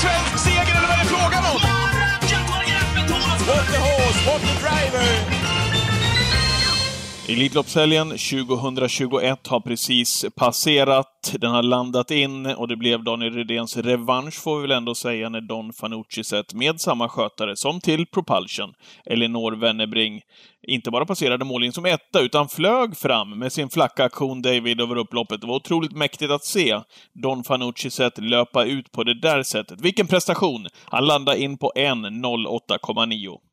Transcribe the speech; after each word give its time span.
svensk 0.00 0.38
seger 0.44 0.76
eller 0.76 0.88
vad 0.88 0.98
är 0.98 1.04
det 1.04 1.10
frågan 1.10 1.44
om? 1.52 1.60
What 3.48 3.66
the 3.66 3.78
horse, 3.78 4.26
what 4.26 4.40
the 4.40 4.54
driver! 4.60 5.37
Elitloppshelgen 7.30 8.08
2021 8.10 9.46
har 9.46 9.60
precis 9.60 10.26
passerat. 10.36 11.34
Den 11.38 11.50
har 11.50 11.62
landat 11.62 12.10
in 12.10 12.46
och 12.46 12.68
det 12.68 12.76
blev 12.76 13.04
Daniel 13.04 13.34
Redéns 13.34 13.76
revansch 13.76 14.34
får 14.34 14.56
vi 14.56 14.62
väl 14.62 14.70
ändå 14.70 14.94
säga 14.94 15.28
när 15.28 15.40
Don 15.40 15.72
Fanucci 15.72 16.24
sett 16.24 16.54
med 16.54 16.80
samma 16.80 17.08
skötare 17.08 17.56
som 17.56 17.80
till 17.80 18.06
Propulsion, 18.06 18.74
Elinor 19.06 19.52
Wennerbring, 19.52 20.22
inte 20.66 20.90
bara 20.90 21.06
passerade 21.06 21.44
mållinjen 21.44 21.72
som 21.72 21.86
etta 21.86 22.20
utan 22.20 22.48
flög 22.48 22.96
fram 22.96 23.38
med 23.38 23.52
sin 23.52 23.70
flacka 23.70 24.04
aktion 24.04 24.42
David 24.42 24.80
över 24.80 24.96
upploppet. 24.96 25.40
Det 25.40 25.46
var 25.46 25.56
otroligt 25.56 25.96
mäktigt 25.96 26.30
att 26.30 26.44
se 26.44 26.80
Don 27.22 27.44
Fanucci 27.44 27.90
sett 27.90 28.18
löpa 28.18 28.64
ut 28.64 28.92
på 28.92 29.04
det 29.04 29.20
där 29.20 29.42
sättet. 29.42 29.80
Vilken 29.80 30.06
prestation! 30.06 30.66
Han 30.84 31.06
landade 31.06 31.38
in 31.38 31.58
på 31.58 31.72
1.08,9. 31.76 33.47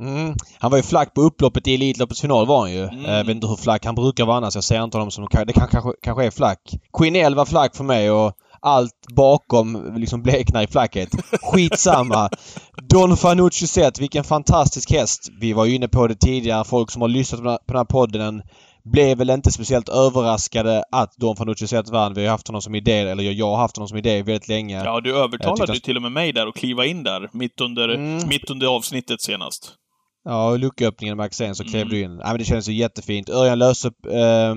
Mm. 0.00 0.34
Han 0.58 0.70
var 0.70 0.78
ju 0.78 0.82
flack 0.82 1.14
på 1.14 1.20
upploppet 1.20 1.68
i 1.68 1.74
Elitloppets 1.74 2.20
final 2.20 2.46
var 2.46 2.60
han 2.60 2.72
ju. 2.72 2.82
Mm. 2.84 3.04
Jag 3.04 3.24
vet 3.24 3.34
inte 3.34 3.46
hur 3.46 3.56
flack 3.56 3.84
han 3.84 3.94
brukar 3.94 4.26
vara 4.26 4.36
annars. 4.36 4.54
Jag 4.54 4.64
ser 4.64 4.84
inte 4.84 4.96
honom 4.96 5.10
som... 5.10 5.26
Det 5.46 5.52
kan, 5.52 5.68
kanske, 5.68 5.92
kanske 6.02 6.24
är 6.26 6.30
flack. 6.30 6.60
Queen 6.98 7.34
var 7.34 7.44
flack 7.44 7.76
för 7.76 7.84
mig 7.84 8.10
och 8.10 8.32
allt 8.60 9.06
bakom 9.16 9.94
liksom 9.96 10.22
bleknar 10.22 10.62
i 10.62 10.66
flackhet. 10.66 11.08
Skitsamma. 11.42 12.30
Don 12.90 13.16
Fanucci 13.16 13.66
sett, 13.66 14.00
vilken 14.00 14.24
fantastisk 14.24 14.92
häst. 14.92 15.28
Vi 15.40 15.52
var 15.52 15.64
ju 15.64 15.74
inne 15.74 15.88
på 15.88 16.06
det 16.06 16.14
tidigare. 16.14 16.64
Folk 16.64 16.90
som 16.90 17.02
har 17.02 17.08
lyssnat 17.08 17.40
på 17.42 17.72
den 17.72 17.76
här 17.76 17.84
podden 17.84 18.42
blev 18.84 19.18
väl 19.18 19.30
inte 19.30 19.52
speciellt 19.52 19.88
överraskade 19.88 20.84
att 20.92 21.16
Don 21.16 21.36
Fanucci 21.36 21.66
sett 21.66 21.88
vann. 21.88 22.14
Vi 22.14 22.24
har 22.24 22.30
haft 22.30 22.48
honom 22.48 22.62
som 22.62 22.74
idé, 22.74 22.98
eller 22.98 23.22
jag 23.22 23.46
har 23.46 23.56
haft 23.56 23.76
honom 23.76 23.88
som 23.88 23.98
idé 23.98 24.22
väldigt 24.22 24.48
länge. 24.48 24.84
Ja, 24.84 25.00
du 25.00 25.16
övertalade 25.16 25.74
ju 25.74 25.80
till 25.80 25.96
och 25.96 26.02
med 26.02 26.12
mig 26.12 26.32
där 26.32 26.46
att 26.46 26.54
kliva 26.54 26.86
in 26.86 27.02
där, 27.02 27.28
mitt 27.32 27.60
under, 27.60 27.88
Mm. 27.88 28.28
mitt 28.28 28.50
under 28.50 28.66
avsnittet 28.66 29.20
senast. 29.22 29.74
Ja, 30.24 30.56
lucköppningen 30.56 31.16
med 31.16 31.24
Axén 31.26 31.54
så 31.54 31.64
klev 31.64 31.82
Mm. 31.82 31.88
du 31.88 32.00
in. 32.00 32.18
Ja, 32.18 32.26
men 32.28 32.38
det 32.38 32.44
kändes 32.44 32.68
ju 32.68 32.72
jättefint. 32.72 33.28
Örjan 33.28 33.58
löste 33.58 33.88
eh, 33.88 34.54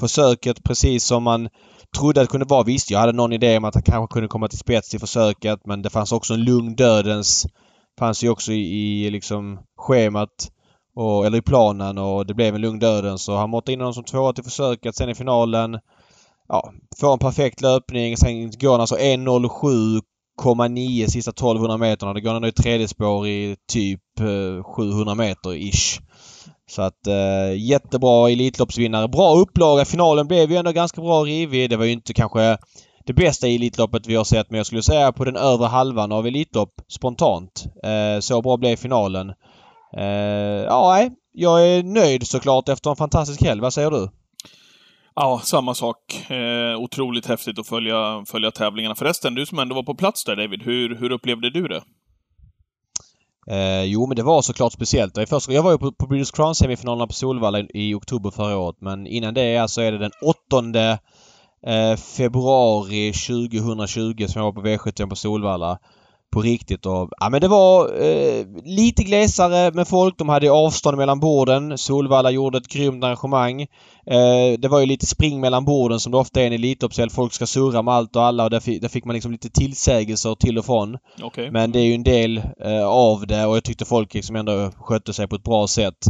försöket 0.00 0.64
precis 0.64 1.04
som 1.04 1.22
man 1.22 1.48
trodde 1.98 2.20
att 2.20 2.26
det 2.26 2.30
kunde 2.30 2.46
vara. 2.46 2.62
Visst, 2.62 2.90
jag 2.90 2.98
hade 2.98 3.12
någon 3.12 3.32
idé 3.32 3.56
om 3.56 3.64
att 3.64 3.74
han 3.74 3.82
kanske 3.82 4.12
kunde 4.12 4.28
komma 4.28 4.48
till 4.48 4.58
spets 4.58 4.94
i 4.94 4.98
försöket 4.98 5.60
men 5.64 5.82
det 5.82 5.90
fanns 5.90 6.12
också 6.12 6.34
en 6.34 6.44
lugn 6.44 6.74
dödens 6.76 7.46
fanns 7.98 8.24
ju 8.24 8.28
också 8.28 8.52
i, 8.52 9.04
i 9.06 9.10
liksom 9.10 9.58
schemat 9.78 10.50
och, 10.96 11.26
eller 11.26 11.38
i 11.38 11.42
planen 11.42 11.98
och 11.98 12.26
det 12.26 12.34
blev 12.34 12.54
en 12.54 12.60
lugn 12.60 12.78
dödens 12.78 13.22
så 13.22 13.36
han 13.36 13.50
måste 13.50 13.72
in 13.72 13.80
honom 13.80 13.94
som 13.94 14.04
tvåa 14.04 14.32
till 14.32 14.44
försöket. 14.44 14.96
Sen 14.96 15.08
i 15.08 15.14
finalen 15.14 15.78
ja, 16.48 16.72
får 17.00 17.12
en 17.12 17.18
perfekt 17.18 17.60
löpning. 17.60 18.16
Sen 18.16 18.50
går 18.50 18.70
han 18.72 18.80
alltså 18.80 18.98
1.07,9 20.42 21.06
sista 21.06 21.30
1200 21.30 21.76
meterna. 21.76 22.12
Det 22.12 22.20
går 22.20 22.34
ändå 22.34 22.48
i 22.48 22.52
tredje 22.52 22.88
spår 22.88 23.28
i 23.28 23.56
typ 23.68 24.00
eh, 24.20 24.64
700 24.64 25.14
meter 25.14 25.54
ish. 25.54 26.00
Så 26.70 26.82
att 26.82 27.06
eh, 27.06 27.56
jättebra 27.56 28.30
Elitloppsvinnare. 28.30 29.08
Bra 29.08 29.34
upplaga. 29.34 29.84
Finalen 29.84 30.26
blev 30.26 30.50
ju 30.50 30.56
ändå 30.56 30.72
ganska 30.72 31.00
bra 31.00 31.24
rivig. 31.24 31.70
Det 31.70 31.76
var 31.76 31.84
ju 31.84 31.92
inte 31.92 32.14
kanske 32.14 32.58
det 33.06 33.12
bästa 33.12 33.48
Elitloppet 33.48 34.06
vi 34.06 34.14
har 34.14 34.24
sett 34.24 34.50
men 34.50 34.56
jag 34.56 34.66
skulle 34.66 34.82
säga 34.82 35.12
på 35.12 35.24
den 35.24 35.36
övre 35.36 35.66
halvan 35.66 36.12
av 36.12 36.26
Elitlopp 36.26 36.70
spontant. 36.88 37.64
Eh, 37.82 38.20
så 38.20 38.42
bra 38.42 38.56
blev 38.56 38.76
finalen. 38.76 39.32
Eh, 39.96 40.64
ja. 40.64 41.08
Jag 41.36 41.66
är 41.66 41.82
nöjd 41.82 42.26
såklart 42.26 42.68
efter 42.68 42.90
en 42.90 42.96
fantastisk 42.96 43.42
helg. 43.42 43.60
Vad 43.60 43.74
säger 43.74 43.90
du? 43.90 44.08
Ja, 45.16 45.40
samma 45.44 45.74
sak. 45.74 46.30
Eh, 46.30 46.76
otroligt 46.76 47.26
häftigt 47.26 47.58
att 47.58 47.66
följa, 47.66 48.24
följa 48.26 48.50
tävlingarna. 48.50 48.94
Förresten, 48.94 49.34
du 49.34 49.46
som 49.46 49.58
ändå 49.58 49.74
var 49.74 49.82
på 49.82 49.94
plats 49.94 50.24
där 50.24 50.36
David, 50.36 50.62
hur, 50.62 50.96
hur 50.96 51.12
upplevde 51.12 51.50
du 51.50 51.68
det? 51.68 51.82
Eh, 53.50 53.82
jo 53.84 54.06
men 54.06 54.16
det 54.16 54.22
var 54.22 54.42
såklart 54.42 54.72
speciellt. 54.72 55.14
Det 55.14 55.30
jag 55.48 55.62
var 55.62 55.72
ju 55.72 55.78
på, 55.78 55.92
på 55.92 56.06
British 56.06 56.34
Crown 56.34 56.54
semifinalerna 56.54 57.06
på 57.06 57.12
Solvalla 57.12 57.60
i, 57.60 57.68
i 57.74 57.94
oktober 57.94 58.30
förra 58.30 58.56
året 58.56 58.76
men 58.80 59.06
innan 59.06 59.34
det 59.34 59.58
alltså 59.58 59.82
är 59.82 59.92
det 59.92 59.98
den 59.98 60.10
8 60.22 60.98
eh, 61.66 61.96
februari 61.96 63.12
2020 63.12 64.26
som 64.26 64.42
jag 64.42 64.52
var 64.52 64.62
på 64.62 64.68
V71 64.68 65.08
på 65.08 65.16
Solvalla. 65.16 65.78
På 66.34 66.40
riktigt 66.42 66.86
och 66.86 67.10
ja 67.20 67.28
men 67.30 67.40
det 67.40 67.48
var 67.48 68.02
eh, 68.02 68.44
lite 68.64 69.02
glesare 69.02 69.70
med 69.72 69.88
folk. 69.88 70.18
De 70.18 70.28
hade 70.28 70.50
avstånd 70.50 70.96
mellan 70.96 71.20
borden. 71.20 71.78
Solvalla 71.78 72.30
gjorde 72.30 72.58
ett 72.58 72.68
grymt 72.68 73.04
arrangemang. 73.04 73.62
Eh, 74.06 74.58
det 74.58 74.68
var 74.68 74.80
ju 74.80 74.86
lite 74.86 75.06
spring 75.06 75.40
mellan 75.40 75.64
borden 75.64 76.00
som 76.00 76.12
det 76.12 76.18
ofta 76.18 76.40
är 76.40 76.44
i 76.44 76.46
en 76.46 76.52
Elitloppshelg. 76.52 77.10
Folk 77.10 77.32
ska 77.32 77.46
surra 77.46 77.82
med 77.82 77.94
allt 77.94 78.16
och 78.16 78.22
alla 78.22 78.44
och 78.44 78.50
där, 78.50 78.60
fi- 78.60 78.78
där 78.78 78.88
fick 78.88 79.04
man 79.04 79.14
liksom 79.14 79.32
lite 79.32 79.50
tillsägelser 79.50 80.34
till 80.34 80.58
och 80.58 80.64
från. 80.64 80.96
Okej. 81.22 81.50
Men 81.50 81.72
det 81.72 81.78
är 81.78 81.84
ju 81.84 81.94
en 81.94 82.02
del 82.02 82.38
eh, 82.64 82.86
av 82.86 83.26
det 83.26 83.46
och 83.46 83.56
jag 83.56 83.64
tyckte 83.64 83.84
folk 83.84 84.14
liksom 84.14 84.36
ändå 84.36 84.70
skötte 84.76 85.12
sig 85.12 85.28
på 85.28 85.36
ett 85.36 85.44
bra 85.44 85.66
sätt. 85.66 86.06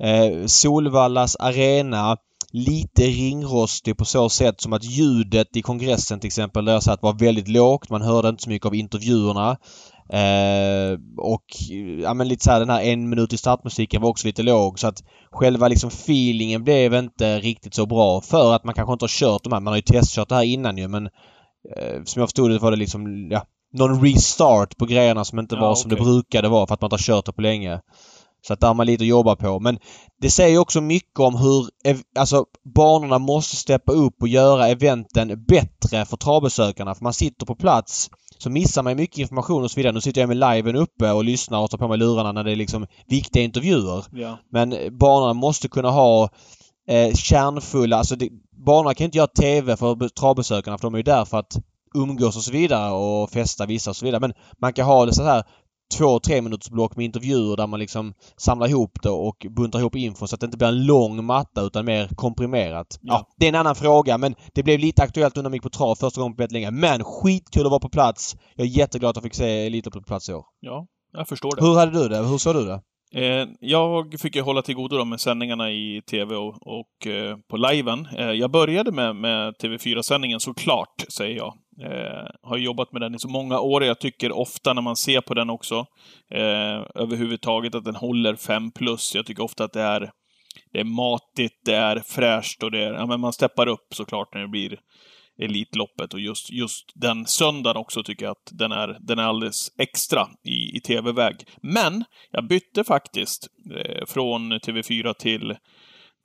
Eh, 0.00 0.46
Solvallas 0.46 1.36
arena 1.36 2.16
lite 2.56 3.02
ringrostig 3.02 3.96
på 3.96 4.04
så 4.04 4.28
sätt 4.28 4.60
som 4.60 4.72
att 4.72 4.84
ljudet 4.84 5.56
i 5.56 5.62
kongressen 5.62 6.20
till 6.20 6.26
exempel 6.28 6.64
där 6.64 6.72
jag 6.72 6.82
satt 6.82 7.02
var 7.02 7.12
väldigt 7.18 7.48
lågt. 7.48 7.90
Man 7.90 8.02
hörde 8.02 8.28
inte 8.28 8.42
så 8.42 8.50
mycket 8.50 8.66
av 8.66 8.74
intervjuerna. 8.74 9.56
Eh, 10.12 10.98
och 11.18 11.44
ja 12.02 12.14
men 12.14 12.28
lite 12.28 12.44
så 12.44 12.50
här 12.50 12.60
den 12.60 12.70
här 12.70 12.82
en 12.82 13.08
minut 13.08 13.32
i 13.32 13.36
startmusiken 13.36 14.02
var 14.02 14.08
också 14.08 14.26
lite 14.26 14.42
låg 14.42 14.78
så 14.78 14.86
att 14.86 15.02
själva 15.30 15.68
liksom 15.68 15.88
feelingen 15.88 16.64
blev 16.64 16.94
inte 16.94 17.38
riktigt 17.38 17.74
så 17.74 17.86
bra 17.86 18.20
för 18.20 18.54
att 18.54 18.64
man 18.64 18.74
kanske 18.74 18.92
inte 18.92 19.02
har 19.02 19.08
kört 19.08 19.44
de 19.44 19.52
här. 19.52 19.60
Man 19.60 19.72
har 19.72 19.76
ju 19.76 19.82
testkört 19.82 20.28
det 20.28 20.34
här 20.34 20.42
innan 20.42 20.78
ju 20.78 20.88
men 20.88 21.06
eh, 21.76 22.02
som 22.04 22.20
jag 22.20 22.28
förstod 22.28 22.50
det 22.50 22.58
var 22.58 22.70
det 22.70 22.76
liksom 22.76 23.28
ja, 23.30 23.42
någon 23.72 24.04
restart 24.04 24.76
på 24.76 24.86
grejerna 24.86 25.24
som 25.24 25.38
inte 25.38 25.54
Ja, 25.54 25.60
var 25.60 25.74
som 25.74 25.92
okej. 25.92 25.98
det 25.98 26.04
brukade 26.04 26.48
vara 26.48 26.66
för 26.66 26.74
att 26.74 26.80
man 26.80 26.86
inte 26.88 26.94
har 26.94 27.16
kört 27.16 27.26
det 27.26 27.32
på 27.32 27.42
länge. 27.42 27.80
Så 28.46 28.52
att 28.52 28.60
där 28.60 28.68
har 28.68 28.74
man 28.74 28.86
lite 28.86 29.04
att 29.04 29.08
jobba 29.08 29.36
på. 29.36 29.60
Men 29.60 29.78
det 30.20 30.30
säger 30.30 30.58
också 30.58 30.80
mycket 30.80 31.20
om 31.20 31.36
hur 31.36 31.68
alltså 32.18 32.44
banorna 32.74 33.18
måste 33.18 33.56
steppa 33.56 33.92
upp 33.92 34.14
och 34.20 34.28
göra 34.28 34.68
eventen 34.68 35.44
bättre 35.48 36.04
för 36.04 36.16
travbesökarna. 36.16 36.94
För 36.94 37.02
man 37.02 37.12
sitter 37.12 37.46
på 37.46 37.54
plats 37.54 38.10
så 38.38 38.50
missar 38.50 38.82
man 38.82 38.96
mycket 38.96 39.18
information 39.18 39.64
och 39.64 39.70
så 39.70 39.76
vidare. 39.76 39.92
Nu 39.92 40.00
sitter 40.00 40.20
jag 40.20 40.28
med 40.28 40.36
liven 40.36 40.76
uppe 40.76 41.10
och 41.10 41.24
lyssnar 41.24 41.60
och 41.60 41.70
tar 41.70 41.78
på 41.78 41.88
mig 41.88 41.98
lurarna 41.98 42.32
när 42.32 42.44
det 42.44 42.52
är 42.52 42.56
liksom 42.56 42.86
viktiga 43.06 43.42
intervjuer. 43.42 44.04
Ja. 44.12 44.38
Men 44.52 44.98
banorna 44.98 45.32
måste 45.32 45.68
kunna 45.68 45.90
ha 45.90 46.28
eh, 46.88 47.14
kärnfulla... 47.14 47.96
Alltså 47.96 48.16
det, 48.16 48.28
banorna 48.66 48.94
kan 48.94 49.04
inte 49.04 49.18
göra 49.18 49.26
TV 49.26 49.76
för 49.76 49.94
be- 49.94 50.08
travbesökarna 50.08 50.78
för 50.78 50.82
de 50.82 50.94
är 50.94 50.98
ju 50.98 51.02
där 51.02 51.24
för 51.24 51.38
att 51.38 51.56
umgås 51.94 52.36
och 52.36 52.42
så 52.42 52.52
vidare 52.52 52.90
och 52.90 53.30
festa 53.30 53.66
vissa 53.66 53.90
och 53.90 53.96
så 53.96 54.04
vidare. 54.04 54.20
Men 54.20 54.32
man 54.60 54.72
kan 54.72 54.86
ha 54.86 55.06
det 55.06 55.14
så 55.14 55.22
här 55.22 55.44
två, 55.94 56.18
tre 56.20 56.42
minuters 56.42 56.70
block 56.70 56.96
med 56.96 57.04
intervjuer 57.04 57.56
där 57.56 57.66
man 57.66 57.80
liksom 57.80 58.14
samlar 58.36 58.68
ihop 58.68 58.98
det 59.02 59.10
och 59.10 59.46
buntar 59.50 59.78
ihop 59.78 59.96
info 59.96 60.26
så 60.26 60.34
att 60.34 60.40
det 60.40 60.44
inte 60.44 60.58
blir 60.58 60.68
en 60.68 60.86
lång 60.86 61.24
matta 61.24 61.60
utan 61.62 61.84
mer 61.84 62.08
komprimerat. 62.08 62.98
Ja. 63.00 63.14
Ja. 63.14 63.34
det 63.36 63.46
är 63.46 63.48
en 63.48 63.54
annan 63.54 63.74
fråga 63.74 64.18
men 64.18 64.34
det 64.54 64.62
blev 64.62 64.78
lite 64.80 65.02
aktuellt 65.02 65.36
under 65.36 65.50
mig 65.50 65.60
på 65.60 65.70
trav 65.70 65.94
första 65.94 66.20
gången 66.20 66.36
på 66.36 66.42
väldigt 66.42 66.52
länge. 66.52 66.70
Men 66.70 67.04
skitkul 67.04 67.66
att 67.66 67.70
vara 67.70 67.80
på 67.80 67.88
plats. 67.88 68.36
Jag 68.54 68.66
är 68.66 68.70
jätteglad 68.70 69.10
att 69.10 69.16
jag 69.16 69.22
fick 69.22 69.34
se 69.34 69.66
Elitloppet 69.66 70.02
på 70.02 70.06
plats 70.06 70.28
i 70.28 70.32
år. 70.34 70.44
ja, 70.60 70.86
jag 71.12 71.28
förstår 71.28 71.56
det. 71.56 71.66
Hur 71.66 71.74
hade 71.74 71.92
du 72.02 72.08
det? 72.08 72.18
Hur 72.18 72.38
såg 72.38 72.54
du 72.54 72.64
det? 72.64 72.80
Eh, 73.14 73.48
jag 73.60 74.20
fick 74.20 74.36
ju 74.36 74.42
hålla 74.42 74.62
till 74.62 74.74
godo 74.74 75.04
med 75.04 75.20
sändningarna 75.20 75.70
i 75.70 76.02
TV 76.10 76.36
och, 76.36 76.66
och 76.66 77.06
eh, 77.06 77.36
på 77.50 77.56
liven. 77.56 78.08
Eh, 78.16 78.30
jag 78.30 78.50
började 78.50 78.92
med, 78.92 79.16
med 79.16 79.54
TV4-sändningen 79.54 80.40
såklart, 80.40 81.04
säger 81.08 81.36
jag. 81.36 81.54
Eh, 81.82 82.30
har 82.42 82.56
jobbat 82.56 82.92
med 82.92 83.02
den 83.02 83.14
i 83.14 83.18
så 83.18 83.28
många 83.28 83.60
år 83.60 83.80
och 83.80 83.86
jag 83.86 84.00
tycker 84.00 84.32
ofta 84.32 84.72
när 84.72 84.82
man 84.82 84.96
ser 84.96 85.20
på 85.20 85.34
den 85.34 85.50
också, 85.50 85.86
eh, 86.30 86.82
överhuvudtaget 86.94 87.74
att 87.74 87.84
den 87.84 87.96
håller 87.96 88.36
5 88.36 88.70
plus. 88.70 89.14
Jag 89.14 89.26
tycker 89.26 89.42
ofta 89.42 89.64
att 89.64 89.72
det 89.72 89.82
är, 89.82 90.10
det 90.72 90.80
är 90.80 90.84
matigt, 90.84 91.60
det 91.64 91.74
är 91.74 92.02
fräscht 92.06 92.62
och 92.62 92.70
det 92.70 92.84
är, 92.84 92.92
ja 92.92 93.06
men 93.06 93.20
man 93.20 93.32
steppar 93.32 93.66
upp 93.66 93.86
såklart 93.94 94.34
när 94.34 94.40
det 94.40 94.48
blir 94.48 94.78
Elitloppet 95.38 96.14
och 96.14 96.20
just, 96.20 96.52
just 96.52 96.84
den 96.94 97.26
söndagen 97.26 97.76
också 97.76 98.02
tycker 98.02 98.24
jag 98.24 98.32
att 98.32 98.50
den 98.58 98.72
är, 98.72 98.98
den 99.00 99.18
är 99.18 99.22
alldeles 99.22 99.68
extra 99.78 100.28
i, 100.44 100.76
i 100.76 100.80
TV-väg. 100.80 101.34
Men 101.62 102.04
jag 102.30 102.48
bytte 102.48 102.84
faktiskt 102.84 103.46
eh, 103.76 104.06
från 104.06 104.52
TV4 104.52 105.12
till, 105.12 105.56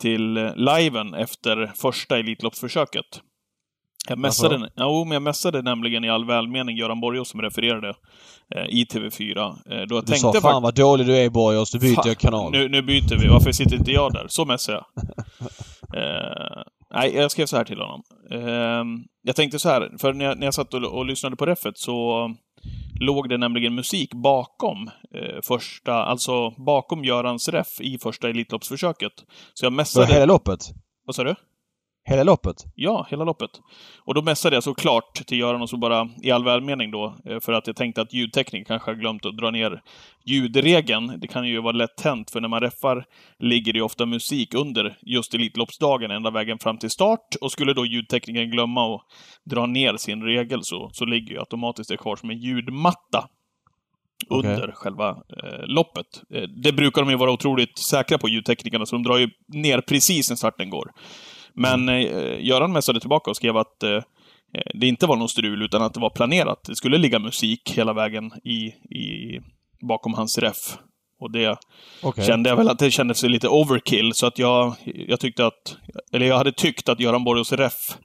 till 0.01 0.37
eh, 0.37 0.55
liven 0.55 1.13
efter 1.13 1.71
första 1.75 2.19
Elitloppsförsöket. 2.19 3.21
Jag 4.09 4.21
Varför 4.21 4.69
jo, 4.75 5.05
men 5.05 5.11
jag 5.11 5.21
messade 5.21 5.61
nämligen 5.61 6.03
i 6.03 6.09
all 6.09 6.25
välmening 6.25 6.77
Göran 6.77 7.01
Borgås 7.01 7.29
som 7.29 7.41
refererade 7.41 7.93
eh, 8.55 8.65
i 8.69 8.85
TV4. 8.85 9.39
Eh, 9.39 9.87
då 9.87 9.95
jag 9.95 10.05
Du 10.05 10.13
sa 10.13 10.33
fan 10.41 10.63
vad 10.63 10.75
dålig 10.75 11.07
du 11.07 11.17
är 11.17 11.29
Borgås, 11.29 11.71
du 11.71 11.79
byter 11.79 11.95
Fan, 11.95 12.15
kanal. 12.15 12.51
Nu, 12.51 12.69
nu 12.69 12.81
byter 12.81 13.17
vi. 13.21 13.27
Varför 13.27 13.51
sitter 13.51 13.75
inte 13.75 13.91
jag 13.91 14.13
där? 14.13 14.25
Så 14.29 14.45
messade 14.45 14.77
jag. 14.77 15.03
Eh, 15.93 16.63
nej, 16.93 17.15
jag 17.15 17.31
skrev 17.31 17.45
så 17.45 17.57
här 17.57 17.63
till 17.63 17.79
honom. 17.79 18.03
Eh, 18.31 18.83
jag 19.21 19.35
tänkte 19.35 19.59
så 19.59 19.69
här, 19.69 19.91
för 19.97 20.13
när 20.13 20.25
jag, 20.25 20.37
när 20.37 20.47
jag 20.47 20.53
satt 20.53 20.73
och, 20.73 20.83
och 20.83 21.05
lyssnade 21.05 21.35
på 21.35 21.45
refet 21.45 21.77
så 21.77 22.27
låg 22.99 23.29
det 23.29 23.37
nämligen 23.37 23.75
musik 23.75 24.13
bakom 24.13 24.87
eh, 25.15 25.41
första, 25.43 25.93
alltså 25.93 26.49
bakom 26.49 27.03
Görans 27.03 27.49
ref 27.49 27.81
i 27.81 27.97
första 27.97 28.29
Elitloppsförsöket. 28.29 29.13
Så 29.53 29.65
jag 29.65 29.71
För 29.71 29.75
messade... 29.75 30.13
hela 30.13 30.25
loppet? 30.25 30.59
Vad 31.05 31.15
sa 31.15 31.23
du? 31.23 31.35
Hela 32.03 32.23
loppet? 32.23 32.55
Ja, 32.75 33.07
hela 33.09 33.23
loppet. 33.23 33.49
Och 34.05 34.13
då 34.13 34.21
messade 34.21 34.55
jag 34.55 34.63
såklart 34.63 35.13
till 35.13 35.39
Göran 35.39 35.61
och 35.61 35.69
så 35.69 35.77
bara 35.77 36.09
i 36.23 36.31
all 36.31 36.43
välmening 36.43 36.91
då, 36.91 37.15
eh, 37.25 37.39
för 37.39 37.53
att 37.53 37.67
jag 37.67 37.75
tänkte 37.75 38.01
att 38.01 38.13
ljudtekniker 38.13 38.65
kanske 38.65 38.91
har 38.91 38.95
glömt 38.95 39.25
att 39.25 39.37
dra 39.37 39.51
ner 39.51 39.81
ljudregeln. 40.25 41.19
Det 41.19 41.27
kan 41.27 41.47
ju 41.47 41.61
vara 41.61 41.71
lätt 41.71 42.01
hänt, 42.01 42.31
för 42.31 42.41
när 42.41 42.47
man 42.47 42.61
räffar 42.61 43.05
ligger 43.39 43.73
det 43.73 43.81
ofta 43.81 44.05
musik 44.05 44.53
under 44.53 44.97
just 45.01 45.33
Elitloppsdagen 45.33 46.11
ända 46.11 46.31
vägen 46.31 46.59
fram 46.59 46.77
till 46.77 46.89
start. 46.89 47.35
Och 47.41 47.51
skulle 47.51 47.73
då 47.73 47.85
ljudteknikern 47.85 48.49
glömma 48.49 48.95
att 48.95 49.01
dra 49.43 49.65
ner 49.65 49.97
sin 49.97 50.23
regel 50.23 50.63
så, 50.63 50.89
så 50.93 51.05
ligger 51.05 51.31
ju 51.33 51.39
automatiskt 51.39 51.89
det 51.89 51.97
kvar 51.97 52.15
som 52.15 52.29
en 52.29 52.37
ljudmatta 52.37 53.27
under 54.29 54.71
själva 54.71 55.09
eh, 55.09 55.65
loppet. 55.65 56.21
Eh, 56.33 56.43
det 56.63 56.71
brukar 56.71 57.01
de 57.01 57.11
ju 57.11 57.17
vara 57.17 57.31
otroligt 57.31 57.77
säkra 57.77 58.17
på, 58.17 58.29
ljudteknikerna, 58.29 58.85
så 58.85 58.95
de 58.95 59.03
drar 59.03 59.17
ju 59.17 59.29
ner 59.47 59.81
precis 59.81 60.29
när 60.29 60.35
starten 60.35 60.69
går. 60.69 60.91
Men 61.53 61.89
eh, 61.89 62.45
Göran 62.45 62.73
messade 62.73 62.99
tillbaka 62.99 63.29
och 63.29 63.35
skrev 63.35 63.57
att 63.57 63.83
eh, 63.83 63.99
det 64.73 64.87
inte 64.87 65.05
var 65.07 65.15
någon 65.15 65.29
strul, 65.29 65.61
utan 65.61 65.81
att 65.81 65.93
det 65.93 65.99
var 65.99 66.09
planerat. 66.09 66.63
Det 66.63 66.75
skulle 66.75 66.97
ligga 66.97 67.19
musik 67.19 67.71
hela 67.75 67.93
vägen 67.93 68.31
i, 68.43 68.65
i, 68.97 69.39
bakom 69.81 70.13
hans 70.13 70.37
ref. 70.37 70.77
Och 71.19 71.31
det 71.31 71.57
Okej. 72.01 72.25
kände 72.25 72.49
jag 72.49 72.57
väl 72.57 72.69
att 72.69 72.79
det 72.79 72.91
kändes 72.91 73.23
lite 73.23 73.47
overkill, 73.47 74.11
så 74.13 74.27
att 74.27 74.39
jag, 74.39 74.73
jag 75.07 75.19
tyckte 75.19 75.45
att... 75.45 75.77
Eller 76.13 76.25
jag 76.25 76.37
hade 76.37 76.51
tyckt 76.51 76.89
att 76.89 76.99
Göran 76.99 77.23
Borgos 77.23 77.51
ref, 77.51 77.97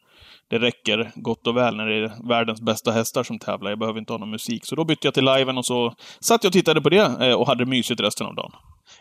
det 0.50 0.58
räcker 0.58 1.12
gott 1.14 1.46
och 1.46 1.56
väl 1.56 1.76
när 1.76 1.86
det 1.86 2.04
är 2.04 2.28
världens 2.28 2.60
bästa 2.60 2.92
hästar 2.92 3.22
som 3.22 3.38
tävlar. 3.38 3.70
Jag 3.70 3.78
behöver 3.78 3.98
inte 3.98 4.12
ha 4.12 4.18
någon 4.18 4.30
musik. 4.30 4.66
Så 4.66 4.76
då 4.76 4.84
bytte 4.84 5.06
jag 5.06 5.14
till 5.14 5.24
liven 5.24 5.58
och 5.58 5.66
så 5.66 5.94
satt 6.20 6.44
jag 6.44 6.48
och 6.48 6.52
tittade 6.52 6.80
på 6.80 6.88
det 6.88 7.16
eh, 7.20 7.34
och 7.34 7.46
hade 7.46 7.66
mysigt 7.66 8.00
resten 8.00 8.26
av 8.26 8.34
dagen. 8.34 8.52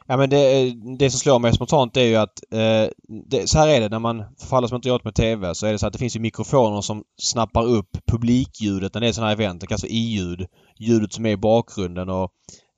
Ja 0.07 0.17
men 0.17 0.29
det, 0.29 0.61
eh, 0.61 0.73
det 0.99 1.09
som 1.09 1.19
slår 1.19 1.39
mig 1.39 1.53
spontant 1.53 1.97
är 1.97 2.03
ju 2.03 2.15
att 2.15 2.53
eh, 2.53 2.89
det, 3.29 3.49
så 3.49 3.59
här 3.59 3.67
är 3.67 3.81
det 3.81 3.89
när 3.89 3.99
man, 3.99 4.23
för 4.49 4.57
alla 4.57 4.67
som 4.67 4.75
inte 4.75 4.89
gjort 4.89 5.03
med 5.03 5.15
TV, 5.15 5.55
så 5.55 5.67
är 5.67 5.71
det 5.71 5.79
så 5.79 5.87
att 5.87 5.93
det 5.93 5.99
finns 5.99 6.15
ju 6.15 6.19
mikrofoner 6.19 6.81
som 6.81 7.03
snappar 7.21 7.65
upp 7.65 7.97
publikljudet 8.11 8.93
när 8.93 9.01
det 9.01 9.07
är 9.07 9.11
sådana 9.11 9.29
här 9.29 9.35
event. 9.35 9.61
Det 9.61 9.67
kallas 9.67 9.81
för 9.81 9.91
i-ljud. 9.91 10.47
Ljudet 10.79 11.13
som 11.13 11.25
är 11.25 11.29
i 11.29 11.37
bakgrunden 11.37 12.09
och 12.09 12.31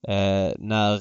eh, 0.08 0.52
när 0.60 0.94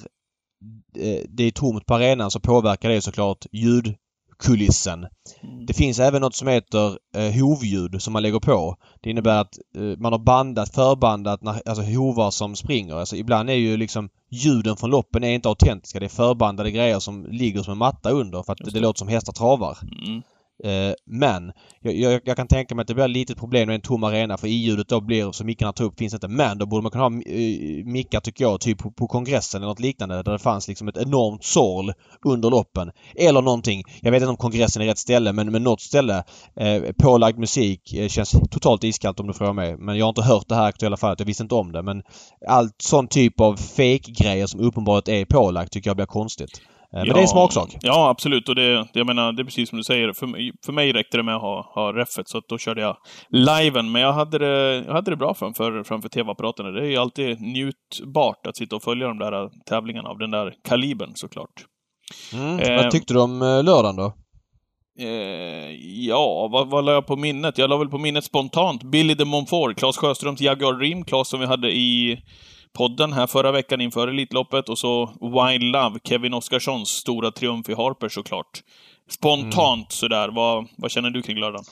eh, 0.99 1.21
det 1.29 1.45
är 1.45 1.51
tomt 1.51 1.87
på 1.87 1.95
arenan 1.95 2.31
så 2.31 2.41
påverkar 2.41 2.89
det 2.89 3.01
såklart 3.01 3.47
ljud 3.53 3.95
ljudkulissen. 4.37 5.07
Det 5.67 5.75
finns 5.75 5.99
även 5.99 6.21
något 6.21 6.35
som 6.35 6.49
heter 6.49 6.99
eh, 7.17 7.43
hovljud 7.43 8.03
som 8.03 8.13
man 8.13 8.23
lägger 8.23 8.41
på. 8.41 8.77
Det 9.01 9.11
innebär 9.11 9.41
att 9.41 9.59
eh, 9.77 9.99
man 9.99 10.13
har 10.13 10.19
bandat, 10.19 10.75
förbandat 10.75 11.43
när, 11.43 11.63
alltså 11.69 11.83
hovar 11.83 12.31
som 12.31 12.57
springer. 12.57 12.95
Alltså 12.95 13.17
ibland 13.17 13.51
är 13.51 13.55
ju 13.55 13.77
liksom 13.77 14.09
ljuden 14.31 14.77
från 14.77 14.91
loppen 14.91 15.25
är 15.25 15.35
inte 15.35 15.49
autentiska. 15.49 16.01
Det 16.01 16.07
är 16.07 16.09
förbandade 16.09 16.71
grejer 16.71 16.99
som 16.99 17.27
ligger 17.27 17.63
som 17.63 17.73
en 17.73 17.79
matta 17.79 18.11
under 18.11 18.43
för 18.43 18.53
att 18.53 18.59
det. 18.59 18.71
det. 18.71 18.81
låter 18.81 18.99
som 18.99 19.09
hästar 19.09 19.33
travar. 19.33 19.79
Mm. 20.07 20.23
Eh, 20.65 20.95
men 21.07 21.53
jag, 21.81 21.95
jag, 21.95 22.21
jag 22.25 22.37
kan 22.37 22.49
tänka 22.49 22.75
mig 22.75 22.83
att 22.83 22.89
det 22.89 22.95
blir 22.95 23.05
ett 23.05 23.11
litet 23.11 23.39
problem 23.39 23.67
med 23.67 23.75
en 23.75 23.81
tom 23.81 24.05
arena 24.05 24.37
för 24.37 24.49
i-ljudet 24.49 24.89
då 24.89 25.01
blir, 25.01 25.33
som 25.33 25.47
mickarna 25.47 25.73
tar 25.73 25.85
upp, 25.85 25.99
finns 25.99 26.15
inte. 26.15 26.29
Men 26.29 26.59
då 26.59 26.67
borde 26.67 26.83
man 26.83 26.91
kunna 26.91 27.05
ha 27.05 27.11
uh, 27.11 27.85
mickar 27.85 28.21
tycker 28.21 28.45
jag, 28.45 28.61
typ 28.61 28.79
på, 28.79 28.91
på 28.91 29.07
kongressen 29.07 29.59
eller 29.59 29.69
något 29.69 29.81
liknande 29.81 30.23
där 30.23 30.33
det 30.33 30.39
fanns 30.39 30.69
liksom 30.69 30.89
ett 30.89 30.97
enormt 30.97 31.45
sorl 31.45 31.93
under 32.25 32.51
loppen. 32.51 32.91
Eller 33.15 33.43
någonting. 33.43 33.83
Jag 34.01 34.11
vet 34.11 34.23
inte 34.23 34.31
om 34.31 34.37
kongressen 34.37 34.83
är 34.83 34.87
rätt 34.87 34.99
ställe 34.99 35.33
men, 35.33 35.53
men 35.53 35.63
något 35.63 35.81
ställe. 35.81 36.25
Eh, 36.57 36.83
pålagd 36.99 37.39
musik 37.39 37.95
eh, 37.95 38.09
känns 38.09 38.31
totalt 38.51 38.85
iskallt 38.85 39.21
om 39.21 39.27
du 39.27 39.33
frågar 39.33 39.53
mig. 39.53 39.77
Men 39.77 39.97
jag 39.97 40.05
har 40.05 40.09
inte 40.11 40.23
hört 40.23 40.49
det 40.49 40.55
här 40.55 40.67
aktuella 40.67 40.97
fallet. 40.97 41.21
Jag 41.21 41.27
visste 41.27 41.43
inte 41.43 41.55
om 41.55 41.73
det. 41.73 41.83
Men 41.83 42.03
allt 42.49 42.83
sån 42.83 43.09
typ 43.09 43.41
av 43.41 43.57
fake-grejer 43.57 44.47
som 44.47 44.61
uppenbart 44.61 45.09
är 45.09 45.25
pålagt 45.25 45.73
tycker 45.73 45.91
jag 45.91 45.97
blir 45.97 46.07
konstigt. 46.07 46.61
Eh, 46.95 46.99
men 46.99 47.09
det 47.09 47.19
är 47.19 47.23
en 47.23 47.29
smaksak. 47.29 47.77
Ja, 47.81 48.09
absolut. 48.09 48.49
Och 48.49 48.55
det, 48.55 48.75
det, 48.77 48.89
jag 48.93 49.07
menar, 49.07 49.33
det 49.33 49.43
är 49.43 49.45
precis 49.45 49.69
som 49.69 49.79
du 49.79 49.85
säger. 49.85 50.13
För, 50.13 50.27
mig- 50.27 50.53
för 50.67 50.73
mig 50.73 50.93
räckte 50.93 51.17
det 51.17 51.23
med 51.23 51.35
att 51.37 51.43
ha, 51.43 51.73
ha 51.75 51.93
reffet, 51.93 52.29
så 52.29 52.39
att 52.39 52.49
då 52.49 52.59
körde 52.59 52.81
jag 52.81 52.97
liven. 53.29 53.93
Men 53.93 54.03
jag 54.03 54.13
hade 54.13 54.39
det, 54.39 54.85
jag 54.87 54.93
hade 54.93 55.11
det 55.11 55.17
bra 55.17 55.35
framför, 55.35 55.83
framför 55.85 56.09
tv-apparaterna. 56.09 56.71
Det 56.71 56.81
är 56.81 56.91
ju 56.91 56.97
alltid 56.97 57.41
njutbart 57.41 58.47
att 58.47 58.57
sitta 58.57 58.77
och 58.77 58.83
följa 58.83 59.07
de 59.09 59.19
där 59.19 59.49
tävlingarna 59.69 60.09
av 60.09 60.19
den 60.19 60.31
där 60.31 60.55
kalibern, 60.69 61.11
såklart. 61.15 61.65
Mm. 62.33 62.59
Eh, 62.59 62.83
Vad 62.83 62.91
tyckte 62.91 63.15
du 63.15 63.21
om 63.21 63.43
eh, 63.43 63.65
lördagen 63.65 63.97
då? 63.97 64.13
Eh, 64.99 65.71
ja, 66.07 66.49
vad, 66.53 66.71
vad 66.71 66.85
la 66.85 66.93
jag 66.93 67.07
på 67.07 67.17
minnet? 67.17 67.59
Jag 67.59 67.71
la 67.71 67.77
väl 67.77 67.89
på 67.89 67.99
minnet 67.99 68.25
spontant 68.25 68.83
Billy 68.83 69.15
de 69.15 69.25
Montfort, 69.25 69.77
Claes 69.77 69.97
Sjöströms 69.97 70.41
Jaguar 70.41 70.73
Dream, 70.73 71.05
Claes 71.05 71.29
som 71.29 71.41
vi 71.41 71.47
hade 71.47 71.73
i 71.73 72.19
podden 72.77 73.13
här 73.13 73.27
förra 73.27 73.53
veckan 73.53 73.81
inför 73.81 74.09
Elitloppet, 74.09 74.69
och 74.69 74.79
så 74.79 75.07
Wild 75.21 75.63
Love, 75.63 75.99
Kevin 76.05 76.35
Oskarssons 76.35 76.89
stora 76.89 77.31
triumf 77.31 77.69
i 77.69 77.75
Harper 77.75 78.09
såklart. 78.09 78.63
Spontant 79.11 79.93
sådär, 79.93 80.29
vad, 80.29 80.67
vad 80.77 80.91
känner 80.91 81.11
du 81.11 81.23
kring 81.23 81.39
lördagen? 81.39 81.65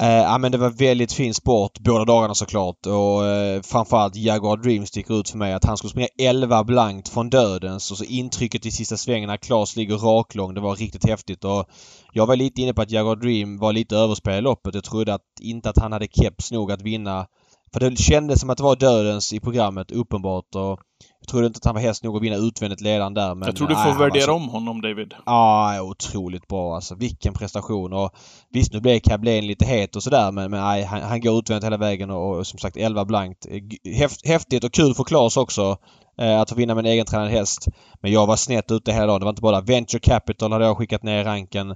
Eh, 0.00 0.08
ja 0.08 0.38
men 0.38 0.52
det 0.52 0.58
var 0.58 0.70
väldigt 0.70 1.12
fin 1.12 1.34
sport 1.34 1.78
båda 1.78 2.04
dagarna 2.04 2.34
såklart 2.34 2.86
och 2.86 3.26
eh, 3.26 3.62
framförallt 3.62 4.16
Jaguar 4.16 4.56
Dream 4.56 4.86
sticker 4.86 5.20
ut 5.20 5.30
för 5.30 5.38
mig. 5.38 5.52
Att 5.52 5.64
han 5.64 5.76
skulle 5.76 5.90
springa 5.90 6.08
11 6.18 6.64
blankt 6.64 7.08
från 7.08 7.30
dödens 7.30 7.90
och 7.90 7.98
så 7.98 8.04
intrycket 8.04 8.66
i 8.66 8.70
sista 8.70 8.96
svängen 8.96 9.28
när 9.28 9.36
Klas 9.36 9.76
ligger 9.76 9.96
raklång. 9.96 10.54
Det 10.54 10.60
var 10.60 10.76
riktigt 10.76 11.08
häftigt 11.08 11.44
och 11.44 11.64
jag 12.12 12.26
var 12.26 12.36
lite 12.36 12.62
inne 12.62 12.74
på 12.74 12.82
att 12.82 12.90
Jaguar 12.90 13.16
Dream 13.16 13.58
var 13.58 13.72
lite 13.72 13.96
överspelad 13.96 14.38
i 14.38 14.42
loppet. 14.42 14.74
Jag 14.74 14.84
trodde 14.84 15.14
att, 15.14 15.22
inte 15.40 15.70
att 15.70 15.78
han 15.78 15.92
hade 15.92 16.06
keps 16.06 16.52
nog 16.52 16.72
att 16.72 16.82
vinna. 16.82 17.26
För 17.72 17.80
det 17.80 17.96
kändes 17.98 18.40
som 18.40 18.50
att 18.50 18.56
det 18.58 18.64
var 18.64 18.76
dödens 18.76 19.32
i 19.32 19.40
programmet 19.40 19.90
uppenbart 19.90 20.54
och 20.54 20.80
jag 21.20 21.28
trodde 21.28 21.46
inte 21.46 21.56
att 21.56 21.64
han 21.64 21.74
var 21.74 21.82
häst 21.82 22.04
nog 22.04 22.16
att 22.16 22.22
vinna 22.22 22.36
utvändigt 22.36 22.80
ledaren 22.80 23.14
där 23.14 23.34
men... 23.34 23.46
jag 23.46 23.56
tror 23.56 23.68
du 23.68 23.74
nej, 23.74 23.84
får 23.84 23.92
var 23.98 23.98
värdera 23.98 24.24
så- 24.24 24.32
om 24.32 24.48
honom, 24.48 24.80
David. 24.80 25.14
Ja, 25.26 25.80
otroligt 25.82 26.48
bra 26.48 26.74
alltså. 26.74 26.94
Vilken 26.94 27.34
prestation. 27.34 27.92
Och 27.92 28.10
visst, 28.50 28.72
nu 28.72 28.80
blev 28.80 29.00
Cablén 29.00 29.46
lite 29.46 29.64
het 29.64 29.96
och 29.96 30.02
sådär 30.02 30.32
men, 30.32 30.50
men 30.50 30.60
nej, 30.60 30.82
han, 30.84 31.02
han 31.02 31.20
går 31.20 31.38
utvänt 31.38 31.64
hela 31.64 31.76
vägen 31.76 32.10
och, 32.10 32.36
och 32.38 32.46
som 32.46 32.58
sagt 32.58 32.76
11 32.76 33.04
blankt. 33.04 33.46
Eh, 33.50 33.92
Häft, 33.98 34.26
häftigt 34.26 34.64
och 34.64 34.72
kul 34.72 34.94
för 34.94 35.04
Claes 35.04 35.36
också 35.36 35.76
eh, 36.20 36.40
att 36.40 36.50
få 36.50 36.56
vinna 36.56 36.74
med 36.74 36.86
en 36.86 36.92
egentränad 36.92 37.28
häst. 37.30 37.66
Men 38.00 38.12
jag 38.12 38.26
var 38.26 38.36
snett 38.36 38.70
ute 38.70 38.92
hela 38.92 39.06
dagen. 39.06 39.20
Det 39.20 39.24
var 39.24 39.30
inte 39.32 39.42
bara 39.42 39.60
Venture 39.60 40.00
Capital 40.00 40.52
hade 40.52 40.64
jag 40.64 40.76
skickat 40.76 41.02
ner 41.02 41.20
i 41.20 41.24
ranken. 41.24 41.74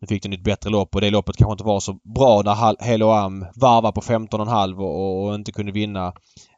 Nu 0.00 0.06
fick 0.06 0.22
den 0.22 0.32
ett 0.32 0.44
bättre 0.44 0.70
lopp 0.70 0.94
och 0.94 1.00
det 1.00 1.10
loppet 1.10 1.36
kanske 1.36 1.52
inte 1.52 1.64
var 1.64 1.80
så 1.80 1.92
bra 2.14 2.42
när 2.44 2.54
Hal- 2.54 2.76
Halo 2.80 3.08
Am 3.08 3.46
varvade 3.54 3.92
på 3.92 4.00
15,5 4.00 4.78
och, 4.78 5.26
och, 5.26 5.34
inte 5.34 5.52
kunde 5.52 5.72
vinna. 5.72 6.06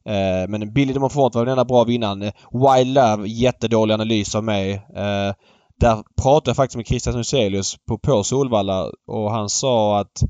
Eh, 0.04 0.48
men 0.48 0.72
Billy 0.72 0.92
de 0.92 1.00
Montfort 1.00 1.34
var 1.34 1.44
den 1.44 1.52
enda 1.52 1.64
bra 1.64 1.84
vinnaren. 1.84 2.20
Wild 2.52 2.94
Love, 2.94 3.28
jättedålig 3.28 3.94
analys 3.94 4.34
av 4.34 4.44
mig. 4.44 4.72
Eh, 4.72 5.34
där 5.80 6.02
pratade 6.22 6.50
jag 6.50 6.56
faktiskt 6.56 6.76
med 6.76 6.86
Christian 6.86 7.14
Huselius 7.14 7.76
på, 7.88 7.98
på 7.98 8.24
Solvalla 8.24 8.90
och 9.06 9.30
han 9.30 9.48
sa 9.48 10.00
att 10.00 10.22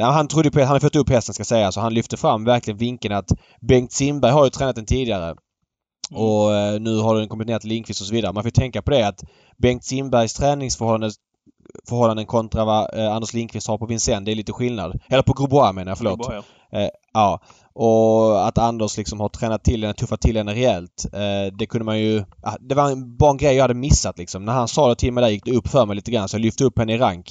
ja, 0.00 0.10
han 0.10 0.28
trodde 0.28 0.50
på 0.50 0.58
han 0.58 0.68
hade 0.68 0.80
fått 0.80 0.96
upp 0.96 1.10
hästen 1.10 1.34
ska 1.34 1.44
säga 1.44 1.72
så 1.72 1.80
han 1.80 1.94
lyfte 1.94 2.16
fram 2.16 2.44
verkligen 2.44 2.78
vinkeln 2.78 3.14
att 3.14 3.32
Bengt 3.68 3.92
Simberg 3.92 4.32
har 4.32 4.44
ju 4.44 4.50
tränat 4.50 4.76
den 4.76 4.86
tidigare. 4.86 5.34
Och 6.10 6.54
eh, 6.54 6.80
nu 6.80 6.98
har 6.98 7.16
den 7.16 7.28
kommit 7.28 7.46
ner 7.46 7.58
till 7.58 7.68
Lindqvist 7.68 8.00
och 8.00 8.06
så 8.06 8.14
vidare. 8.14 8.32
Man 8.32 8.42
får 8.42 8.46
ju 8.48 8.50
tänka 8.50 8.82
på 8.82 8.90
det 8.90 9.08
att 9.08 9.24
Bengt 9.62 9.84
Simbergs 9.84 10.34
träningsförhållanden 10.34 11.10
förhållanden 11.88 12.26
kontra 12.26 12.64
vad 12.64 12.98
eh, 12.98 13.12
Anders 13.12 13.34
Lindqvist 13.34 13.68
har 13.68 13.78
på 13.78 13.86
Vincennes, 13.86 14.24
det 14.24 14.30
är 14.30 14.36
lite 14.36 14.52
skillnad. 14.52 15.00
Eller 15.08 15.22
på 15.22 15.32
Grosbois 15.32 15.74
menar 15.74 15.90
jag, 15.90 15.98
förlåt. 15.98 16.18
Bra, 16.18 16.34
ja. 16.70 16.78
Eh, 16.78 16.88
ja. 17.12 17.40
Och 17.72 18.46
att 18.46 18.58
Anders 18.58 18.96
liksom 18.96 19.20
har 19.20 19.28
tränat 19.28 19.64
till 19.64 19.82
henne, 19.82 19.94
tuffat 19.94 20.20
till 20.20 20.36
henne 20.36 20.54
rejält. 20.54 21.06
Eh, 21.12 21.54
det 21.58 21.66
kunde 21.66 21.84
man 21.84 21.98
ju... 22.00 22.24
ah, 22.42 22.56
Det 22.60 22.74
var 22.74 22.90
en, 22.90 23.16
bara 23.16 23.30
en 23.30 23.36
grej 23.36 23.54
jag 23.54 23.64
hade 23.64 23.74
missat 23.74 24.18
liksom. 24.18 24.44
När 24.44 24.52
han 24.52 24.68
sa 24.68 24.88
det 24.88 24.94
till 24.94 25.12
mig 25.12 25.22
där 25.22 25.28
gick 25.30 25.44
det 25.44 25.52
upp 25.52 25.68
för 25.68 25.86
mig 25.86 25.96
lite 25.96 26.10
grann 26.10 26.28
så 26.28 26.36
jag 26.36 26.42
lyfte 26.42 26.64
upp 26.64 26.78
henne 26.78 26.94
i 26.94 26.98
rank. 26.98 27.28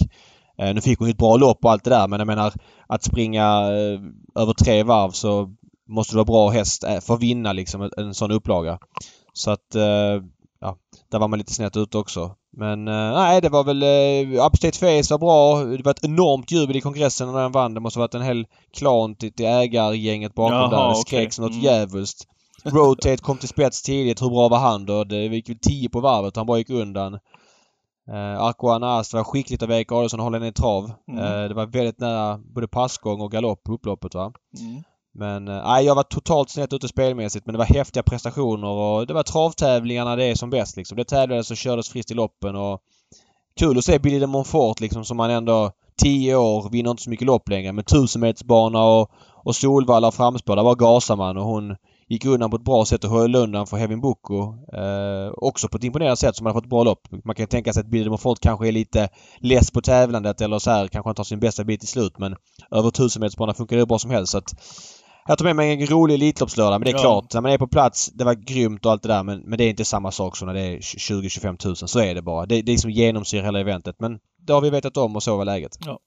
Eh, 0.57 0.73
nu 0.73 0.81
fick 0.81 0.99
hon 0.99 1.07
ju 1.07 1.11
ett 1.11 1.17
bra 1.17 1.37
lopp 1.37 1.65
och 1.65 1.71
allt 1.71 1.83
det 1.83 1.89
där 1.89 2.07
men 2.07 2.19
jag 2.19 2.27
menar 2.27 2.53
att 2.87 3.03
springa 3.03 3.43
eh, 3.61 3.99
över 4.41 4.53
tre 4.53 4.83
varv 4.83 5.11
så 5.11 5.49
måste 5.89 6.13
du 6.13 6.15
vara 6.15 6.25
bra 6.25 6.49
häst 6.49 6.83
eh, 6.83 6.99
för 6.99 7.13
att 7.13 7.21
vinna 7.21 7.53
liksom 7.53 7.81
en, 7.81 7.91
en 7.97 8.13
sån 8.13 8.31
upplaga. 8.31 8.79
Så 9.33 9.51
att... 9.51 9.75
Ja, 10.59 10.77
där 11.11 11.19
var 11.19 11.27
man 11.27 11.39
lite 11.39 11.53
snett 11.53 11.77
ut 11.77 11.95
också. 11.95 12.35
Men 12.59 12.87
eh, 12.87 13.13
nej, 13.13 13.41
det 13.41 13.49
var 13.49 13.63
väl... 13.63 13.83
Uh, 13.83 14.45
Upstate 14.45 14.77
Face 14.77 15.13
var 15.13 15.17
bra. 15.17 15.63
Det 15.63 15.83
var 15.83 15.91
ett 15.91 16.05
enormt 16.05 16.51
jubel 16.51 16.75
i 16.75 16.81
kongressen 16.81 17.31
när 17.31 17.41
den 17.41 17.51
vann. 17.51 17.73
Det 17.73 17.79
måste 17.79 17.99
ha 17.99 18.03
varit 18.03 18.15
en 18.15 18.21
hel 18.21 18.45
klan 18.73 19.15
till, 19.15 19.33
till 19.33 19.45
ägargänget 19.45 20.33
bakom 20.35 20.57
Jaha, 20.57 20.69
där. 20.69 20.89
Det 20.89 20.95
skrek 20.95 21.33
som 21.33 21.45
något 21.45 21.53
Mm. 21.53 21.63
djävulskt. 21.63 22.27
Rotate 22.63 23.17
kom 23.17 23.37
till 23.37 23.49
spets 23.49 23.81
tidigt. 23.81 24.21
Hur 24.21 24.29
bra 24.29 24.47
var 24.49 24.57
han 24.59 24.85
då? 24.85 25.03
Det 25.03 25.25
gick 25.25 25.49
väl 25.49 25.59
10 25.61 25.89
på 25.89 25.99
varvet. 25.99 26.35
Han 26.35 26.45
bara 26.45 26.57
gick 26.57 26.69
undan. 26.69 27.13
Uh, 28.09 28.41
Aquana 28.41 28.97
Ast 28.97 29.13
var 29.13 29.23
skickligt 29.23 29.63
av 29.63 29.71
Erik 29.71 29.91
Adolfsson 29.91 30.19
att 30.19 30.23
hålla 30.23 30.37
henne 30.37 30.47
i 30.47 30.53
trav. 30.53 30.91
Mm. 31.07 31.23
Eh, 31.23 31.47
det 31.47 31.53
var 31.53 31.65
väldigt 31.65 31.99
nära 31.99 32.37
både 32.37 32.67
passgång 32.67 33.21
och 33.21 33.31
galopp 33.31 33.63
på 33.63 33.73
upploppet 33.73 34.15
va. 34.15 34.31
Mm. 34.59 34.83
Men 35.17 35.47
eh, 35.47 35.63
nej, 35.63 35.85
jag 35.85 35.95
var 35.95 36.03
totalt 36.03 36.49
snett 36.49 36.73
ute 36.73 36.87
spelmässigt 36.87 37.45
men 37.45 37.53
det 37.53 37.59
var 37.59 37.65
häftiga 37.65 38.03
prestationer 38.03 38.67
och 38.67 39.07
det 39.07 39.13
var 39.13 39.23
travtävlingarna 39.23 40.15
det 40.15 40.25
är 40.25 40.35
som 40.35 40.49
bäst 40.49 40.77
liksom. 40.77 40.97
Det 40.97 41.05
tävlades 41.05 41.51
och 41.51 41.57
kördes 41.57 41.89
friskt 41.89 42.11
i 42.11 42.13
loppen 42.13 42.55
och 42.55 42.81
kul 43.59 43.77
att 43.77 43.85
se 43.85 43.99
Billy 43.99 44.19
de 44.19 44.27
Montfort 44.27 44.79
liksom 44.79 45.05
som 45.05 45.17
man 45.17 45.29
ändå 45.29 45.71
10 46.01 46.35
år, 46.35 46.69
vinner 46.69 46.91
inte 46.91 47.03
så 47.03 47.09
mycket 47.09 47.27
lopp 47.27 47.49
längre 47.49 47.73
men 47.73 47.83
tusenmetersbana 47.83 48.83
och, 48.83 49.11
och 49.43 49.55
Solvalla 49.55 50.07
och 50.07 50.13
framspår, 50.13 50.55
där 50.55 50.63
var 50.63 50.75
gasar 50.75 51.15
man 51.15 51.37
och 51.37 51.45
hon 51.45 51.75
gick 52.09 52.25
undan 52.25 52.49
på 52.49 52.55
ett 52.55 52.63
bra 52.63 52.85
sätt 52.85 53.03
och 53.03 53.09
höll 53.09 53.35
undan 53.35 53.67
för 53.67 53.77
Hevin 53.77 54.01
Boko. 54.01 54.55
Eh, 54.73 55.31
också 55.31 55.67
på 55.67 55.77
ett 55.77 55.83
imponerande 55.83 56.17
sätt 56.17 56.35
som 56.35 56.45
hade 56.45 56.53
fått 56.53 56.63
ett 56.63 56.69
bra 56.69 56.83
lopp. 56.83 57.07
Man 57.25 57.35
kan 57.35 57.47
tänka 57.47 57.73
sig 57.73 57.81
att 57.81 57.87
Billy 57.87 58.09
Moffort 58.09 58.39
kanske 58.39 58.67
är 58.67 58.71
lite 58.71 59.09
less 59.39 59.71
på 59.71 59.81
tävlandet 59.81 60.41
eller 60.41 60.59
så 60.59 60.71
här 60.71 60.87
kanske 60.87 61.07
han 61.07 61.15
tar 61.15 61.23
sin 61.23 61.39
bästa 61.39 61.63
bit 61.63 61.83
i 61.83 61.87
slut 61.87 62.17
men 62.17 62.35
över 62.71 62.89
tusenmetersbana 62.89 63.53
funkar 63.53 63.75
det 63.75 63.81
hur 63.81 63.87
bra 63.87 63.99
som 63.99 64.11
helst. 64.11 64.31
Så 64.31 64.37
att, 64.37 64.53
jag 65.27 65.37
tar 65.37 65.45
med 65.45 65.55
mig 65.55 65.71
en 65.71 65.87
rolig 65.87 66.15
Elitloppslördag 66.15 66.79
men 66.79 66.85
det 66.85 66.91
är 66.91 66.93
ja. 66.93 66.99
klart, 66.99 67.33
när 67.33 67.41
man 67.41 67.51
är 67.51 67.57
på 67.57 67.67
plats, 67.67 68.11
det 68.13 68.23
var 68.23 68.33
grymt 68.33 68.85
och 68.85 68.91
allt 68.91 69.03
det 69.03 69.07
där 69.09 69.23
men, 69.23 69.39
men 69.39 69.57
det 69.57 69.63
är 69.63 69.69
inte 69.69 69.85
samma 69.85 70.11
sak 70.11 70.37
som 70.37 70.47
när 70.47 70.53
det 70.53 70.61
är 70.61 70.77
20-25 70.77 71.57
tusen. 71.57 71.87
Så 71.87 71.99
är 71.99 72.15
det 72.15 72.21
bara. 72.21 72.45
Det, 72.45 72.61
det 72.61 72.73
är 72.73 72.77
som 72.77 72.91
genomsyrar 72.91 73.43
hela 73.43 73.59
eventet. 73.59 73.95
Men 73.99 74.19
det 74.47 74.53
har 74.53 74.61
vi 74.61 74.69
vetat 74.69 74.97
om 74.97 75.15
och 75.15 75.23
så 75.23 75.37
var 75.37 75.45
läget. 75.45 75.71
Ja. 75.85 75.99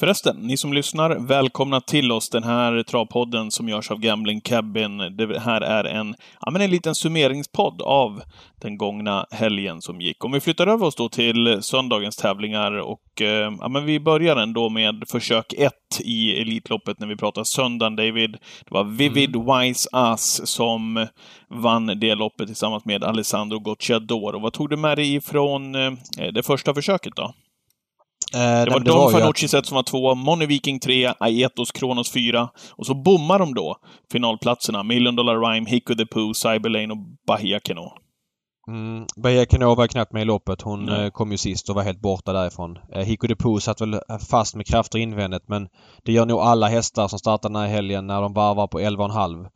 Förresten, 0.00 0.36
ni 0.36 0.56
som 0.56 0.72
lyssnar, 0.72 1.10
välkomna 1.10 1.80
till 1.80 2.12
oss. 2.12 2.30
Den 2.30 2.44
här 2.44 2.82
travpodden 2.82 3.50
som 3.50 3.68
görs 3.68 3.90
av 3.90 3.98
Gambling 3.98 4.40
Cabin. 4.40 4.98
Det 4.98 5.40
här 5.40 5.60
är 5.60 5.84
en, 5.84 6.14
ja, 6.40 6.50
men 6.50 6.62
en 6.62 6.70
liten 6.70 6.94
summeringspodd 6.94 7.82
av 7.82 8.22
den 8.60 8.78
gångna 8.78 9.26
helgen 9.30 9.82
som 9.82 10.00
gick. 10.00 10.24
Om 10.24 10.32
vi 10.32 10.40
flyttar 10.40 10.66
över 10.66 10.86
oss 10.86 10.96
då 10.96 11.08
till 11.08 11.58
söndagens 11.62 12.16
tävlingar 12.16 12.72
och 12.72 13.22
eh, 13.22 13.52
ja, 13.60 13.68
men 13.68 13.84
vi 13.84 14.00
börjar 14.00 14.36
ändå 14.36 14.68
med 14.68 15.04
försök 15.08 15.52
1 15.52 15.72
i 16.00 16.40
Elitloppet 16.40 17.00
när 17.00 17.06
vi 17.06 17.16
pratar 17.16 17.44
söndagen, 17.44 17.96
David. 17.96 18.32
Det 18.32 18.70
var 18.70 18.84
Vivid 18.84 19.36
mm. 19.36 19.46
Wise 19.46 19.88
Us 19.92 20.40
som 20.44 21.06
vann 21.48 21.86
det 21.86 22.14
loppet 22.14 22.46
tillsammans 22.46 22.84
med 22.84 23.04
Alessandro 23.04 23.58
Gocciador. 23.58 24.40
vad 24.40 24.52
tog 24.52 24.70
du 24.70 24.76
med 24.76 24.98
dig 24.98 25.14
ifrån 25.14 25.74
eh, 25.74 25.92
det 26.32 26.42
första 26.42 26.74
försöket 26.74 27.16
då? 27.16 27.32
Eh, 28.34 28.64
det 28.64 28.70
var 28.70 28.80
Don 28.80 29.12
Fanucci 29.12 29.56
att... 29.56 29.66
som 29.66 29.74
var 29.74 29.82
två, 29.82 30.14
Money 30.14 30.46
Viking 30.46 30.80
3, 30.80 31.14
Aetos 31.20 31.72
Kronos 31.72 32.12
4. 32.12 32.48
Och 32.76 32.86
så 32.86 32.94
bommar 32.94 33.38
de 33.38 33.54
då 33.54 33.76
finalplatserna. 34.12 34.82
Million 34.82 35.16
Dollar 35.16 35.52
Rhyme, 35.52 35.70
Hicko 35.70 35.94
the 35.94 36.06
Pooh, 36.06 36.32
Cyberlane 36.32 36.92
och 36.92 36.98
Bahia 37.26 37.60
Keno. 37.64 37.92
Mm, 38.68 39.06
Bahia 39.16 39.46
Keno 39.46 39.74
var 39.74 39.86
knappt 39.86 40.12
med 40.12 40.22
i 40.22 40.24
loppet. 40.24 40.62
Hon 40.62 40.88
mm. 40.88 41.10
kom 41.10 41.30
ju 41.30 41.38
sist 41.38 41.68
och 41.68 41.74
var 41.74 41.82
helt 41.82 42.00
borta 42.00 42.32
därifrån. 42.32 42.78
Eh, 42.92 43.16
the 43.28 43.36
Pooh 43.36 43.58
satt 43.58 43.80
väl 43.80 44.00
fast 44.30 44.54
med 44.54 44.66
krafter 44.66 44.98
invändigt 44.98 45.48
men 45.48 45.68
det 46.04 46.12
gör 46.12 46.26
nog 46.26 46.40
alla 46.40 46.68
hästar 46.68 47.08
som 47.08 47.18
startar 47.18 47.48
den 47.48 47.56
här 47.56 47.68
helgen 47.68 48.06
när 48.06 48.22
de 48.22 48.32
varvar 48.32 48.66
på 48.66 48.80
11,5. 48.80 49.46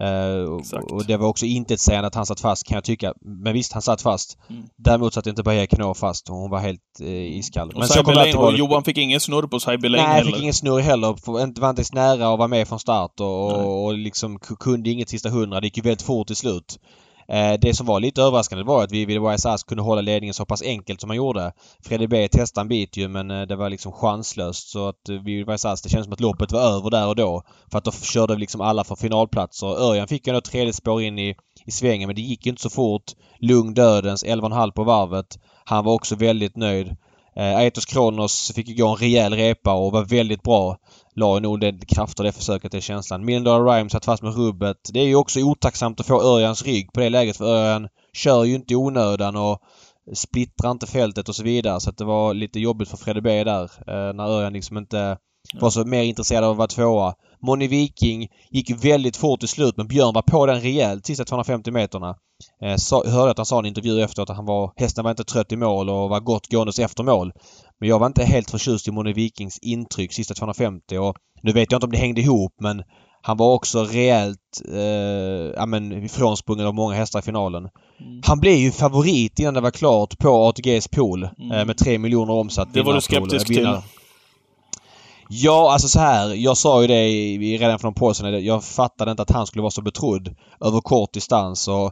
Uh, 0.00 0.60
och 0.92 1.04
det 1.04 1.16
var 1.16 1.28
också 1.28 1.46
inte 1.46 1.74
ett 1.74 1.80
sägande 1.80 2.06
att 2.06 2.14
han 2.14 2.26
satt 2.26 2.40
fast 2.40 2.66
kan 2.66 2.74
jag 2.74 2.84
tycka. 2.84 3.14
Men 3.20 3.52
visst, 3.52 3.72
han 3.72 3.82
satt 3.82 4.02
fast. 4.02 4.38
Mm. 4.50 4.62
Däremot 4.76 5.14
satt 5.14 5.26
inte 5.26 5.42
Bahia 5.42 5.66
Knorr 5.66 5.94
fast. 5.94 6.28
Hon 6.28 6.50
var 6.50 6.58
helt 6.58 6.80
uh, 7.00 7.38
iskall. 7.38 7.72
Men 7.74 7.88
så 7.88 8.02
kom 8.02 8.38
och 8.38 8.58
Johan 8.58 8.84
fick 8.84 8.98
ingen 8.98 9.20
snurr 9.20 9.46
på 9.46 9.60
Cyberlane 9.60 10.02
heller? 10.02 10.24
Nej, 10.24 10.32
fick 10.32 10.42
ingen 10.42 10.54
snurr 10.54 10.80
heller. 10.80 11.08
Inte 11.42 11.60
var 11.60 11.70
inte 11.70 11.80
ens 11.80 11.92
nära 11.92 12.32
att 12.32 12.38
vara 12.38 12.48
med 12.48 12.68
från 12.68 12.78
start 12.78 13.20
och, 13.20 13.52
och, 13.52 13.84
och 13.84 13.98
liksom 13.98 14.38
kunde 14.38 14.90
inget 14.90 15.08
sista 15.08 15.28
hundra. 15.28 15.60
Det 15.60 15.66
gick 15.66 15.76
ju 15.76 15.82
väldigt 15.82 16.02
fort 16.02 16.26
till 16.26 16.36
slut. 16.36 16.78
Eh, 17.32 17.60
det 17.60 17.74
som 17.74 17.86
var 17.86 18.00
lite 18.00 18.22
överraskande 18.22 18.64
var 18.64 18.84
att 18.84 18.92
vi 18.92 19.04
vid 19.04 19.22
YSAS 19.22 19.62
kunde 19.62 19.82
hålla 19.82 20.00
ledningen 20.00 20.34
så 20.34 20.44
pass 20.44 20.62
enkelt 20.62 21.00
som 21.00 21.08
man 21.08 21.16
gjorde. 21.16 21.52
Freddy 21.84 22.06
B 22.06 22.28
testade 22.28 22.64
en 22.64 22.68
bit 22.68 22.96
ju 22.96 23.08
men 23.08 23.30
eh, 23.30 23.42
det 23.42 23.56
var 23.56 23.70
liksom 23.70 23.92
chanslöst 23.92 24.68
så 24.68 24.88
att 24.88 25.08
eh, 25.08 25.16
vid 25.16 25.50
YSAS 25.50 25.82
det 25.82 25.88
kändes 25.88 26.04
som 26.04 26.12
att 26.12 26.20
loppet 26.20 26.52
var 26.52 26.60
över 26.60 26.90
där 26.90 27.08
och 27.08 27.16
då. 27.16 27.42
För 27.70 27.78
att 27.78 27.84
då 27.84 27.92
körde 27.92 28.36
liksom 28.36 28.60
alla 28.60 28.84
för 28.84 28.96
finalplatser. 28.96 29.66
Örjan 29.66 30.08
fick 30.08 30.26
ju 30.26 30.30
ändå 30.30 30.40
tredje 30.40 30.72
spår 30.72 31.02
in 31.02 31.18
i, 31.18 31.34
i 31.66 31.70
svängen 31.70 32.06
men 32.06 32.16
det 32.16 32.22
gick 32.22 32.46
inte 32.46 32.62
så 32.62 32.70
fort. 32.70 33.12
Lugn 33.40 33.74
dödens 33.74 34.24
11,5 34.24 34.70
på 34.70 34.84
varvet. 34.84 35.38
Han 35.64 35.84
var 35.84 35.92
också 35.92 36.16
väldigt 36.16 36.56
nöjd. 36.56 36.96
Aetos 37.36 37.86
Kronos 37.86 38.52
fick 38.54 38.68
ju 38.68 38.74
gå 38.74 38.88
en 38.88 38.96
rejäl 38.96 39.34
repa 39.34 39.72
och 39.72 39.92
var 39.92 40.04
väldigt 40.04 40.42
bra. 40.42 40.76
La 41.14 41.38
nog 41.38 41.60
den 41.60 41.80
krafter 41.80 42.24
det 42.24 42.32
försöket, 42.32 42.72
det 42.72 42.80
känslan. 42.80 43.26
Dollar 43.26 43.64
Rhyme 43.64 43.90
satt 43.90 44.04
fast 44.04 44.22
med 44.22 44.36
rubbet. 44.36 44.76
Det 44.92 45.00
är 45.00 45.06
ju 45.06 45.16
också 45.16 45.40
otacksamt 45.40 46.00
att 46.00 46.06
få 46.06 46.22
Örjans 46.22 46.62
rygg 46.62 46.92
på 46.92 47.00
det 47.00 47.08
läget 47.08 47.36
för 47.36 47.44
Örjan 47.44 47.88
kör 48.12 48.44
ju 48.44 48.54
inte 48.54 48.72
i 48.72 48.76
onödan 48.76 49.36
och 49.36 49.58
splittrar 50.14 50.70
inte 50.70 50.86
fältet 50.86 51.28
och 51.28 51.36
så 51.36 51.42
vidare. 51.42 51.80
Så 51.80 51.90
att 51.90 51.96
det 51.96 52.04
var 52.04 52.34
lite 52.34 52.60
jobbigt 52.60 52.88
för 52.88 52.96
Fredde 52.96 53.22
B 53.22 53.44
där 53.44 53.62
eh, 53.64 54.14
när 54.14 54.28
Örjan 54.28 54.52
liksom 54.52 54.78
inte 54.78 55.16
var 55.60 55.70
så 55.70 55.84
mer 55.84 56.02
intresserad 56.02 56.44
av 56.44 56.50
att 56.50 56.56
vara 56.56 56.68
tvåa. 56.68 57.14
Moni 57.42 57.66
Viking 57.66 58.28
gick 58.50 58.84
väldigt 58.84 59.16
fort 59.16 59.40
till 59.40 59.48
slut 59.48 59.76
men 59.76 59.88
Björn 59.88 60.14
var 60.14 60.22
på 60.22 60.46
den 60.46 60.60
rejält 60.60 61.06
sista 61.06 61.24
250 61.24 61.70
meterna. 61.70 62.16
Eh, 62.62 62.76
sa, 62.76 63.04
hörde 63.06 63.30
att 63.30 63.36
han 63.36 63.46
sa 63.46 63.56
i 63.56 63.58
en 63.58 63.66
intervju 63.66 64.02
efteråt 64.02 64.30
att 64.30 64.36
han 64.36 64.46
var, 64.46 64.72
hästen 64.76 65.04
var 65.04 65.10
inte 65.10 65.24
trött 65.24 65.52
i 65.52 65.56
mål 65.56 65.90
och 65.90 66.08
var 66.08 66.20
gott 66.20 66.52
gåendes 66.52 66.78
efter 66.78 67.02
mål. 67.02 67.32
Men 67.80 67.88
jag 67.88 67.98
var 67.98 68.06
inte 68.06 68.24
helt 68.24 68.50
förtjust 68.50 68.88
i 68.88 68.90
Moni 68.90 69.12
Vikings 69.12 69.58
intryck 69.58 70.12
sista 70.12 70.34
250 70.34 70.98
och 70.98 71.16
nu 71.42 71.52
vet 71.52 71.72
jag 71.72 71.76
inte 71.76 71.86
om 71.86 71.92
det 71.92 71.98
hängde 71.98 72.20
ihop 72.20 72.54
men 72.60 72.82
han 73.22 73.36
var 73.36 73.54
också 73.54 73.84
rejält 73.84 74.62
eh, 74.72 75.52
ja, 75.56 75.66
men, 75.66 76.04
ifrånsprungen 76.04 76.66
av 76.66 76.74
många 76.74 76.94
hästar 76.94 77.18
i 77.18 77.22
finalen. 77.22 77.62
Mm. 78.00 78.20
Han 78.24 78.40
blev 78.40 78.54
ju 78.54 78.72
favorit 78.72 79.38
innan 79.38 79.54
det 79.54 79.60
var 79.60 79.70
klart 79.70 80.18
på 80.18 80.48
ATGs 80.48 80.88
pool 80.88 81.22
eh, 81.22 81.30
mm. 81.38 81.58
eh, 81.58 81.64
med 81.64 81.78
3 81.78 81.98
miljoner 81.98 82.32
omsatt. 82.32 82.68
Det 82.72 82.82
var 82.82 82.94
du 82.94 83.00
skeptisk 83.00 83.46
till? 83.46 83.76
Ja, 85.28 85.72
alltså 85.72 85.88
så 85.88 86.00
här. 86.00 86.34
Jag 86.34 86.56
sa 86.56 86.82
ju 86.82 86.86
det 86.86 87.08
redan 87.58 87.78
för 87.78 88.22
någon. 88.24 88.44
Jag 88.44 88.64
fattade 88.64 89.10
inte 89.10 89.22
att 89.22 89.30
han 89.30 89.46
skulle 89.46 89.62
vara 89.62 89.70
så 89.70 89.82
betrodd 89.82 90.34
över 90.60 90.80
kort 90.80 91.12
distans 91.12 91.68
och 91.68 91.84
eh, 91.84 91.90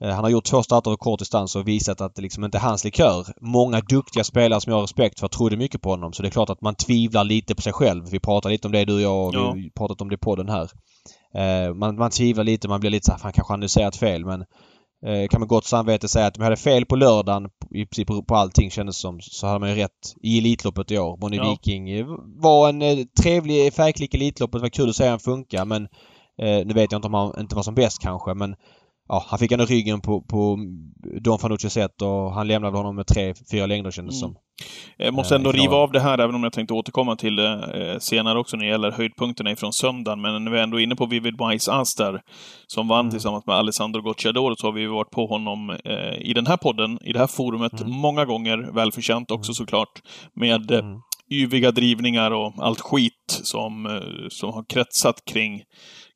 han 0.00 0.24
har 0.24 0.30
gjort 0.30 0.44
två 0.44 0.62
starter 0.62 0.90
över 0.90 0.96
kort 0.96 1.18
distans 1.18 1.56
och 1.56 1.68
visat 1.68 2.00
att 2.00 2.14
det 2.14 2.22
liksom 2.22 2.44
inte 2.44 2.58
är 2.58 2.62
hans 2.62 2.84
likör. 2.84 3.26
Många 3.40 3.80
duktiga 3.80 4.24
spelare 4.24 4.60
som 4.60 4.70
jag 4.70 4.76
har 4.76 4.82
respekt 4.82 5.20
för 5.20 5.28
trodde 5.28 5.56
mycket 5.56 5.82
på 5.82 5.90
honom. 5.90 6.12
Så 6.12 6.22
det 6.22 6.28
är 6.28 6.30
klart 6.30 6.50
att 6.50 6.60
man 6.60 6.74
tvivlar 6.74 7.24
lite 7.24 7.54
på 7.54 7.62
sig 7.62 7.72
själv. 7.72 8.04
Vi 8.10 8.20
pratade 8.20 8.52
lite 8.52 8.68
om 8.68 8.72
det 8.72 8.84
du 8.84 8.94
och 8.94 9.00
jag 9.00 9.26
och 9.26 9.34
ja. 9.34 9.52
vi 9.52 9.70
pratat 9.70 10.00
om 10.00 10.08
det 10.08 10.18
på 10.18 10.36
den 10.36 10.48
här. 10.48 10.70
Eh, 11.34 11.74
man, 11.74 11.96
man 11.96 12.10
tvivlar 12.10 12.44
lite, 12.44 12.68
man 12.68 12.80
blir 12.80 12.90
lite 12.90 13.06
såhär, 13.06 13.18
fan 13.18 13.32
kanske 13.32 13.52
han 13.52 13.58
analyserat 13.58 13.96
fel 13.96 14.24
men 14.24 14.44
Eh, 15.06 15.28
kan 15.28 15.40
med 15.40 15.48
gott 15.48 15.64
samvete 15.64 16.08
säga 16.08 16.26
att 16.26 16.36
om 16.36 16.42
jag 16.42 16.46
hade 16.46 16.56
fel 16.56 16.86
på 16.86 16.96
lördagen 16.96 17.50
i 17.70 17.86
princip 17.86 18.26
på 18.26 18.34
allting 18.36 18.70
kändes 18.70 18.98
som 18.98 19.20
så 19.20 19.46
hade 19.46 19.58
man 19.58 19.68
ju 19.68 19.74
rätt 19.74 20.14
i 20.22 20.38
Elitloppet 20.38 20.90
i 20.90 20.98
år. 20.98 21.16
Bonnie 21.16 21.36
ja. 21.36 21.50
Viking 21.50 21.90
eh, 21.90 22.06
var 22.36 22.68
en 22.68 22.82
eh, 22.82 22.98
trevlig 23.22 23.74
färgklick 23.74 24.14
i 24.14 24.16
Elitloppet. 24.16 24.52
Det 24.52 24.62
var 24.62 24.68
kul 24.68 24.88
att 24.88 24.96
se 24.96 25.08
han 25.08 25.18
funka 25.18 25.64
men 25.64 25.82
eh, 26.38 26.66
nu 26.66 26.74
vet 26.74 26.92
jag 26.92 26.98
inte 26.98 27.08
om 27.08 27.14
han 27.14 27.40
inte 27.40 27.56
var 27.56 27.62
som 27.62 27.74
bäst 27.74 28.02
kanske 28.02 28.34
men 28.34 28.54
ja, 29.08 29.24
han 29.28 29.38
fick 29.38 29.52
ändå 29.52 29.64
ryggen 29.64 30.00
på, 30.00 30.22
på 30.22 30.58
Don 31.20 31.38
Fanucci 31.38 31.70
sätt 31.70 32.02
och 32.02 32.32
han 32.32 32.48
lämnade 32.48 32.76
honom 32.76 32.96
med 32.96 33.06
tre, 33.06 33.34
fyra 33.50 33.66
längder 33.66 33.90
kändes 33.90 34.22
mm. 34.22 34.34
som. 34.34 34.36
Jag 34.96 35.14
måste 35.14 35.34
ändå 35.34 35.52
riva 35.52 35.76
av 35.76 35.92
det 35.92 36.00
här, 36.00 36.18
även 36.18 36.34
om 36.34 36.42
jag 36.42 36.52
tänkte 36.52 36.74
återkomma 36.74 37.16
till 37.16 37.36
det 37.36 37.92
eh, 37.92 37.98
senare 37.98 38.38
också 38.38 38.56
när 38.56 38.64
det 38.64 38.70
gäller 38.70 38.90
höjdpunkterna 38.90 39.50
ifrån 39.50 39.72
söndagen. 39.72 40.20
Men 40.20 40.44
när 40.44 40.50
vi 40.50 40.58
är 40.58 40.62
ändå 40.62 40.80
inne 40.80 40.96
på 40.96 41.06
Vivid 41.06 41.34
Wise 41.48 41.72
Aster, 41.72 42.20
som 42.66 42.88
vann 42.88 43.00
mm. 43.00 43.10
tillsammans 43.10 43.46
med 43.46 43.56
Alessandro 43.56 44.02
Gocciador, 44.02 44.54
så 44.58 44.66
har 44.66 44.72
vi 44.72 44.86
varit 44.86 45.10
på 45.10 45.26
honom 45.26 45.70
eh, 45.84 46.18
i 46.18 46.32
den 46.34 46.46
här 46.46 46.56
podden, 46.56 46.98
i 47.02 47.12
det 47.12 47.18
här 47.18 47.26
forumet, 47.26 47.80
mm. 47.80 47.92
många 47.92 48.24
gånger. 48.24 48.58
Välförtjänt 48.72 49.30
också 49.30 49.50
mm. 49.50 49.54
såklart. 49.54 50.02
Med 50.34 50.70
eh, 50.70 50.78
mm. 50.78 51.00
yviga 51.30 51.70
drivningar 51.70 52.30
och 52.30 52.52
allt 52.58 52.80
skit 52.80 53.40
som, 53.42 53.86
eh, 53.86 54.28
som 54.28 54.52
har 54.52 54.64
kretsat 54.68 55.24
kring 55.24 55.62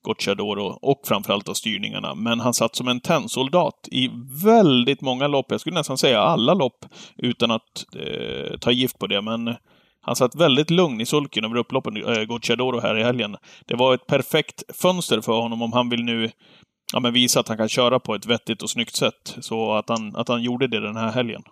Gocciadoro 0.02 0.78
och 0.82 1.00
framförallt 1.04 1.48
av 1.48 1.54
styrningarna. 1.54 2.14
Men 2.14 2.40
han 2.40 2.54
satt 2.54 2.76
som 2.76 2.88
en 2.88 3.00
tennsoldat 3.00 3.88
i 3.90 4.10
väldigt 4.44 5.00
många 5.00 5.26
lopp. 5.26 5.46
Jag 5.48 5.60
skulle 5.60 5.76
nästan 5.76 5.98
säga 5.98 6.20
alla 6.20 6.54
lopp 6.54 6.84
utan 7.16 7.50
att 7.50 7.84
eh, 7.96 8.58
ta 8.58 8.70
gift 8.70 8.98
på 8.98 9.06
det. 9.06 9.22
Men 9.22 9.54
han 10.00 10.16
satt 10.16 10.34
väldigt 10.34 10.70
lugn 10.70 11.00
i 11.00 11.06
sulken 11.06 11.44
över 11.44 11.56
upploppen, 11.56 11.96
eh, 11.96 12.24
Gocciadoro, 12.24 12.80
här 12.80 12.98
i 12.98 13.02
helgen. 13.02 13.36
Det 13.66 13.74
var 13.74 13.94
ett 13.94 14.06
perfekt 14.06 14.62
fönster 14.76 15.20
för 15.20 15.40
honom 15.40 15.62
om 15.62 15.72
han 15.72 15.88
vill 15.88 16.04
nu 16.04 16.30
ja, 16.92 17.00
men 17.00 17.12
visa 17.12 17.40
att 17.40 17.48
han 17.48 17.56
kan 17.56 17.68
köra 17.68 18.00
på 18.00 18.14
ett 18.14 18.26
vettigt 18.26 18.62
och 18.62 18.70
snyggt 18.70 18.96
sätt. 18.96 19.36
Så 19.40 19.72
att 19.72 19.88
han, 19.88 20.16
att 20.16 20.28
han 20.28 20.42
gjorde 20.42 20.66
det 20.66 20.80
den 20.80 20.96
här 20.96 21.12
helgen. 21.12 21.42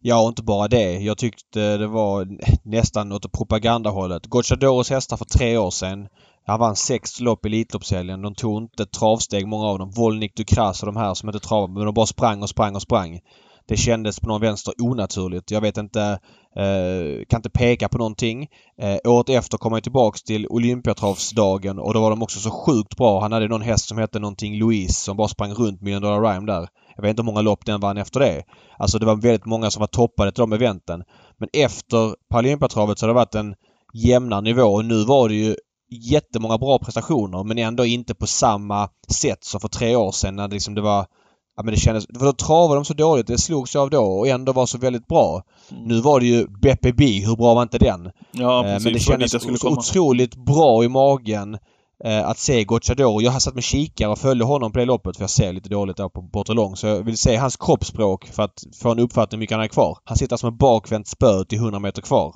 Ja, 0.00 0.22
och 0.22 0.28
inte 0.28 0.42
bara 0.42 0.68
det. 0.68 0.98
Jag 0.98 1.18
tyckte 1.18 1.76
det 1.76 1.86
var 1.86 2.28
nästan 2.62 3.12
åt 3.12 3.32
propagandahållet. 3.32 4.26
Gocciadoros 4.26 4.90
hästar 4.90 5.16
för 5.16 5.24
tre 5.24 5.56
år 5.56 5.70
sedan 5.70 6.08
han 6.46 6.60
vann 6.60 6.76
sex 6.76 7.20
lopp 7.20 7.46
i 7.46 7.48
Elitloppshelgen. 7.48 8.22
De 8.22 8.34
tog 8.34 8.62
inte 8.62 8.86
travsteg 8.86 9.46
många 9.46 9.66
av 9.66 9.78
dem. 9.78 9.90
Volnik 9.90 10.36
Dukras 10.36 10.82
och 10.82 10.86
de 10.86 10.96
här 10.96 11.14
som 11.14 11.28
inte 11.28 11.40
travade 11.40 11.72
men 11.72 11.84
de 11.84 11.94
bara 11.94 12.06
sprang 12.06 12.42
och 12.42 12.48
sprang 12.48 12.74
och 12.74 12.82
sprang. 12.82 13.20
Det 13.66 13.76
kändes 13.76 14.20
på 14.20 14.28
någon 14.28 14.40
vänster 14.40 14.74
onaturligt. 14.78 15.50
Jag 15.50 15.60
vet 15.60 15.76
inte, 15.76 16.02
eh, 16.56 17.24
kan 17.28 17.38
inte 17.38 17.50
peka 17.50 17.88
på 17.88 17.98
någonting. 17.98 18.48
Eh, 18.82 18.96
året 19.04 19.28
efter 19.28 19.58
kom 19.58 19.72
han 19.72 19.82
tillbaks 19.82 20.22
till 20.22 20.46
Olympiatravsdagen 20.46 21.78
och 21.78 21.94
då 21.94 22.00
var 22.00 22.10
de 22.10 22.22
också 22.22 22.40
så 22.40 22.50
sjukt 22.50 22.96
bra. 22.96 23.20
Han 23.20 23.32
hade 23.32 23.48
någon 23.48 23.62
häst 23.62 23.88
som 23.88 23.98
hette 23.98 24.18
någonting 24.18 24.58
Louise 24.58 25.00
som 25.00 25.16
bara 25.16 25.28
sprang 25.28 25.54
runt 25.54 25.82
med 25.82 26.02
Dollar 26.02 26.32
Rhyme 26.32 26.46
där. 26.46 26.68
Jag 26.96 27.02
vet 27.02 27.10
inte 27.10 27.22
hur 27.22 27.26
många 27.26 27.40
lopp 27.40 27.66
den 27.66 27.80
vann 27.80 27.98
efter 27.98 28.20
det. 28.20 28.42
Alltså 28.78 28.98
det 28.98 29.06
var 29.06 29.16
väldigt 29.16 29.46
många 29.46 29.70
som 29.70 29.80
var 29.80 29.86
toppade 29.86 30.32
till 30.32 30.40
de 30.40 30.52
eventen. 30.52 31.02
Men 31.38 31.48
efter 31.52 32.14
Paralympiatravet 32.30 32.98
så 32.98 33.06
har 33.06 33.08
det 33.08 33.14
varit 33.14 33.34
en 33.34 33.54
jämnare 33.94 34.40
nivå 34.40 34.62
och 34.62 34.84
nu 34.84 35.04
var 35.04 35.28
det 35.28 35.34
ju 35.34 35.56
jättemånga 35.90 36.58
bra 36.58 36.78
prestationer 36.78 37.44
men 37.44 37.58
ändå 37.58 37.84
inte 37.84 38.14
på 38.14 38.26
samma 38.26 38.88
sätt 39.08 39.44
som 39.44 39.60
för 39.60 39.68
tre 39.68 39.96
år 39.96 40.12
sedan 40.12 40.36
när 40.36 40.48
det 40.48 40.54
liksom 40.54 40.74
det 40.74 40.80
var 40.80 41.06
Ja 41.56 41.62
men 41.62 41.74
det 41.74 41.80
kändes... 41.80 42.06
För 42.18 42.24
då 42.24 42.32
travade 42.32 42.74
de 42.74 42.84
så 42.84 42.94
dåligt. 42.94 43.26
Det 43.26 43.38
slogs 43.38 43.76
av 43.76 43.90
då 43.90 44.04
och 44.04 44.28
ändå 44.28 44.52
var 44.52 44.66
så 44.66 44.78
väldigt 44.78 45.06
bra. 45.06 45.42
Mm. 45.70 45.84
Nu 45.84 46.00
var 46.00 46.20
det 46.20 46.26
ju 46.26 46.46
Beppe 46.46 46.92
B. 46.92 47.04
Hur 47.26 47.36
bra 47.36 47.54
var 47.54 47.62
inte 47.62 47.78
den? 47.78 48.10
Ja, 48.32 48.62
precis, 48.62 48.84
men 48.84 48.92
det 48.92 49.28
kändes 49.30 49.60
så 49.60 49.68
otroligt 49.68 50.36
bra 50.36 50.84
i 50.84 50.88
magen. 50.88 51.58
Eh, 52.04 52.28
att 52.28 52.38
se 52.38 52.64
Gocciadoro. 52.64 53.20
Jag 53.22 53.32
har 53.32 53.40
satt 53.40 53.54
med 53.54 53.64
kikare 53.64 54.08
och 54.08 54.18
följde 54.18 54.44
honom 54.44 54.72
på 54.72 54.78
det 54.78 54.84
loppet 54.84 55.16
för 55.16 55.22
jag 55.22 55.30
ser 55.30 55.52
lite 55.52 55.68
dåligt 55.68 55.96
där 55.96 56.08
på 56.08 56.22
bortre 56.22 56.54
lång. 56.54 56.76
Så 56.76 56.86
jag 56.86 57.02
vill 57.02 57.16
se 57.16 57.36
hans 57.36 57.56
kroppsspråk 57.56 58.26
för 58.26 58.42
att 58.42 58.62
få 58.82 58.90
en 58.90 58.98
uppfattning 58.98 59.38
hur 59.38 59.40
mycket 59.40 59.56
han 59.56 59.64
är 59.64 59.68
kvar. 59.68 59.98
Han 60.04 60.16
sitter 60.16 60.36
som 60.36 60.48
en 60.48 60.56
bakvänt 60.56 61.08
spö 61.08 61.44
till 61.44 61.58
100 61.58 61.78
meter 61.78 62.02
kvar. 62.02 62.34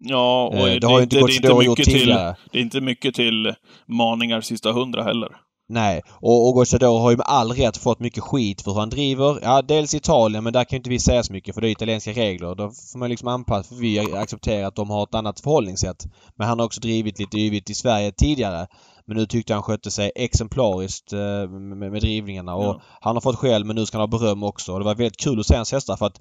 Ja, 0.00 0.46
och 0.46 0.54
Eh, 0.54 0.64
det 0.64 0.78
det, 0.78 0.86
har 0.86 0.98
ju 0.98 1.02
inte 1.02 1.48
dåligt 1.48 1.66
gjort 1.66 1.76
till, 1.76 1.84
tidigare. 1.84 2.36
det 2.52 2.58
är 2.58 2.62
inte 2.62 2.80
mycket 2.80 3.14
till 3.14 3.54
maningar 3.86 4.40
sista 4.40 4.72
hundra 4.72 5.02
heller. 5.02 5.28
Nej, 5.70 6.02
och, 6.08 6.48
och 6.48 6.54
Gocciadoro 6.54 6.98
har 6.98 7.10
ju 7.10 7.16
med 7.16 7.26
all 7.26 7.52
rätt 7.52 7.76
fått 7.76 8.00
mycket 8.00 8.22
skit 8.22 8.62
för 8.62 8.70
hur 8.72 8.80
han 8.80 8.90
driver. 8.90 9.38
Ja, 9.42 9.62
dels 9.62 9.94
Italien 9.94 10.44
men 10.44 10.52
där 10.52 10.64
kan 10.64 10.76
ju 10.76 10.78
inte 10.78 10.90
vi 10.90 10.98
säga 10.98 11.22
så 11.22 11.32
mycket 11.32 11.54
för 11.54 11.60
det 11.60 11.68
är 11.68 11.70
italienska 11.70 12.10
regler. 12.12 12.54
Då 12.54 12.70
får 12.92 12.98
man 12.98 13.10
liksom 13.10 13.28
anpassa, 13.28 13.68
för 13.68 13.74
vi 13.80 14.00
accepterar 14.16 14.66
att 14.68 14.76
de 14.76 14.90
har 14.90 15.02
ett 15.02 15.14
annat 15.14 15.40
förhållningssätt. 15.40 16.06
Men 16.36 16.48
han 16.48 16.58
har 16.58 16.66
också 16.66 16.80
drivit 16.80 17.18
lite 17.18 17.38
yvigt 17.38 17.70
i 17.70 17.74
Sverige 17.74 18.12
tidigare. 18.12 18.66
Men 19.06 19.16
nu 19.16 19.26
tyckte 19.26 19.54
han 19.54 19.62
skötte 19.62 19.90
sig 19.90 20.12
exemplariskt 20.14 21.12
eh, 21.12 21.48
med, 21.48 21.90
med 21.92 22.00
drivningarna 22.00 22.54
och 22.54 22.64
Ja. 22.64 22.80
han 23.00 23.16
har 23.16 23.20
fått 23.20 23.36
skäll 23.38 23.64
men 23.64 23.76
nu 23.76 23.86
ska 23.86 23.98
han 23.98 24.10
ha 24.10 24.18
beröm 24.18 24.42
också. 24.42 24.72
Och 24.72 24.78
det 24.78 24.84
var 24.84 24.94
väldigt 24.94 25.16
kul 25.16 25.40
att 25.40 25.46
se 25.46 25.56
hans 25.56 25.72
hästar 25.72 25.96
för 25.96 26.06
att 26.06 26.20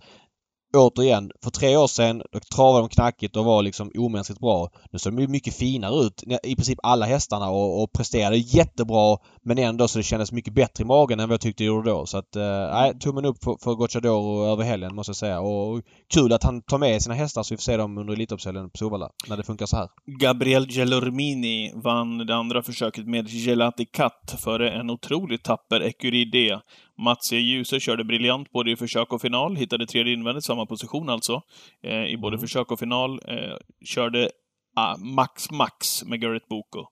återigen, 0.74 1.32
för 1.44 1.52
tre 1.52 1.78
år 1.78 1.88
sedan 1.88 2.22
då 2.32 2.40
travade 2.40 2.84
de 2.84 2.90
knackigt 2.90 3.36
och 3.36 3.46
var 3.46 3.62
liksom 3.64 3.92
omänskligt 3.98 4.40
bra. 4.40 4.70
Nu 4.92 5.00
ser 5.00 5.12
de 5.12 5.20
ju 5.22 5.28
mycket 5.28 5.54
finare 5.54 6.06
ut, 6.06 6.24
i 6.44 6.56
princip 6.56 6.80
alla 6.84 7.06
hästarna 7.06 7.50
och, 7.50 7.84
och 7.84 7.94
presterade 7.94 8.38
jättebra 8.38 9.18
men 9.44 9.58
ändå 9.58 9.88
så 9.88 10.00
det 10.00 10.04
kändes 10.04 10.32
mycket 10.32 10.54
bättre 10.54 10.82
i 10.82 10.86
magen 10.86 11.20
än 11.20 11.30
vad 11.30 11.34
jag 11.34 11.42
tyckte 11.42 11.64
det 11.64 11.68
gjorde 11.68 11.90
då. 11.90 12.06
Så 12.06 12.18
att, 12.18 12.36
eh, 12.36 12.72
nej, 12.74 13.00
tummen 13.00 13.26
upp 13.26 13.44
för, 13.44 13.58
för 13.64 13.76
Gocciadoro 13.76 14.46
över 14.46 14.64
helgen 14.64 14.96
måste 14.96 15.10
jag 15.10 15.16
säga. 15.18 15.40
Och 15.40 15.82
kul 16.14 16.34
att 16.34 16.44
han 16.44 16.62
tar 16.62 16.78
med 16.78 17.02
sina 17.02 17.16
hästar 17.16 17.44
så 17.44 17.54
vi 17.54 17.58
får 17.58 17.62
se 17.62 17.78
dem 17.78 17.98
under 17.98 18.14
Elitloppshelgen 18.14 18.70
på 18.70 18.78
Solvalla, 18.78 19.10
när 19.28 19.38
det 19.38 19.44
funkar 19.44 19.66
så 19.66 19.76
här. 19.76 19.88
Gabriel 20.06 20.68
Gelormini 20.70 21.72
vann 21.76 22.18
det 22.18 22.36
andra 22.36 22.64
försöket 22.64 23.08
med 23.08 23.30
Gelati 23.30 23.86
Cat 23.86 24.36
före 24.44 24.72
en 24.72 24.90
otroligt 24.90 25.44
tapper 25.44 25.82
Ecuride. 25.82 26.62
Mats 26.98 27.34
E. 27.34 27.38
Djuse 27.38 27.80
körde 27.80 28.04
briljant 28.04 28.52
både 28.52 28.72
i 28.72 28.76
försök 28.76 29.14
och 29.14 29.22
final, 29.22 29.56
hittade 29.56 29.86
tredje 29.86 30.14
invändigt, 30.14 30.46
samma 30.46 30.66
position 30.66 31.10
alltså, 31.10 31.42
eh, 31.84 32.06
i 32.06 32.18
både 32.18 32.40
försök 32.40 32.72
och 32.72 32.80
final. 32.80 33.22
Eh, 33.28 33.58
körde 33.86 34.30
ah, 34.76 34.98
max 34.98 35.52
max 35.52 36.04
med 36.06 36.22
Garrett 36.22 36.48
Boko. 36.48 36.86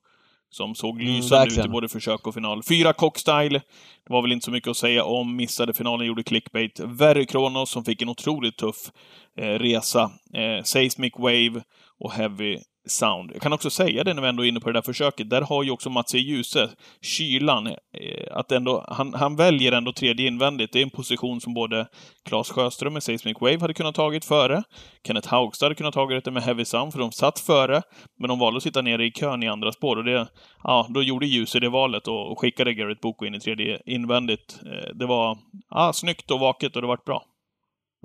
Som 0.50 0.76
såg 0.76 1.02
Mm, 1.02 1.16
lysande 1.16 1.54
ut 1.54 1.66
i 1.66 1.70
både 1.70 1.90
försök 1.90 2.28
och 2.28 2.34
final. 2.34 2.64
Fyra 2.64 2.94
cockstyle. 2.94 3.62
Det 4.08 4.14
var 4.14 4.22
väl 4.22 4.32
inte 4.32 4.46
så 4.46 4.52
mycket 4.52 4.70
att 4.70 4.78
säga 4.78 5.04
om. 5.04 5.36
Missade 5.36 5.74
finalen, 5.74 6.08
gjorde 6.08 6.24
clickbait. 6.24 6.80
Very 6.80 7.26
Kronos 7.26 7.70
som 7.70 7.86
fick 7.86 8.02
en 8.02 8.10
otroligt 8.10 8.58
tuff 8.58 8.92
eh, 9.38 9.46
resa. 9.46 10.12
Eh, 10.34 10.64
Seismic 10.64 11.14
Wave 11.18 11.64
och 12.00 12.12
Heavy 12.12 12.60
Sound. 12.88 13.32
Jag 13.34 13.42
kan 13.42 13.54
också 13.54 13.70
säga 13.70 14.04
det 14.04 14.14
när 14.14 14.22
vi 14.22 14.28
ändå 14.28 14.44
är 14.44 14.48
inne 14.48 14.60
på 14.60 14.70
det 14.70 14.74
där 14.74 14.82
försöket. 14.82 15.30
Där 15.30 15.42
har 15.42 15.64
ju 15.64 15.72
också 15.72 15.90
Mats 15.90 16.16
E. 16.16 16.18
Djuse, 16.18 16.70
kylan, 17.02 17.68
eh, 17.68 17.74
att 18.32 18.52
ändå, 18.52 18.86
han, 18.88 19.14
han 19.14 19.36
väljer 19.36 19.72
ändå 19.72 19.94
tredje 19.94 20.28
invändigt. 20.28 20.74
Det 20.74 20.80
är 20.80 20.84
en 20.84 20.90
position 20.90 21.42
som 21.42 21.54
både 21.54 21.88
Claes 22.30 22.50
Sjöström 22.50 22.94
med 22.94 23.04
Seismic 23.04 23.38
Wave 23.42 23.60
hade 23.60 23.74
kunnat 23.74 23.96
tagit 23.96 24.26
före. 24.26 24.64
Kenneth 25.08 25.30
Haugstad 25.30 25.66
hade 25.66 25.76
kunnat 25.76 25.94
tagit 25.94 26.26
det 26.26 26.32
med 26.32 26.44
Heavy 26.44 26.66
Sound, 26.66 26.92
för 26.92 27.00
de 27.00 27.12
satt 27.12 27.40
före. 27.40 27.82
Men 28.20 28.30
de 28.30 28.40
valde 28.40 28.58
att 28.58 28.64
sitta 28.64 28.82
nere 28.82 29.06
i 29.06 29.12
kön 29.12 29.44
i 29.44 29.48
andra 29.48 29.72
spår 29.72 29.98
och 29.98 30.04
det, 30.04 30.28
ja, 30.64 30.88
då 30.90 31.04
gjorde 31.04 31.26
Djuse 31.26 31.60
det 31.60 31.70
valet 31.70 32.08
och, 32.08 32.32
och 32.32 32.40
skickade 32.40 32.74
Garrett 32.74 33.02
Boko 33.02 33.26
in 33.26 33.36
i 33.36 33.40
tredje 33.40 33.82
invändigt. 33.86 34.60
Eh, 34.66 34.96
det 34.96 35.06
var, 35.06 35.38
ja, 35.70 35.94
snyggt 35.94 36.32
och 36.32 36.40
vaket 36.40 36.76
och 36.76 36.82
det 36.82 36.88
vart 36.88 37.06
bra. 37.06 37.24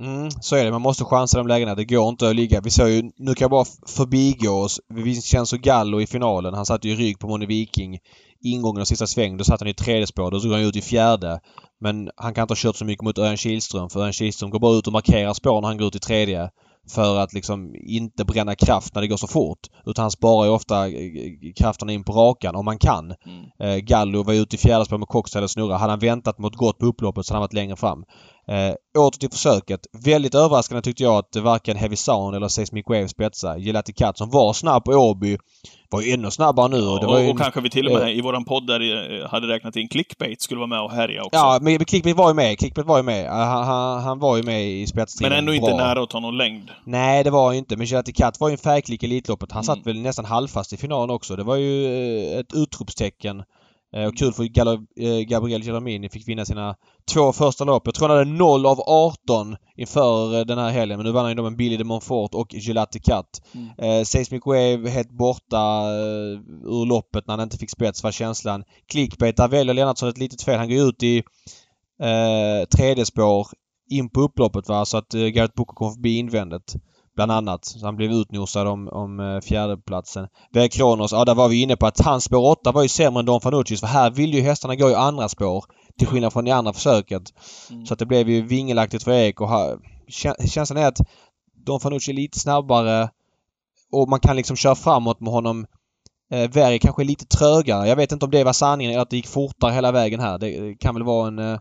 Mm, 0.01 0.31
så 0.31 0.57
är 0.57 0.65
det. 0.65 0.71
Man 0.71 0.83
måste 0.83 1.05
chansa 1.05 1.39
de 1.39 1.47
lägena. 1.47 1.75
Det 1.75 1.85
går 1.85 2.09
inte 2.09 2.29
att 2.29 2.37
ligga. 2.37 2.61
Vi 2.61 2.71
såg 2.71 2.89
ju, 2.89 3.03
nu 3.17 3.35
kan 3.35 3.45
jag 3.45 3.51
bara 3.51 3.65
förbigå 3.87 4.53
oss. 4.53 4.81
Vi 4.95 5.23
känns 5.23 5.49
så 5.49 5.57
Gallo 5.57 6.01
i 6.01 6.07
finalen. 6.07 6.55
Han 6.55 6.67
satt 6.67 6.85
ju 6.85 6.91
i 6.91 6.97
rygg 6.97 7.19
på 7.19 7.29
Moni 7.29 7.47
Viking. 7.47 7.99
Ingången 8.43 8.81
av 8.81 8.85
sista 8.85 9.07
sväng. 9.07 9.37
Då 9.37 9.45
satt 9.45 9.61
han 9.61 9.69
i 9.69 9.75
tredje 9.75 10.07
spår. 10.07 10.31
Då 10.31 10.39
drog 10.39 10.53
han 10.53 10.63
ut 10.63 10.77
i 10.77 10.83
fjärde. 10.83 11.41
Men 11.81 12.11
han 12.17 12.35
kan 12.35 12.43
inte 12.43 12.53
ha 12.53 12.57
kört 12.57 12.77
så 12.77 12.85
mycket 12.85 13.05
mot 13.05 13.19
Örjan 13.19 13.37
Kihlström. 13.37 13.91
För 13.91 14.01
Örjan 14.01 14.13
Kihlström 14.13 14.51
går 14.51 14.59
bara 14.59 14.79
ut 14.79 14.87
och 14.87 14.93
markerar 14.93 15.33
spår 15.33 15.61
när 15.61 15.69
han 15.69 15.79
går 15.79 15.89
ut 15.89 15.97
i 15.97 16.01
tredje. 16.01 16.51
För 16.95 17.19
att 17.19 17.33
liksom 17.33 17.75
inte 17.75 18.25
bränna 18.25 18.55
kraft 18.55 18.95
när 18.95 19.03
det 19.03 19.09
går 19.09 19.17
så 19.17 19.27
fort. 19.27 19.59
Utan 19.87 20.03
han 20.03 20.11
sparar 20.11 20.47
ju 20.47 20.53
ofta 20.53 20.89
eh, 20.89 21.53
krafterna 21.57 21.93
in 21.93 22.05
på 22.05 22.13
rakan 22.13 22.55
om 22.55 22.65
man 22.65 22.79
kan. 22.79 23.05
Mm. 23.05 23.45
Eh, 23.63 23.77
Gallo 23.77 24.23
var 24.23 24.35
ute 24.35 24.57
i 24.57 24.59
fjärde 24.59 24.85
spår 24.85 24.99
med 24.99 25.09
cocktail 25.09 25.45
och 25.45 25.51
snurra. 25.51 25.77
Hade 25.77 25.93
han 25.93 25.99
väntat 25.99 26.39
mot 26.39 26.57
gott 26.57 26.79
på 26.79 26.87
upploppet 26.87 27.27
så 27.27 27.33
hade 27.33 27.37
han 27.37 27.43
varit 27.43 27.53
längre 27.53 27.77
fram. 27.77 28.05
Eh, 28.49 28.75
åter 29.03 29.19
till 29.19 29.31
försöket. 29.31 29.81
Väldigt 30.05 30.35
överraskande 30.35 30.83
tyckte 30.83 31.03
jag 31.03 31.15
att 31.19 31.37
varken 31.37 31.77
Heavy 31.77 31.97
Sound 31.97 32.37
eller 32.37 32.49
Seismic 32.49 32.85
Wave 32.89 33.09
spetsade. 33.09 33.61
Gelati 33.61 33.93
Cat 33.93 34.19
som 34.19 34.31
var 34.31 34.53
snabb 34.53 34.85
på 34.85 34.93
Åby 34.93 35.39
var 35.91 36.01
ju 36.03 36.13
ännu 36.13 36.31
snabbare 36.31 36.69
nu. 36.69 36.81
Var 36.81 37.07
och, 37.07 37.21
en- 37.21 37.37
kanske 37.37 37.61
vi 37.61 37.71
till 37.71 37.87
och 37.87 37.93
med 37.93 38.03
eh, 38.03 38.09
i 38.19 38.21
våran 38.21 38.45
podd 38.45 38.67
där 38.67 38.81
eh, 39.23 39.29
hade 39.29 39.47
räknat 39.49 39.77
in 39.77 39.89
clickbait 39.89 40.41
skulle 40.43 40.59
vara 40.59 40.67
med 40.67 40.81
och 40.81 40.91
härja 40.93 41.23
också. 41.23 41.37
Ja, 41.39 41.59
men 41.63 41.85
Clickbait 41.85 42.17
var 42.17 42.29
ju 42.31 42.35
med. 42.35 42.59
Clickbait 42.59 42.87
var 42.87 42.97
ju 42.97 43.03
med. 43.03 43.25
Eh, 43.27 43.33
Han, 43.33 43.65
han, 43.65 44.03
han 44.03 44.19
var 44.19 44.37
ju 44.37 44.43
med 44.43 44.67
i 44.71 44.87
spetsstriden. 44.87 45.31
men 45.33 45.39
ändå 45.39 45.55
inte 45.55 45.67
bra. 45.71 45.77
nära 45.77 46.03
att 46.03 46.11
ta 46.11 46.21
någon 46.21 46.37
längd. 46.37 46.71
Nej, 46.85 47.25
det 47.25 47.31
var 47.31 47.53
ju 47.53 47.59
inte. 47.59 47.77
Men 47.77 47.87
Gelati 47.87 48.13
Cat 48.13 48.41
var 48.41 48.49
ju 48.49 48.53
en 48.53 48.59
färgklick 48.59 49.03
i 49.03 49.07
Elitloppet. 49.07 49.53
Han 49.53 49.65
Mm. 49.65 49.77
satt 49.77 49.87
väl 49.87 50.01
nästan 50.01 50.25
halvfast 50.25 50.73
i 50.73 50.77
finalen 50.77 51.11
också. 51.11 51.37
Det 51.37 51.43
var 51.45 51.57
ju 51.57 51.87
eh, 52.33 52.39
ett 52.39 52.55
utropstecken. 52.55 53.43
Eh, 53.97 54.05
Och 54.05 54.17
kul 54.17 54.33
för 54.33 54.43
eh, 54.43 55.21
Gabriel 55.29 55.63
Gelormini 55.63 56.09
fick 56.09 56.29
vinna 56.29 56.45
sina 56.45 56.77
två 57.13 57.33
första 57.33 57.65
lopp. 57.65 57.83
Jag 57.85 57.95
tror 57.95 58.09
han 58.09 58.19
hade 58.19 58.31
0 58.31 58.67
av 58.67 58.81
18 58.81 59.57
inför 59.77 60.39
eh, 60.39 60.45
den 60.45 60.59
här 60.59 60.71
helgen. 60.71 60.99
Men 60.99 61.07
nu 61.07 61.13
vann 61.13 61.25
han 61.25 61.37
ju 61.37 61.43
med 61.43 61.57
Billy 61.57 61.77
de 61.77 61.85
Montfort 61.85 62.35
och 62.35 62.55
Gelati 62.55 63.01
Cat. 63.01 63.43
Mm. 63.55 63.69
Eh, 63.79 64.05
Seismic 64.05 64.47
Wave 64.47 64.91
helt 64.91 65.11
borta 65.11 65.57
eh, 65.57 66.41
ur 66.65 66.87
loppet 66.87 67.27
när 67.27 67.37
han 67.37 67.43
inte 67.45 67.59
fick 67.59 67.71
spets 67.71 68.03
var 68.03 68.13
känslan. 68.13 68.65
Clickbait, 68.87 69.37
där 69.37 69.49
väljer 69.49 69.75
Lennartsson 69.75 70.09
ett 70.09 70.19
litet 70.19 70.43
fel. 70.43 70.59
Han 70.59 70.69
går 70.69 70.89
ut 70.89 71.03
i 71.03 71.19
eh, 72.03 72.69
tredje 72.77 73.07
spår 73.07 73.47
in 73.91 74.09
på 74.09 74.21
upploppet 74.21 74.69
va, 74.69 74.85
så 74.85 74.97
att 74.97 75.15
eh, 75.15 75.21
Garrett 75.27 75.55
Booker 75.55 75.75
kom 75.75 75.93
förbi 75.93 76.19
invändet. 76.19 76.75
Bland 77.21 77.33
annat. 77.33 77.65
Så 77.65 77.87
han 77.87 77.97
blev 77.97 78.13
utnosad 78.13 78.67
om, 78.67 78.89
om 78.89 79.21
eh, 79.21 79.41
fjärdeplatsen. 79.41 80.29
Väg 80.53 80.73
Kronos, 80.73 81.13
ja 81.13 81.25
där 81.25 81.35
var 81.35 81.49
vi 81.49 81.63
inne 81.63 81.77
på 81.77 81.87
att 81.87 82.01
hans 82.01 82.25
spår 82.25 82.51
8 82.51 82.73
var 82.73 82.83
ju 82.83 82.89
sämre 82.89 83.21
än 83.21 83.27
Don 83.27 83.41
Fanuccis 83.41 83.81
för 83.81 83.87
här 83.87 84.11
vill 84.11 84.35
ju 84.35 84.41
hästarna 84.41 84.77
gå 84.77 84.91
i 84.91 84.95
andra 84.95 85.29
spår. 85.29 85.65
Till 85.99 86.07
skillnad 86.07 86.33
från 86.33 86.45
det 86.45 86.51
andra 86.51 86.73
försöket. 86.73 87.23
Mm. 87.71 87.87
Så 87.87 87.93
att 87.93 87.99
det 87.99 88.07
blev 88.07 88.29
ju 88.29 88.43
vingelaktigt 88.43 89.05
för 89.05 89.13
Ek 89.13 89.41
och 89.41 89.49
kä- 90.09 90.47
känslan 90.47 90.79
är 90.79 90.87
att 90.87 90.99
Don 91.67 91.81
Fanucci 91.81 92.11
är 92.11 92.15
lite 92.15 92.39
snabbare 92.39 93.11
och 93.93 94.09
man 94.09 94.21
kan 94.21 94.37
liksom 94.37 94.57
köra 94.57 94.75
framåt 94.75 95.21
med 95.21 95.33
honom. 95.33 95.67
Eh, 96.33 96.51
Verri 96.51 96.79
kanske 96.79 97.03
är 97.03 97.07
lite 97.07 97.27
trögare. 97.27 97.89
Jag 97.89 97.97
vet 97.97 98.13
inte 98.13 98.25
om 98.25 98.31
det 98.31 98.45
var 98.45 98.53
sanningen 98.53 98.93
eller 98.93 99.03
att 99.03 99.11
det 99.11 99.17
gick 99.17 99.27
fortare 99.27 99.73
hela 99.73 99.93
vägen 99.93 100.21
här. 100.21 100.39
Det 100.39 100.75
kan 100.75 100.95
väl 100.95 101.05
vara 101.05 101.29
en, 101.29 101.39
eh, 101.39 101.59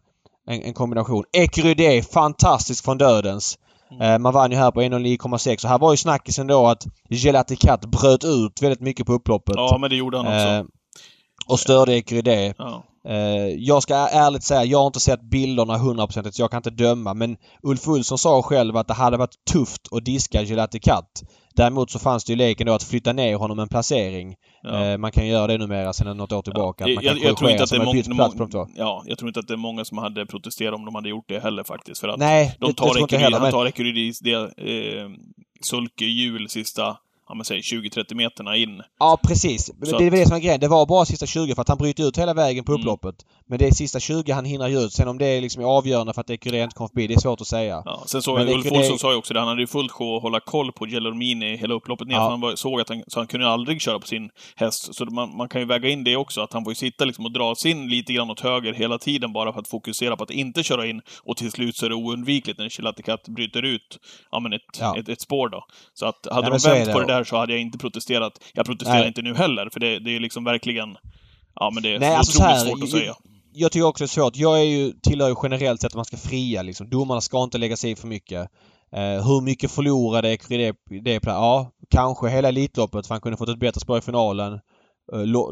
en, 0.47 0.61
en 0.61 0.73
kombination. 0.73 1.23
Ecurydé, 1.33 2.03
fantastisk 2.03 2.85
från 2.85 2.97
dödens. 2.97 3.57
Mm. 3.91 4.13
Eh, 4.13 4.19
man 4.19 4.33
vann 4.33 4.51
ju 4.51 4.57
här 4.57 4.71
på 4.71 4.81
1.09,6 4.81 5.63
och 5.63 5.69
här 5.69 5.79
var 5.79 5.91
ju 5.93 5.97
snackisen 5.97 6.47
då 6.47 6.67
att 6.67 6.87
Gelati 7.09 7.55
Cat 7.55 7.85
bröt 7.85 8.23
ut 8.23 8.61
väldigt 8.61 8.81
mycket 8.81 9.05
på 9.05 9.13
upploppet. 9.13 9.55
Ja, 9.57 9.77
men 9.81 9.89
det 9.89 9.95
gjorde 9.95 10.17
han 10.17 10.25
också. 10.27 10.47
Eh, 10.47 10.63
och 11.47 11.59
störde 11.59 11.93
Ecurydé. 11.95 12.53
ja. 12.57 12.83
Eh, 13.07 13.47
jag 13.57 13.83
ska 13.83 13.95
ärligt 13.95 14.43
säga, 14.43 14.63
jag 14.63 14.79
har 14.79 14.87
inte 14.87 14.99
sett 14.99 15.21
bilderna 15.21 15.77
100% 15.77 16.31
så 16.31 16.41
jag 16.41 16.51
kan 16.51 16.57
inte 16.57 16.69
döma. 16.69 17.13
Men 17.13 17.37
Ulf 17.63 17.87
Olsson 17.87 18.17
sa 18.17 18.41
själv 18.41 18.77
att 18.77 18.87
det 18.87 18.93
hade 18.93 19.17
varit 19.17 19.45
tufft 19.51 19.81
att 19.91 20.05
diska 20.05 20.43
Gelati 20.43 20.79
Cat. 20.79 21.23
Däremot 21.55 21.91
så 21.91 21.99
fanns 21.99 22.25
det 22.25 22.33
ju 22.33 22.37
leken 22.37 22.67
då 22.67 22.73
att 22.73 22.83
flytta 22.83 23.13
ner 23.13 23.35
honom 23.35 23.59
en 23.59 23.67
placering. 23.69 24.35
Ja. 24.63 24.85
Eh, 24.85 24.97
man 24.97 25.11
kan 25.11 25.27
göra 25.27 25.47
det 25.47 25.57
numera 25.57 25.93
sedan 25.93 26.17
något 26.17 26.31
år 26.31 26.41
tillbaka. 26.41 26.83
Kan 26.85 26.93
jag, 26.93 27.17
jag 27.17 27.37
tror 27.37 27.51
inte 27.51 27.63
att 27.63 27.69
det 27.69 27.75
är 27.75 27.85
många, 27.85 28.47
två. 28.47 28.67
ja, 28.75 29.03
jag 29.05 29.17
tror 29.17 29.29
inte 29.29 29.39
att 29.39 29.47
det 29.47 29.53
är 29.53 29.57
många 29.57 29.85
som 29.85 29.97
hade 29.97 30.25
protesterat 30.25 30.75
om 30.75 30.85
de 30.85 30.95
hade 30.95 31.09
gjort 31.09 31.25
det 31.27 31.39
heller 31.39 31.63
faktiskt. 31.63 32.01
För 32.01 32.07
att 32.07 32.19
Nej, 32.19 32.55
de 32.59 32.65
det, 32.65 32.71
det 32.71 32.77
tar 32.77 32.87
inte 32.87 32.99
jag 32.99 33.03
Ecurydis, 33.05 33.23
heller. 33.23 33.37
han 33.37 33.41
Men, 33.45 33.51
tar 33.51 33.65
Ecurydis 33.65 34.19
det 34.19 34.33
eh, 34.33 35.09
sulkehjul 35.61 36.49
sista, 36.49 36.97
ja 37.29 37.35
men 37.35 37.45
säg 37.45 37.59
20-30 37.59 38.13
meterna 38.15 38.55
in. 38.55 38.81
ja, 38.99 39.19
precis. 39.23 39.65
Så 39.65 39.97
det 39.97 40.05
är 40.05 40.09
väl 40.11 40.19
det 40.19 40.25
som 40.25 40.35
är 40.35 40.39
grejen. 40.39 40.59
Det 40.59 40.67
var 40.67 40.85
bara 40.85 41.05
sista 41.05 41.25
20 41.25 41.55
för 41.55 41.61
att 41.61 41.69
han 41.69 41.77
bryter 41.77 42.07
ut 42.07 42.17
hela 42.17 42.33
vägen 42.33 42.63
på 42.65 42.71
Mm. 42.71 42.81
upploppet. 42.81 43.15
Men 43.47 43.59
det 43.59 43.67
är 43.67 43.71
sista 43.71 43.99
20 43.99 44.31
han 44.31 44.45
ju 44.45 44.79
ut. 44.79 44.93
Sen 44.93 45.07
om 45.07 45.17
det 45.17 45.25
är 45.25 45.41
liksom 45.41 45.65
avgörande 45.65 46.13
för 46.13 46.21
att 46.21 46.29
Ecurydé 46.29 46.63
inte 46.63 46.75
kom 46.75 46.89
förbi, 46.89 47.07
det 47.07 47.13
är 47.13 47.19
svårt 47.19 47.41
att 47.41 47.47
säga. 47.47 47.81
Ja, 47.85 48.03
sen 48.05 48.21
såg 48.21 48.39
jag, 48.39 48.49
Ulf 48.49 48.71
Olsson 48.71 48.99
sa 48.99 49.11
ju 49.11 49.17
också 49.17 49.33
det, 49.33 49.39
han 49.39 49.49
hade 49.49 49.61
ju 49.61 49.67
fullt 49.67 49.91
sjå 49.91 50.15
att 50.17 50.21
hålla 50.21 50.39
koll 50.39 50.71
på 50.71 50.85
Gelormini 50.87 51.57
hela 51.57 51.73
upploppet 51.73 52.07
ner, 52.07 52.15
Ja. 52.15 52.29
han 52.29 52.41
var, 52.41 52.55
såg 52.55 52.81
att 52.81 52.89
han, 52.89 53.03
så 53.07 53.19
han 53.19 53.27
kunde 53.27 53.47
aldrig 53.49 53.81
köra 53.81 53.99
på 53.99 54.07
sin 54.07 54.29
häst. 54.55 54.95
Så 54.95 55.05
man, 55.05 55.37
man 55.37 55.49
kan 55.49 55.61
ju 55.61 55.67
väga 55.67 55.89
in 55.89 56.03
det 56.03 56.15
också, 56.15 56.41
att 56.41 56.53
han 56.53 56.63
får 56.63 56.71
ju 56.71 56.75
sitta 56.75 57.05
liksom 57.05 57.25
och 57.25 57.31
dra 57.31 57.55
sin 57.55 57.87
lite 57.89 58.13
grann 58.13 58.29
åt 58.31 58.39
höger 58.39 58.73
hela 58.73 58.97
tiden 58.97 59.33
bara 59.33 59.53
för 59.53 59.59
att 59.59 59.67
fokusera 59.67 60.15
på 60.15 60.23
att 60.23 60.31
inte 60.31 60.63
köra 60.63 60.87
in 60.87 61.01
och 61.23 61.37
till 61.37 61.51
slut 61.51 61.75
så 61.77 61.85
är 61.85 61.89
det 61.89 61.95
oundvikligt 61.95 62.59
när 62.59 62.69
Chilatikat 62.69 63.27
bryter 63.27 63.61
ut 63.65 63.97
ja, 64.31 64.39
men 64.39 64.53
ett, 64.53 64.61
Ja. 64.79 64.97
ett, 64.97 65.09
ett 65.09 65.21
spår 65.21 65.49
då. 65.49 65.65
Så 65.93 66.05
att 66.05 66.27
hade 66.31 66.49
men 66.49 66.59
de 66.59 66.69
vänt 66.69 66.85
det. 66.85 66.93
på 66.93 66.99
det 66.99 67.05
där 67.05 67.18
så 67.23 67.37
hade 67.37 67.53
jag 67.53 67.61
inte 67.61 67.77
protesterat. 67.77 68.33
Jag 68.53 68.65
protesterar 68.65 68.99
Nej. 68.99 69.07
inte 69.07 69.21
nu 69.21 69.35
heller, 69.35 69.69
för 69.73 69.79
det, 69.79 69.99
det 69.99 70.15
är 70.15 70.19
liksom 70.19 70.43
verkligen 70.43 70.97
Ja 71.55 71.71
men 71.73 71.83
det 71.83 71.95
är 71.95 71.99
Nej, 71.99 72.15
alltså 72.15 72.31
så 72.31 72.43
otroligt 72.43 72.57
här, 72.57 72.65
svårt 72.65 72.83
att 72.83 72.89
säga. 72.89 73.15
jag 73.53 73.71
tycker 73.71 73.85
också 73.87 74.03
det 74.03 74.05
är 74.05 74.07
svårt. 74.07 74.35
Jag 74.35 74.59
är 74.59 74.63
ju, 74.63 74.91
tillhör 74.91 75.29
ju 75.29 75.35
generellt 75.43 75.81
sett 75.81 75.91
att 75.91 75.95
man 75.95 76.05
ska 76.05 76.17
fria 76.17 76.61
liksom. 76.61 76.89
Domarna 76.89 77.21
ska 77.21 77.43
inte 77.43 77.57
lägga 77.57 77.77
sig 77.77 77.91
i 77.91 77.95
för 77.95 78.07
mycket. 78.07 78.49
Eh, 78.91 79.25
hur 79.27 79.41
mycket 79.41 79.71
förlorade 79.71 80.29
Ecurydé 80.29 80.73
det? 81.03 81.19
Ja, 81.23 81.71
kanske 81.89 82.29
hela 82.29 82.47
Elitloppet 82.47 83.07
för 83.07 83.13
han 83.13 83.21
kunde 83.21 83.37
fått 83.37 83.49
ett 83.49 83.59
bättre 83.59 83.79
spår 83.81 83.97
i 83.97 84.01
finalen. 84.01 84.53
eh, 85.13 85.25
lo, 85.25 85.51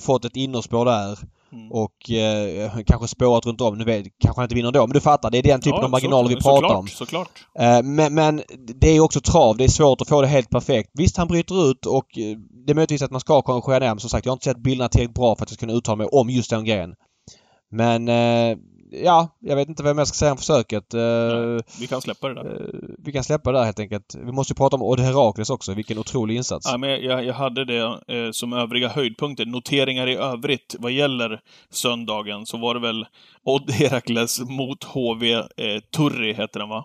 fått 0.00 0.24
ett 0.24 0.36
innerspår 0.36 0.84
där. 0.84 1.18
Mm. 1.52 1.72
Och 1.72 2.10
eh, 2.10 2.72
kanske 2.86 3.08
spårat 3.08 3.46
runt 3.46 3.60
om. 3.60 3.78
Nu 3.78 3.84
vet, 3.84 4.06
kanske 4.20 4.40
han 4.40 4.44
inte 4.44 4.54
vinner 4.54 4.72
då, 4.72 4.86
men 4.86 4.94
du 4.94 5.00
fattar. 5.00 5.30
Det 5.30 5.38
är 5.38 5.42
den 5.42 5.60
typen 5.60 5.78
Ja, 5.78 5.84
av 5.84 5.90
marginaler 5.90 6.28
så, 6.28 6.34
vi 6.34 6.42
pratar 6.42 6.56
såklart, 6.56 6.78
om. 6.78 6.88
Såklart. 6.88 7.30
Eh, 7.58 7.82
men, 7.82 8.14
men 8.14 8.42
det 8.80 8.88
är 8.88 9.00
också 9.00 9.20
trav. 9.20 9.56
Det 9.56 9.64
är 9.64 9.68
svårt 9.68 10.00
att 10.00 10.08
få 10.08 10.20
det 10.20 10.26
helt 10.26 10.50
perfekt. 10.50 10.90
Visst, 10.94 11.16
han 11.16 11.28
bryter 11.28 11.70
ut 11.70 11.86
och 11.86 12.18
eh, 12.18 12.36
det 12.66 12.72
är 12.72 12.74
möjligtvis 12.74 13.02
att 13.02 13.10
man 13.10 13.20
ska 13.20 13.42
korrigera 13.42 13.78
ner. 13.78 13.88
Men 13.88 14.00
som 14.00 14.10
sagt, 14.10 14.26
jag 14.26 14.30
har 14.30 14.36
inte 14.36 14.44
sett 14.44 14.62
bilderna 14.62 14.88
tillräckligt 14.88 15.14
bra 15.14 15.36
för 15.36 15.42
att 15.42 15.50
jag 15.50 15.56
ska 15.56 15.66
kunna 15.66 15.78
uttala 15.78 15.96
mig 15.96 16.06
om 16.06 16.30
just 16.30 16.50
den 16.50 16.64
grejen. 16.64 16.94
Men 17.70 18.08
eh, 18.08 18.56
ja, 18.92 19.28
jag 19.40 19.56
vet 19.56 19.68
inte 19.68 19.82
vad 19.82 19.98
jag 19.98 20.08
ska 20.08 20.14
säga 20.14 20.30
om 20.32 20.36
försöket. 20.38 20.94
Eh, 20.94 21.00
Nej. 21.00 21.60
Vi 21.80 21.86
kan 21.86 22.00
släppa 22.00 22.28
det 22.28 22.34
där. 22.34 22.60
eh, 22.74 22.80
vi 22.98 23.12
kan 23.12 23.24
släppa 23.24 23.52
det 23.52 23.58
där 23.58 23.64
helt 23.64 23.80
enkelt. 23.80 24.14
Vi 24.24 24.32
måste 24.32 24.52
ju 24.52 24.54
prata 24.56 24.76
om 24.76 24.82
Odd 24.82 25.00
Herakles 25.00 25.50
också. 25.50 25.74
Vilken 25.74 25.98
otrolig 25.98 26.36
insats. 26.36 26.68
Ja, 26.70 26.78
men 26.78 26.90
jag, 26.90 27.24
jag 27.24 27.34
hade 27.34 27.64
det 27.64 27.78
eh, 28.08 28.30
som 28.32 28.52
övriga 28.52 28.88
höjdpunkter. 28.88 29.46
Noteringar 29.46 30.06
i 30.06 30.16
övrigt 30.16 30.76
vad 30.78 30.92
gäller 30.92 31.40
söndagen 31.70 32.46
så 32.46 32.56
var 32.56 32.74
det 32.74 32.80
väl 32.80 33.06
Odd 33.44 33.70
Herakles 33.70 34.40
mot 34.40 34.84
HV 34.84 35.32
eh, 35.32 35.44
Turri, 35.96 36.32
heter 36.34 36.60
den 36.60 36.68
va? 36.68 36.84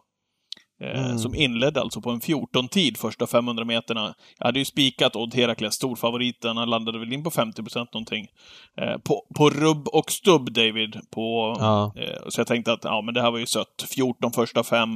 Eh, 0.84 1.06
Mm. 1.06 1.18
Som 1.18 1.36
inledde 1.36 1.82
alltså 1.82 2.02
på 2.02 2.10
en 2.10 2.20
14-tid 2.22 2.98
första 2.98 3.28
500 3.28 3.66
meterna. 3.66 4.14
Jag 4.38 4.46
hade 4.46 4.60
ju 4.60 4.66
spikat 4.66 5.16
Odd 5.16 5.36
Herakles, 5.36 5.74
storfavoriten. 5.76 6.58
Han 6.58 6.70
landade 6.70 7.00
väl 7.00 7.14
in 7.14 7.24
på 7.24 7.32
50 7.32 7.62
någonting. 7.94 8.28
Eh, 8.82 8.98
på, 8.98 9.22
på 9.38 9.50
rubb 9.50 9.88
och 9.88 10.12
stubb, 10.12 10.52
David. 10.54 10.96
På, 11.14 11.56
Ja. 11.60 11.94
eh, 11.98 12.20
så 12.30 12.40
jag 12.40 12.48
tänkte 12.48 12.74
att 12.74 12.84
ja, 12.84 13.02
men 13.02 13.14
det 13.14 13.22
här 13.22 13.32
var 13.32 13.40
ju 13.40 13.46
sött. 13.46 13.86
14 13.96 14.32
första 14.32 14.64
fem. 14.64 14.92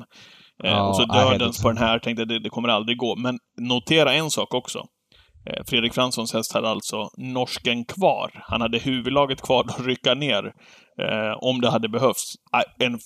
Eh, 0.64 0.70
Ja, 0.72 0.90
och 0.90 0.96
så 0.96 1.06
dödens 1.06 1.62
på 1.62 1.68
den 1.68 1.78
här. 1.78 2.00
Tänkte 2.00 2.26
det, 2.26 2.40
det 2.40 2.50
kommer 2.50 2.70
aldrig 2.70 2.98
gå. 2.98 3.16
Men 3.16 3.40
notera 3.60 4.14
en 4.14 4.30
sak 4.30 4.54
också. 4.54 4.80
Eh, 5.46 5.64
Fredrik 5.68 5.94
Franssons 5.94 6.34
häst 6.34 6.54
hade 6.54 6.70
alltså 6.70 7.10
norsken 7.18 7.86
kvar. 7.86 8.32
Han 8.48 8.62
hade 8.62 8.78
huvudlaget 8.80 9.42
kvar 9.42 9.64
att 9.70 9.86
rycka 9.86 10.14
ner 10.14 10.54
eh, 11.00 11.38
om 11.42 11.62
det 11.62 11.70
hade 11.70 11.90
behövts. 11.90 12.34
Ah, 12.52 12.64
En 12.80 13.00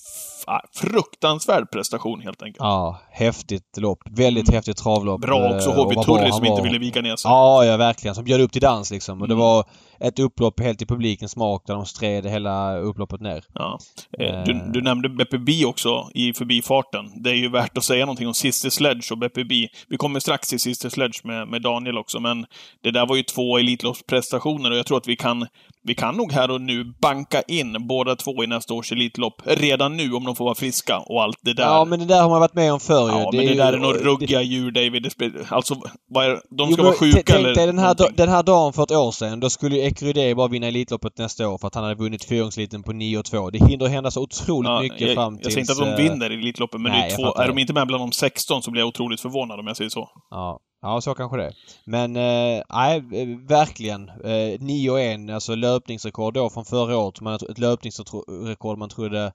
ah, 0.46 0.60
fruktansvärd 0.74 1.70
prestation 1.72 2.20
helt 2.20 2.42
enkelt. 2.42 2.58
Ja, 2.60 3.00
häftigt 3.10 3.76
lopp. 3.76 3.98
Väldigt 4.10 4.48
Mm. 4.48 4.54
häftigt 4.56 4.76
travlopp. 4.76 5.20
Bra 5.20 5.54
också 5.54 5.70
Eh, 5.70 5.76
vad 5.76 5.88
bra 5.88 6.02
Turri 6.04 6.32
som 6.32 6.44
inte 6.44 6.62
ville 6.62 6.78
vika 6.78 7.00
ner 7.00 7.16
sig. 7.16 7.30
Ja, 7.30 7.64
ja 7.64 7.76
verkligen. 7.76 8.14
Som 8.14 8.24
bjöd 8.24 8.40
upp 8.40 8.52
till 8.52 8.60
dans 8.62 8.90
liksom. 8.90 9.22
Och 9.22 9.28
det 9.28 9.34
Mm. 9.34 9.42
var 9.46 9.64
ett 10.00 10.18
upplopp 10.18 10.60
helt 10.60 10.82
i 10.82 10.86
publikens 10.86 11.32
smak 11.32 11.62
där 11.66 11.74
de 11.74 11.86
stred 11.86 12.26
hela 12.26 12.76
upploppet 12.78 13.20
ner. 13.20 13.44
Ja. 13.54 13.78
Eh, 14.18 14.44
Du, 14.44 14.52
du 14.72 14.82
nämnde 14.82 15.08
Beppe 15.08 15.38
B 15.38 15.64
också 15.66 16.10
i 16.14 16.32
förbifarten. 16.32 17.22
Det 17.22 17.30
är 17.30 17.34
ju 17.34 17.48
värt 17.50 17.78
att 17.78 17.84
säga 17.84 18.04
någonting 18.06 18.28
om 18.28 18.34
Sister 18.34 18.70
Sledge 18.70 19.08
och 19.12 19.18
Beppe 19.18 19.44
B. 19.44 19.68
Vi 19.88 19.96
kommer 19.96 20.20
strax 20.20 20.48
till 20.48 20.60
Sister 20.60 20.88
Sledge 20.88 21.20
med, 21.24 21.48
med 21.48 21.62
Daniel 21.62 21.98
också, 21.98 22.20
men 22.20 22.46
det 22.82 22.90
där 22.90 23.06
var 23.06 23.16
ju 23.16 23.22
två 23.22 23.58
Elitloppsprestationer 23.58 24.70
och 24.70 24.76
jag 24.76 24.86
tror 24.86 24.96
att 24.98 25.08
vi 25.08 25.16
kan, 25.16 25.46
vi 25.86 25.94
kan 25.94 26.16
nog 26.16 26.32
här 26.32 26.50
och 26.50 26.60
nu 26.60 26.84
banka 27.02 27.42
in 27.48 27.86
båda 27.88 28.16
två 28.16 28.44
i 28.44 28.46
nästa 28.46 28.74
års 28.74 28.92
Elitlopp 28.92 29.34
redan 29.44 29.96
nu 29.96 30.12
om 30.12 30.24
de 30.24 30.36
får 30.36 30.44
vara 30.44 30.54
friska 30.54 30.98
och 30.98 31.22
allt 31.22 31.38
det 31.42 31.52
där. 31.54 31.62
Ja, 31.64 31.84
men 31.84 31.98
det 31.98 32.04
där 32.06 32.22
har 32.22 32.30
man 32.30 32.40
varit 32.40 32.54
med 32.54 32.72
om 32.72 32.80
förr 32.80 33.08
ju. 33.10 33.18
Ja, 33.18 33.30
men 33.32 33.46
det 33.46 33.52
är 33.52 33.56
där 33.56 33.72
ju- 33.72 33.76
är 33.78 33.82
nog 33.82 33.94
det- 33.94 34.00
ruggiga 34.04 34.42
djur, 34.42 34.70
David. 34.70 35.02
Det 35.18 35.32
alltså, 35.48 35.74
vad 36.08 36.24
är, 36.24 36.30
de 36.30 36.40
Jo, 36.58 36.66
ska 36.66 36.76
men 36.76 36.84
vara 36.84 36.94
sjuka 36.94 37.22
Tänk 37.26 37.30
eller 37.38 37.54
dig 37.54 37.66
den 37.66 37.78
här, 37.78 37.96
den 38.16 38.28
här 38.28 38.42
dagen 38.42 38.72
för 38.72 38.82
ett 38.82 38.90
år 38.92 39.12
sedan. 39.12 39.40
Då 39.40 39.50
skulle 39.50 39.76
ju 39.76 39.82
Ecurydé 39.82 40.34
bara 40.34 40.48
vinna 40.48 40.66
Elitloppet 40.66 41.18
nästa 41.18 41.48
år 41.48 41.58
för 41.58 41.66
att 41.68 41.74
han 41.74 41.84
hade 41.84 41.96
vunnit 41.96 42.24
fyrhjulsliten 42.24 42.82
på 42.82 42.92
9 42.92 43.18
och 43.18 43.24
2. 43.24 43.50
Det 43.50 43.58
hinner 43.66 43.86
hända 43.86 44.10
så 44.10 44.22
otroligt 44.22 44.68
Ja, 44.70 44.80
mycket 44.80 45.00
jag, 45.00 45.14
fram 45.14 45.34
jag 45.34 45.42
tills... 45.42 45.54
säger 45.54 45.60
inte 45.60 45.72
att 45.72 45.96
de 45.98 46.02
eh, 46.04 46.10
vinner 46.10 46.30
i 46.30 46.34
Elitloppet, 46.34 46.80
men 46.80 46.92
nej, 46.92 47.00
det 47.00 47.06
är 47.06 47.10
jag 47.26 47.34
två, 47.34 47.42
är 47.42 47.46
de 47.48 47.54
det. 47.54 47.60
inte 47.60 47.72
med 47.72 47.86
bland 47.86 48.02
de 48.02 48.12
16 48.12 48.62
så 48.62 48.70
blir 48.70 48.80
jag 48.82 48.88
otroligt 48.88 49.20
förvånad 49.20 49.60
om 49.60 49.66
jag 49.66 49.76
säger 49.76 49.90
så. 49.90 50.08
Ja, 50.30 50.58
ja 50.84 51.00
så 51.00 51.14
kanske 51.14 51.36
det. 51.36 51.52
Men 51.86 52.16
eh, 52.16 52.62
nej, 52.74 52.96
eh, 53.12 53.28
verkligen. 53.48 54.08
Eh, 54.08 54.60
9 54.60 54.90
och 54.90 55.00
1, 55.00 55.30
alltså 55.30 55.54
löpningsrekord 55.54 56.34
då 56.34 56.50
från 56.50 56.64
förra 56.64 56.96
året. 56.98 57.20
Man, 57.20 57.34
ett 57.34 57.58
löpningsrekord 57.58 58.78
man 58.78 58.88
trodde 58.88 59.32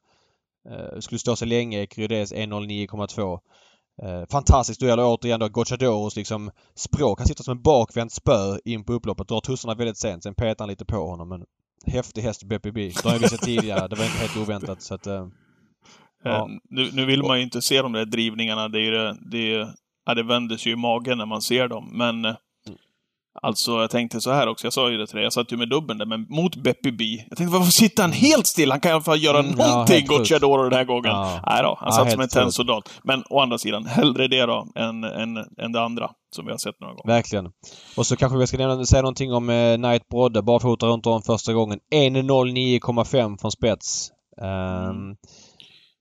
eh, 0.70 1.00
skulle 1.00 1.20
stå 1.20 1.36
sig 1.36 1.48
länge. 1.48 1.82
Ecurydés 1.82 2.34
1.09,2. 2.34 3.40
Eh, 4.04 4.26
fantastiskt 4.32 4.80
duell 4.80 5.00
och 5.00 5.06
återigen 5.14 5.40
då 5.40 5.50
Gocciadoros 5.50 6.16
liksom 6.16 6.52
språk. 6.76 7.20
Han 7.20 7.28
sitter 7.28 7.44
som 7.44 7.58
en 7.58 7.62
bakvänt 7.64 8.12
spö 8.12 8.58
in 8.66 8.84
på 8.84 8.94
upploppet. 8.94 9.28
Drar 9.28 9.42
tussarna 9.42 9.76
väldigt 9.76 9.98
sent. 9.98 10.24
Sen 10.24 10.36
petar 10.36 10.64
han 10.66 10.70
lite 10.70 10.86
på 10.86 10.98
honom. 10.98 11.30
Men 11.30 11.44
häftig 11.86 12.22
häst 12.22 12.44
BPB. 12.44 12.88
Det 12.88 13.04
har 13.04 13.12
jag 13.12 13.20
visat 13.20 13.42
tidigare. 13.42 13.88
Det 13.88 13.96
var 13.96 14.06
inte 14.06 14.18
helt 14.18 14.38
oväntat. 14.38 14.82
Så 14.82 14.94
att, 14.96 15.08
eh, 15.08 15.28
Ja. 16.24 16.36
Eh, 16.40 16.46
Nu, 16.70 16.90
nu 16.94 17.06
vill 17.06 17.24
man 17.24 17.38
ju 17.38 17.44
inte 17.44 17.62
se 17.62 17.82
de 17.82 17.92
där 17.94 18.06
drivningarna. 18.06 18.68
Det, 18.70 18.80
är 18.80 18.82
ju 18.82 18.92
det, 18.92 19.18
det, 19.32 19.54
är- 19.54 19.74
ja, 20.10 20.15
det 20.15 20.24
vänder 20.24 20.58
sig 20.58 20.69
ju 20.72 20.74
i 20.74 20.82
magen 20.82 21.17
när 21.17 21.26
man 21.26 21.41
ser 21.41 21.67
dem. 21.67 21.89
Men 21.91 22.26
eh, 22.26 22.36
Mm. 22.67 22.78
alltså, 23.41 23.72
jag 23.72 23.89
tänkte 23.89 24.22
så 24.22 24.32
här 24.32 24.48
också. 24.48 24.65
Jag 24.65 24.74
sa 24.74 24.89
ju 24.91 24.98
det 24.98 25.08
till 25.08 25.15
dig. 25.15 25.24
Jag 25.24 25.34
satt 25.34 25.52
ju 25.52 25.58
med 25.58 25.69
dubben 25.69 25.98
där, 25.98 26.06
men 26.06 26.26
mot 26.30 26.56
Beppe 26.56 26.91
B. 26.91 27.04
Jag 27.30 27.38
tänkte, 27.38 27.58
varför 27.58 27.72
sitter 27.72 28.04
han 28.04 28.12
helt 28.12 28.48
still? 28.48 28.72
Han 28.72 28.80
kan 28.80 28.89
i 28.89 28.93
alla 28.93 29.02
fall 29.04 29.24
göra 29.24 29.39
Mm, 29.39 29.56
ja, 29.58 29.67
någonting, 29.67 29.95
helt 29.95 30.10
sjukt. 30.10 30.19
Gocciadoro, 30.19 30.63
den 30.69 30.74
här 30.74 30.86
gången. 30.86 31.12
Ja. 31.12 31.41
Nej 31.48 31.63
då, 31.63 31.78
han 31.80 31.88
Ja, 31.88 31.91
satt 31.91 32.12
som 32.12 32.22
en 32.22 32.28
tennsoldat. 32.30 32.89
Men 33.04 33.24
å 33.30 33.39
andra 33.39 33.58
sidan, 33.58 33.86
hellre 33.86 34.28
det 34.28 34.45
då, 34.45 34.67
än, 34.76 35.04
än, 35.04 35.38
än 35.38 35.72
det 35.72 35.82
andra. 35.82 36.12
Som 36.36 36.45
vi 36.45 36.52
har 36.52 36.58
sett 36.58 36.80
några 36.80 36.93
gånger. 36.93 37.08
Verkligen. 37.15 37.45
Och 37.98 38.06
så 38.08 38.15
kanske 38.15 38.38
vi 38.38 38.48
ska 38.48 38.58
nämna, 38.58 38.86
säga 38.86 39.02
någonting 39.02 39.34
om 39.34 39.50
eh, 39.50 39.76
Knight 39.78 40.10
Brodde. 40.10 40.41
Barfota 40.41 40.86
runt 40.88 41.06
om 41.06 41.22
första 41.22 41.54
gången. 41.54 41.80
1.09,5 41.95 43.38
från 43.41 43.52
spets. 43.52 44.10
Ehm, 44.41 45.15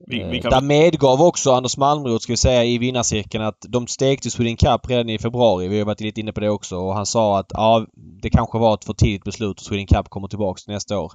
Vi, 0.07 0.21
eh, 0.21 0.29
vi 0.29 0.41
kan 0.41 0.51
Där 0.51 0.61
medgav 0.61 1.23
också 1.23 1.53
Anders 1.53 1.77
Malmroth, 1.77 2.23
ska 2.23 2.33
vi 2.33 2.37
säga, 2.37 2.65
i 2.65 2.79
vinnarcirkeln 2.79 3.45
att 3.45 3.65
de 3.69 3.87
steg 3.87 4.23
till 4.23 4.31
Sweden 4.31 4.57
Cup 4.57 4.91
redan 4.91 5.09
i 5.09 5.19
februari. 5.19 5.69
Vi 5.69 5.79
har 5.79 5.87
varit 5.87 6.01
lite 6.01 6.21
inne 6.21 6.33
på 6.33 6.41
det 6.41 6.51
också. 6.51 6.77
Och 6.77 6.95
han 6.95 7.07
sa 7.07 7.39
att 7.39 7.51
ja, 7.55 7.87
det 8.23 8.31
kanske 8.31 8.59
var 8.59 8.75
ett 8.75 8.85
för 8.85 8.93
tidigt 8.93 9.25
beslut 9.25 9.61
och 9.61 9.67
Sweden 9.67 9.87
Cup 9.87 10.09
kommer 10.09 10.29
tillbaks 10.29 10.67
nästa 10.69 10.99
år. 10.99 11.13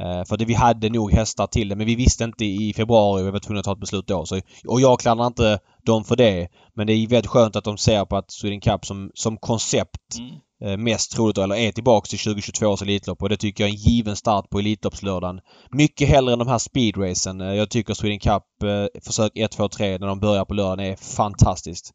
Eh, 0.00 0.24
för 0.24 0.36
det, 0.36 0.44
vi 0.44 0.54
hade 0.54 0.88
nog 0.88 1.12
hästar 1.12 1.46
till 1.46 1.68
det 1.68 1.76
men 1.76 1.86
vi 1.86 1.94
visste 1.94 2.24
inte 2.24 2.44
i 2.44 2.72
februari 2.76 3.22
och 3.22 3.26
vi 3.26 3.30
var 3.30 3.38
tvungna 3.38 3.60
att 3.60 3.64
ta 3.64 3.72
ett 3.72 3.80
beslut 3.80 4.06
då. 4.06 4.26
Så, 4.26 4.40
och 4.68 4.80
jag 4.80 5.00
klandrar 5.00 5.26
inte 5.26 5.58
dem 5.86 6.04
för 6.04 6.16
det. 6.16 6.48
Men 6.74 6.86
det 6.86 6.92
är 6.92 7.08
väldigt 7.08 7.30
skönt 7.30 7.56
att 7.56 7.64
de 7.64 7.78
ser 7.78 8.04
på 8.04 8.16
att 8.16 8.30
Sweden 8.30 8.60
Cup 8.60 8.86
som, 8.86 9.10
som 9.14 9.36
koncept 9.36 9.96
Mm. 10.18 10.72
eh, 10.72 10.76
mest 10.84 11.12
troligt 11.12 11.38
eller 11.38 11.54
är 11.56 11.72
tillbaks 11.72 12.10
till 12.10 12.18
2022 12.18 12.66
års 12.66 12.82
Elitlopp 12.82 13.22
och 13.22 13.28
det 13.28 13.36
tycker 13.36 13.64
jag 13.64 13.68
är 13.68 13.74
en 13.74 13.80
given 13.80 14.16
start 14.16 14.50
på 14.50 14.58
Elitloppslördagen. 14.58 15.40
Mycket 15.70 16.08
hellre 16.08 16.32
än 16.32 16.38
de 16.38 16.48
här 16.48 16.58
speedracen. 16.58 17.40
Eh, 17.40 17.54
Jag 17.54 17.70
tycker 17.70 17.94
Sweden 17.94 18.18
Cup 18.18 18.42
eh, 18.64 19.00
försök 19.06 19.32
1, 19.34 19.50
2, 19.50 19.68
3 19.68 19.98
när 19.98 20.06
de 20.06 20.20
börjar 20.20 20.44
på 20.44 20.54
lördagen 20.54 20.80
är 20.92 20.96
fantastiskt. 21.16 21.90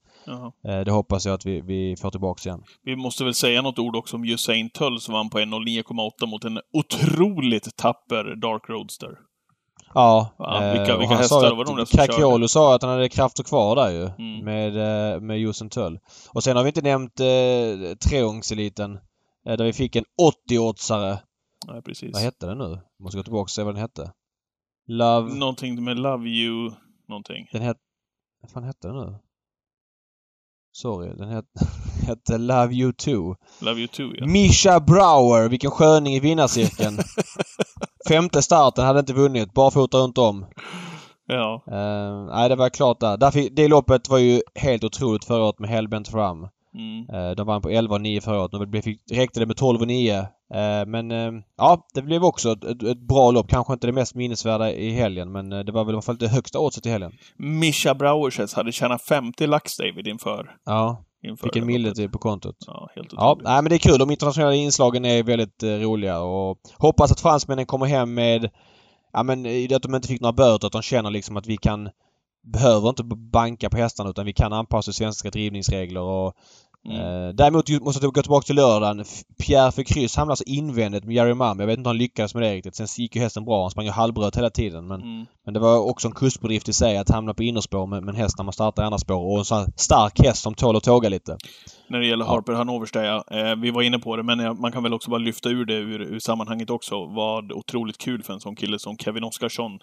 Eh, 0.67 0.79
det 0.85 0.91
hoppas 0.91 1.25
jag 1.25 1.33
att 1.33 1.45
vi, 1.45 1.61
vi 1.61 1.95
får 2.01 2.11
tillbaks 2.11 2.45
igen. 2.45 2.63
Vi 2.83 2.95
måste 2.95 3.23
väl 3.23 3.33
säga 3.33 3.61
något 3.61 3.79
ord 3.79 3.95
också 3.95 4.15
om 4.15 4.23
Usain 4.25 4.69
Tull 4.69 4.99
som 5.01 5.13
vann 5.13 5.29
på 5.29 5.39
1.09,8 5.39 6.25
mot 6.27 6.43
en 6.45 6.59
otroligt 6.73 7.77
tapper 7.77 8.35
Dark 8.41 8.69
Roadster. 8.69 9.09
Ja, 9.93 10.29
Ja, 10.37 10.63
eh, 10.63 10.77
vilka- 10.79 10.95
och 10.95 11.01
vilka 11.01 11.15
hästar 11.15 11.55
var 11.55 11.65
de 11.65 11.75
där 11.75 11.83
att 11.83 11.89
som 11.89 11.97
Cacchiolo 11.97 12.47
sa 12.47 12.75
att 12.75 12.81
han 12.81 12.91
hade 12.91 13.09
krafter 13.09 13.43
kvar 13.43 13.75
där 13.75 13.89
ju. 13.89 14.03
Mm. 14.05 14.45
Med, 14.45 15.13
eh, 15.13 15.19
med 15.21 15.39
Usain 15.39 15.69
Tull. 15.69 15.99
Och 16.33 16.43
sen 16.43 16.57
har 16.57 16.63
vi 16.63 16.69
inte 16.69 16.81
nämnt 16.81 17.19
eh, 17.19 17.95
Treångseliten. 18.09 18.99
Eh, 19.47 19.57
där 19.57 19.65
vi 19.65 19.73
fick 19.73 19.95
en 19.95 20.05
80-oddsare. 20.21 21.17
Nej, 21.67 21.81
precis. 21.81 22.13
Vad 22.13 22.21
hette 22.21 22.45
den 22.45 22.57
nu? 22.57 22.79
Måste 22.99 23.17
gå 23.17 23.23
tillbaka 23.23 23.41
och 23.43 23.49
se 23.49 23.63
vad 23.63 23.73
den 23.75 23.81
hette. 23.81 24.11
Love... 24.87 25.33
Någonting 25.33 25.83
med 25.83 25.99
Love 25.99 26.29
You 26.29 26.71
någonting. 27.07 27.47
Den 27.51 27.61
hette... 27.61 27.79
Vad 28.41 28.51
fan 28.51 28.63
hette 28.63 28.87
den 28.87 28.97
nu? 28.97 29.15
Sorry, 30.73 31.17
den 31.17 31.29
hette, 31.29 31.67
hette 32.07 32.37
Love 32.37 32.73
You 32.73 32.93
Too. 32.93 33.35
Love 33.61 33.79
You 33.79 33.87
Too, 33.87 34.13
ja. 34.17 34.25
Misha 34.25 34.79
Brower, 34.79 35.49
vilken 35.49 35.71
sköning 35.71 36.15
i 36.15 36.19
vinnarcirkeln. 36.19 36.99
Femte 38.07 38.41
starten 38.41 38.85
hade 38.85 38.99
inte 38.99 39.13
vunnit, 39.13 39.53
barfota 39.53 39.97
runt 39.97 40.17
om. 40.17 40.45
Ja. 41.27 41.63
Uh, 41.67 42.25
nej, 42.35 42.49
det 42.49 42.55
var 42.55 42.69
klart 42.69 42.99
där. 42.99 43.17
Därför, 43.17 43.49
det 43.51 43.67
loppet 43.67 44.09
var 44.09 44.17
ju 44.17 44.41
helt 44.55 44.83
otroligt 44.83 45.25
förra 45.25 45.43
året 45.43 45.59
med 45.59 45.69
Hellbent 45.69 46.07
fram. 46.07 46.47
Mm. 46.75 47.09
Uh, 47.15 47.35
de 47.35 47.47
vann 47.47 47.61
på 47.61 47.69
11 47.69 47.95
och 47.95 48.01
9 48.01 48.21
förra 48.21 48.41
året. 48.41 48.51
Nu 48.51 48.91
räckte 49.15 49.39
det 49.39 49.45
med 49.45 49.57
12 49.57 49.81
och 49.81 49.87
9. 49.87 50.19
Uh, 50.19 50.25
men 50.87 51.11
uh, 51.11 51.41
ja, 51.57 51.87
det 51.93 52.01
blev 52.01 52.23
också 52.23 52.51
ett, 52.51 52.83
ett, 52.83 53.07
bra 53.07 53.31
lopp. 53.31 53.49
Kanske 53.49 53.73
inte 53.73 53.87
det 53.87 53.93
mest 53.93 54.15
minnesvärda 54.15 54.71
i 54.71 54.91
helgen, 54.91 55.31
men 55.31 55.49
det 55.49 55.71
var 55.71 55.83
väl 55.83 55.93
i 55.93 55.95
alla 55.95 56.01
fall 56.01 56.17
det 56.17 56.27
högsta 56.27 56.59
oddset 56.59 56.85
i 56.85 56.89
helgen. 56.89 57.11
Mischa 57.37 57.93
Browers 57.93 58.37
häst 58.37 58.53
hade 58.53 58.71
tjänat 58.71 59.01
50 59.01 59.47
lax, 59.47 59.77
David, 59.77 60.07
inför. 60.07 60.55
Ja, 60.65 61.03
inför 61.23 61.47
fick 61.47 61.55
en 61.55 61.61
det 61.61 61.67
mille 61.67 61.87
loppet. 61.87 61.97
till 61.97 62.09
på 62.09 62.19
kontot. 62.19 62.55
Ja, 62.67 62.89
helt 62.95 63.13
Ja, 63.13 63.37
nej, 63.43 63.61
men 63.61 63.69
det 63.69 63.75
är 63.75 63.79
kul. 63.79 63.99
De 63.99 64.11
internationella 64.11 64.55
inslagen 64.55 65.05
är 65.05 65.23
väldigt 65.23 65.63
eh, 65.63 65.69
roliga 65.69 66.19
och 66.19 66.59
hoppas 66.77 67.11
att 67.11 67.19
fransmännen 67.19 67.65
kommer 67.65 67.85
hem 67.85 68.13
med 68.13 68.49
Ja 69.13 69.23
men 69.23 69.45
att 69.75 69.81
de 69.81 69.95
inte 69.95 70.07
fick 70.07 70.21
några 70.21 70.33
böter 70.33 70.67
att 70.67 70.73
de 70.73 70.81
känner 70.81 71.09
liksom 71.09 71.37
att 71.37 71.47
vi 71.47 71.57
kan 71.57 71.89
behöver 72.43 72.89
inte 72.89 73.03
banka 73.03 73.69
på 73.69 73.77
hästarna 73.77 74.09
utan 74.09 74.25
vi 74.25 74.33
kan 74.33 74.53
anpassa 74.53 74.93
svenska 74.93 75.29
drivningsregler 75.29 76.01
och 76.01 76.33
Mm. 76.89 77.35
Däremot 77.35 77.69
måste 77.81 78.05
jag 78.05 78.13
gå 78.13 78.21
tillbaka 78.21 78.45
till 78.45 78.55
lördagen. 78.55 79.05
Pierre 79.43 79.71
för 79.71 79.83
kryss 79.83 80.15
hamnade 80.15 80.31
alltså 80.31 80.43
invändigt 80.47 81.05
med 81.05 81.15
Jerry 81.15 81.33
Mam. 81.33 81.59
Jag 81.59 81.67
vet 81.67 81.77
inte 81.77 81.87
om 81.87 81.91
han 81.91 81.97
lyckades 81.97 82.35
med 82.35 82.43
det 82.43 82.53
riktigt. 82.53 82.75
Sen 82.75 82.87
gick 82.97 83.15
ju 83.15 83.21
hästen 83.21 83.45
bra. 83.45 83.61
Han 83.61 83.71
sprang 83.71 83.85
ju 83.85 83.91
halvbröt 83.91 84.37
hela 84.37 84.49
tiden. 84.49 84.87
Men, 84.87 85.01
mm. 85.01 85.25
men 85.45 85.53
det 85.53 85.59
var 85.59 85.89
också 85.89 86.07
en 86.07 86.13
kustbedrift 86.13 86.69
i 86.69 86.73
sig 86.73 86.97
att 86.97 87.09
hamna 87.09 87.33
på 87.33 87.43
innerspår 87.43 87.87
med, 87.87 88.03
med 88.03 88.13
en 88.13 88.21
häst 88.21 88.37
när 88.37 88.43
man 88.43 88.53
startar 88.53 88.83
i 88.83 88.85
andra 88.85 88.97
spår. 88.97 89.31
Och 89.31 89.39
en 89.39 89.45
sån 89.45 89.71
stark 89.75 90.19
häst 90.19 90.43
som 90.43 90.53
tål 90.53 90.75
att 90.75 90.83
tåga 90.83 91.09
lite. 91.09 91.37
När 91.87 91.99
det 91.99 92.05
gäller 92.05 92.25
Harper 92.25 93.03
ja. 93.03 93.23
Eh, 93.31 93.55
vi 93.55 93.71
var 93.71 93.81
inne 93.81 93.99
på 93.99 94.15
det, 94.15 94.23
men 94.23 94.61
man 94.61 94.71
kan 94.71 94.83
väl 94.83 94.93
också 94.93 95.09
bara 95.09 95.17
lyfta 95.17 95.49
ur 95.49 95.65
det 95.65 95.73
ur, 95.73 96.01
ur 96.01 96.19
sammanhanget 96.19 96.69
också. 96.69 97.05
Vad 97.05 97.51
otroligt 97.51 97.97
kul 97.97 98.23
för 98.23 98.33
en 98.33 98.39
sån 98.39 98.55
kille 98.55 98.79
som 98.79 98.97
Kevin 98.97 99.23
Oskarsson. 99.23 99.79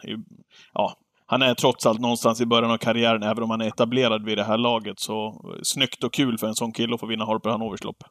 Ja, 0.75 0.95
han 1.31 1.43
är 1.43 1.55
trots 1.55 1.87
allt 1.87 2.01
någonstans 2.01 2.41
i 2.41 2.47
början 2.47 2.71
av 2.71 2.79
karriären, 2.79 3.23
även 3.23 3.43
om 3.43 3.51
han 3.51 3.61
är 3.61 3.69
etablerad 3.69 4.25
vid 4.25 4.39
det 4.39 4.45
här 4.45 4.59
laget. 4.59 5.01
Så 5.01 5.45
snyggt 5.63 6.05
och 6.05 6.13
kul 6.13 6.39
för 6.39 6.47
en 6.47 6.55
sån 6.55 6.73
kille 6.73 6.95
att 6.95 7.01
få 7.01 7.07
vinna 7.07 7.25
Harper 7.25 7.51
Hanovers 7.51 7.85
lopp. 7.85 8.03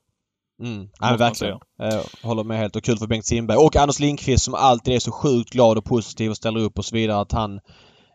Mm. 0.63 0.89
Ja, 0.99 1.15
verkligen. 1.17 1.60
Jag 1.77 2.03
håller 2.23 2.43
med 2.43 2.58
helt. 2.58 2.75
Och 2.75 2.84
kul 2.84 2.97
för 2.97 3.08
Bengt 3.08 3.25
Simberg. 3.25 3.58
Och 3.58 3.75
Anders 3.75 3.99
Lindqvist 3.99 4.43
som 4.43 4.53
alltid 4.53 4.95
är 4.95 4.99
så 4.99 5.12
sjukt 5.12 5.49
glad 5.49 5.77
och 5.77 5.86
positiv 5.86 6.30
och 6.30 6.38
ställer 6.38 6.60
upp 6.60 6.77
och 6.77 6.86
så 6.86 6.95
vidare. 6.95 7.19
Att 7.19 7.32
han... 7.32 7.60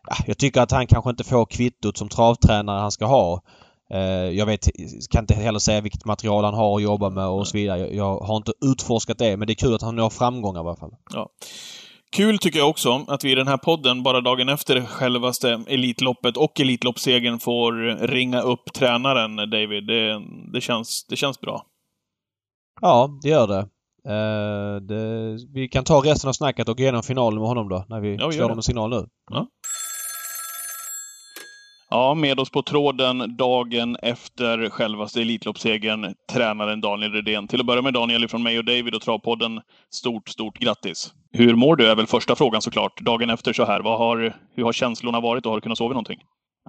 Ja, 0.07 0.15
jag 0.27 0.37
tycker 0.37 0.61
att 0.61 0.71
han 0.71 0.87
kanske 0.87 1.09
inte 1.09 1.23
får 1.23 1.45
kvittot 1.45 1.97
som 1.97 2.09
travtränare 2.09 2.79
han 2.79 2.91
ska 2.91 3.05
ha. 3.05 3.41
Eh, 3.93 3.99
jag 4.29 4.45
vet, 4.45 4.69
kan 5.11 5.23
inte 5.23 5.33
heller 5.33 5.59
säga 5.59 5.81
vilket 5.81 6.05
material 6.05 6.43
han 6.43 6.53
har 6.53 6.75
att 6.75 6.83
jobba 6.83 7.09
med 7.09 7.27
och 7.27 7.47
så 7.47 7.57
vidare. 7.57 7.79
Jag, 7.79 7.93
jag 7.93 8.19
har 8.19 8.37
inte 8.37 8.51
utforskat 8.65 9.17
det 9.17 9.37
men 9.37 9.47
det 9.47 9.53
är 9.53 9.55
kul 9.55 9.75
att 9.75 9.81
han 9.81 9.95
når 9.95 10.09
framgångar 10.09 10.63
i 10.63 10.67
alla 10.67 10.75
fall. 10.75 10.95
Ja. 11.13 11.29
Kul 12.13 12.37
tycker 12.37 12.59
jag 12.59 12.69
också 12.69 13.05
att 13.07 13.23
vi 13.23 13.31
i 13.31 13.35
den 13.35 13.47
här 13.47 13.57
podden, 13.57 14.03
bara 14.03 14.21
dagen 14.21 14.49
efter 14.49 14.81
självaste 14.81 15.63
Elitloppet 15.67 16.37
och 16.37 16.59
Elitloppssegern, 16.59 17.39
får 17.39 18.07
ringa 18.07 18.41
upp 18.41 18.73
tränaren 18.73 19.35
David. 19.35 19.87
Det, 19.87 20.21
det, 20.53 20.61
känns, 20.61 21.05
det 21.09 21.15
känns 21.15 21.39
bra. 21.39 21.65
Ja, 22.81 23.19
det 23.21 23.29
gör 23.29 23.47
det. 23.47 23.67
Uh, 24.09 24.81
det. 24.81 25.37
Vi 25.53 25.67
kan 25.67 25.83
ta 25.83 26.01
resten 26.01 26.27
av 26.27 26.33
snacket 26.33 26.69
och 26.69 26.77
gå 26.77 26.83
igenom 26.83 27.03
finalen 27.03 27.39
med 27.39 27.47
honom 27.47 27.69
då, 27.69 27.85
när 27.89 27.99
vi 27.99 28.15
ja, 28.15 28.31
slår 28.31 28.49
dem 28.49 28.57
en 28.57 28.63
signal 28.63 28.89
nu. 28.89 29.05
Ja. 29.31 29.47
Ja, 31.89 32.13
med 32.13 32.39
oss 32.39 32.49
på 32.49 32.61
tråden 32.61 33.37
dagen 33.37 33.95
efter 33.95 34.69
självaste 34.69 35.21
Elitloppssegern, 35.21 36.13
tränaren 36.31 36.81
Daniel 36.81 37.11
Redén. 37.11 37.47
Till 37.47 37.59
att 37.59 37.65
börja 37.65 37.81
med 37.81 37.93
Daniel, 37.93 38.27
från 38.27 38.43
mig 38.43 38.57
och 38.59 38.65
David 38.65 38.95
och 38.95 39.01
Travpodden, 39.01 39.61
stort, 39.89 40.29
stort 40.29 40.57
grattis! 40.59 41.13
Hur 41.33 41.55
mår 41.55 41.75
du 41.75 41.91
är 41.91 41.95
väl 41.95 42.07
första 42.07 42.35
frågan 42.35 42.61
såklart. 42.61 43.01
Dagen 43.01 43.29
efter 43.29 43.53
så 43.53 43.65
här, 43.65 43.81
vad 43.83 43.97
har, 43.97 44.35
hur 44.55 44.63
har 44.63 44.73
känslorna 44.73 45.19
varit 45.19 45.45
och 45.45 45.51
har 45.51 45.57
du 45.57 45.61
kunnat 45.61 45.77
sova 45.77 45.89
någonting? 45.89 46.19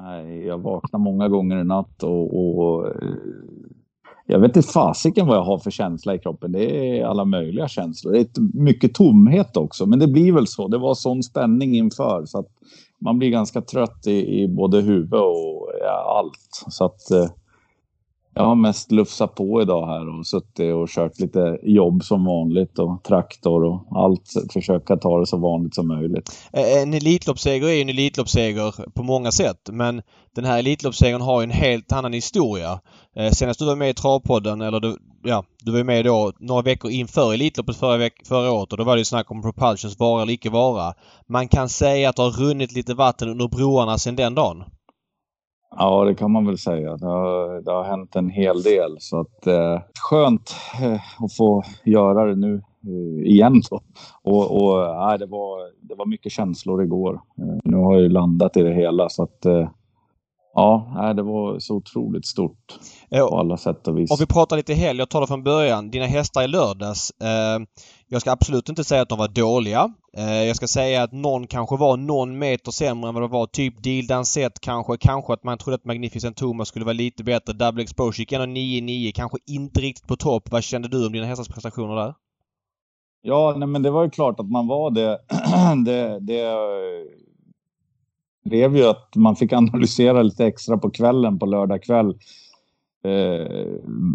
Nej, 0.01 0.47
jag 0.47 0.59
vaknar 0.59 1.01
många 1.01 1.29
gånger 1.29 1.61
i 1.61 1.65
natt 1.65 2.03
och, 2.03 2.39
och 2.39 2.87
eh, 2.87 2.93
jag 4.27 4.41
vet 4.41 4.57
inte 4.57 4.69
fasiken 4.69 5.27
vad 5.27 5.37
jag 5.37 5.45
har 5.45 5.59
för 5.59 5.71
känsla 5.71 6.15
i 6.15 6.19
kroppen. 6.19 6.53
Det 6.53 6.99
är 6.99 7.05
alla 7.05 7.25
möjliga 7.25 7.69
känslor. 7.69 8.13
Det 8.13 8.19
är 8.21 8.63
mycket 8.63 8.95
tomhet 8.95 9.57
också, 9.57 9.87
men 9.87 9.99
det 9.99 10.07
blir 10.07 10.33
väl 10.33 10.47
så. 10.47 10.69
Det 10.69 10.79
var 10.79 10.95
sån 10.95 11.23
spänning 11.23 11.77
inför 11.77 12.25
så 12.27 12.39
att 12.39 12.49
man 13.01 13.19
blir 13.19 13.31
ganska 13.31 13.61
trött 13.61 14.07
i, 14.07 14.43
i 14.43 14.49
både 14.49 14.81
huvud 14.81 15.15
och 15.15 15.71
ja, 15.81 16.19
allt. 16.19 16.73
Så 16.73 16.85
att 16.85 17.11
eh, 17.11 17.31
jag 18.35 18.45
har 18.45 18.55
mest 18.55 18.93
lufsat 18.93 19.35
på 19.35 19.63
idag 19.63 19.87
här 19.87 20.19
och 20.19 20.27
suttit 20.27 20.75
och 20.75 20.89
kört 20.89 21.21
lite 21.21 21.59
jobb 21.63 22.05
som 22.05 22.25
vanligt 22.25 22.79
och 22.79 23.03
traktor 23.03 23.65
och 23.65 23.87
allt. 23.91 24.33
Försöka 24.53 24.97
ta 24.97 25.21
det 25.21 25.27
så 25.27 25.37
vanligt 25.37 25.75
som 25.75 25.89
möjligt. 25.89 26.33
Eh, 26.53 26.63
eh, 26.63 26.83
en 26.83 26.95
Elitloppsseger 26.95 27.69
är 27.69 27.73
ju 27.73 27.81
en 27.81 27.89
Elitloppsseger 27.89 28.91
på 28.95 29.03
många 29.03 29.33
sätt 29.33 29.69
men 29.73 30.03
den 30.35 30.45
här 30.45 30.59
Elitloppssegern 30.59 31.21
har 31.21 31.41
ju 31.41 31.45
en 31.45 31.51
helt 31.51 31.93
annan 31.93 32.13
historia. 32.13 32.81
Eh, 33.17 33.31
senast 33.31 33.59
du 33.59 33.67
var 33.67 33.77
med 33.77 33.91
i 33.91 33.95
Travpodden, 33.95 34.61
eller 34.61 34.81
du, 34.81 34.97
ja, 35.23 35.45
du 35.63 35.73
var 35.73 35.85
med 35.85 36.05
då 36.05 36.33
några 36.39 36.63
veckor 36.63 36.91
inför 36.91 37.35
Elitloppet 37.35 37.77
förra, 37.77 37.97
veck 37.97 38.27
förra 38.27 38.53
året 38.53 38.73
och 38.73 38.79
då 38.79 38.85
var 38.85 38.97
det 38.97 39.01
ju 39.01 39.05
snack 39.05 39.31
om 39.31 39.43
Propulsions 39.43 39.99
vara 39.99 40.23
eller 40.23 40.33
icke 40.33 40.51
vara. 40.51 40.95
Man 41.29 41.49
kan 41.49 41.69
säga 41.69 42.09
att 42.09 42.17
det 42.17 42.23
har 42.23 42.31
runnit 42.31 42.73
lite 42.73 42.95
vatten 42.95 43.29
under 43.29 43.49
broarna 43.49 43.99
sedan 43.99 44.17
den 44.17 44.35
dagen. 44.35 44.65
Ja, 45.77 46.05
det 46.05 46.15
kan 46.15 46.31
man 46.31 46.47
väl 46.47 46.59
säga. 46.59 46.97
Det 46.97 47.07
har, 47.07 47.61
det 47.61 47.71
har 47.71 47.85
hänt 47.85 48.17
en 48.17 48.31
hel 48.31 48.63
del 48.63 48.97
så 49.01 49.21
att 49.21 49.47
eh, 49.47 49.81
skönt 50.11 50.55
eh, 50.83 51.25
att 51.25 51.37
få 51.37 51.63
göra 51.85 52.25
det 52.25 52.37
nu 52.37 52.63
eh, 52.87 53.27
igen 53.27 53.63
då. 53.71 53.81
Och, 54.23 54.63
och 54.63 54.85
eh, 54.85 55.19
det, 55.19 55.27
var, 55.27 55.87
det 55.89 55.95
var 55.95 56.07
mycket 56.07 56.33
känslor 56.33 56.83
igår. 56.83 57.21
Eh, 57.39 57.59
nu 57.65 57.77
har 57.77 57.93
jag 57.93 58.03
ju 58.03 58.09
landat 58.09 58.57
i 58.57 58.63
det 58.63 58.75
hela 58.75 59.09
så 59.09 59.23
att 59.23 59.45
eh, 59.47 59.69
Ja, 60.55 61.13
det 61.17 61.23
var 61.23 61.59
så 61.59 61.75
otroligt 61.75 62.27
stort 62.27 62.79
på 63.11 63.39
alla 63.39 63.57
sätt 63.57 63.89
och 63.89 63.99
vis. 63.99 64.11
Om 64.11 64.17
vi 64.21 64.27
pratar 64.27 64.57
lite 64.57 64.75
helg, 64.75 64.99
jag 64.99 65.09
tar 65.09 65.21
det 65.21 65.27
från 65.27 65.43
början. 65.43 65.91
Dina 65.91 66.07
hästar 66.07 66.43
i 66.43 66.49
lördags. 66.49 67.11
Eh, 67.11 67.61
jag 68.09 68.21
ska 68.21 68.33
absolut 68.33 68.69
inte 68.69 68.85
säga 68.85 69.03
att 69.03 69.09
de 69.09 69.19
var 69.19 69.29
dåliga. 69.29 69.95
Eh, 70.17 70.43
jag 70.45 70.57
ska 70.57 70.67
säga 70.67 71.03
att 71.03 71.13
någon 71.13 71.47
kanske 71.47 71.77
var 71.77 71.97
någon 71.97 72.39
meter 72.39 72.71
sämre 72.71 73.09
än 73.09 73.15
vad 73.15 73.23
det 73.23 73.29
var. 73.29 73.47
Typ 73.47 73.83
Deal 73.83 74.07
Dansett 74.07 74.61
kanske. 74.61 74.97
Kanske 74.97 75.33
att 75.33 75.45
man 75.45 75.59
trodde 75.59 75.75
att 75.75 75.85
Magnificent 75.85 76.37
Thomas 76.37 76.69
skulle 76.69 76.85
vara 76.85 76.93
lite 76.93 77.25
bättre. 77.25 77.53
Double 77.53 77.83
Exposure 77.83 78.23
gick 78.23 78.33
ändå 78.33 78.47
9-9. 78.47 79.13
Kanske 79.15 79.39
inte 79.47 79.81
riktigt 79.81 80.07
på 80.07 80.17
topp. 80.17 80.43
Vad 80.51 80.65
kände 80.65 80.89
du 80.89 81.07
om 81.07 81.13
dina 81.13 81.27
hästars 81.27 81.49
prestationer 81.49 81.97
där? 81.97 82.15
Ja, 83.23 83.55
nej, 83.57 83.69
men 83.69 83.83
det 83.83 83.91
var 83.91 84.05
ju 84.05 84.11
klart 84.11 84.41
att 84.41 84.51
man 84.51 84.67
var 84.67 84.91
det. 84.91 85.19
det, 85.85 86.19
det 86.21 86.41
blev 88.45 88.77
ju 88.77 88.85
att 88.85 89.17
man 89.17 89.37
fick 89.37 89.53
analysera 89.53 90.23
lite 90.23 90.47
extra 90.47 90.79
på 90.79 90.91
kvällen 90.91 91.39
på 91.39 91.47
lördag 91.47 91.83
kväll. 91.83 92.15
Eh, 93.05 93.47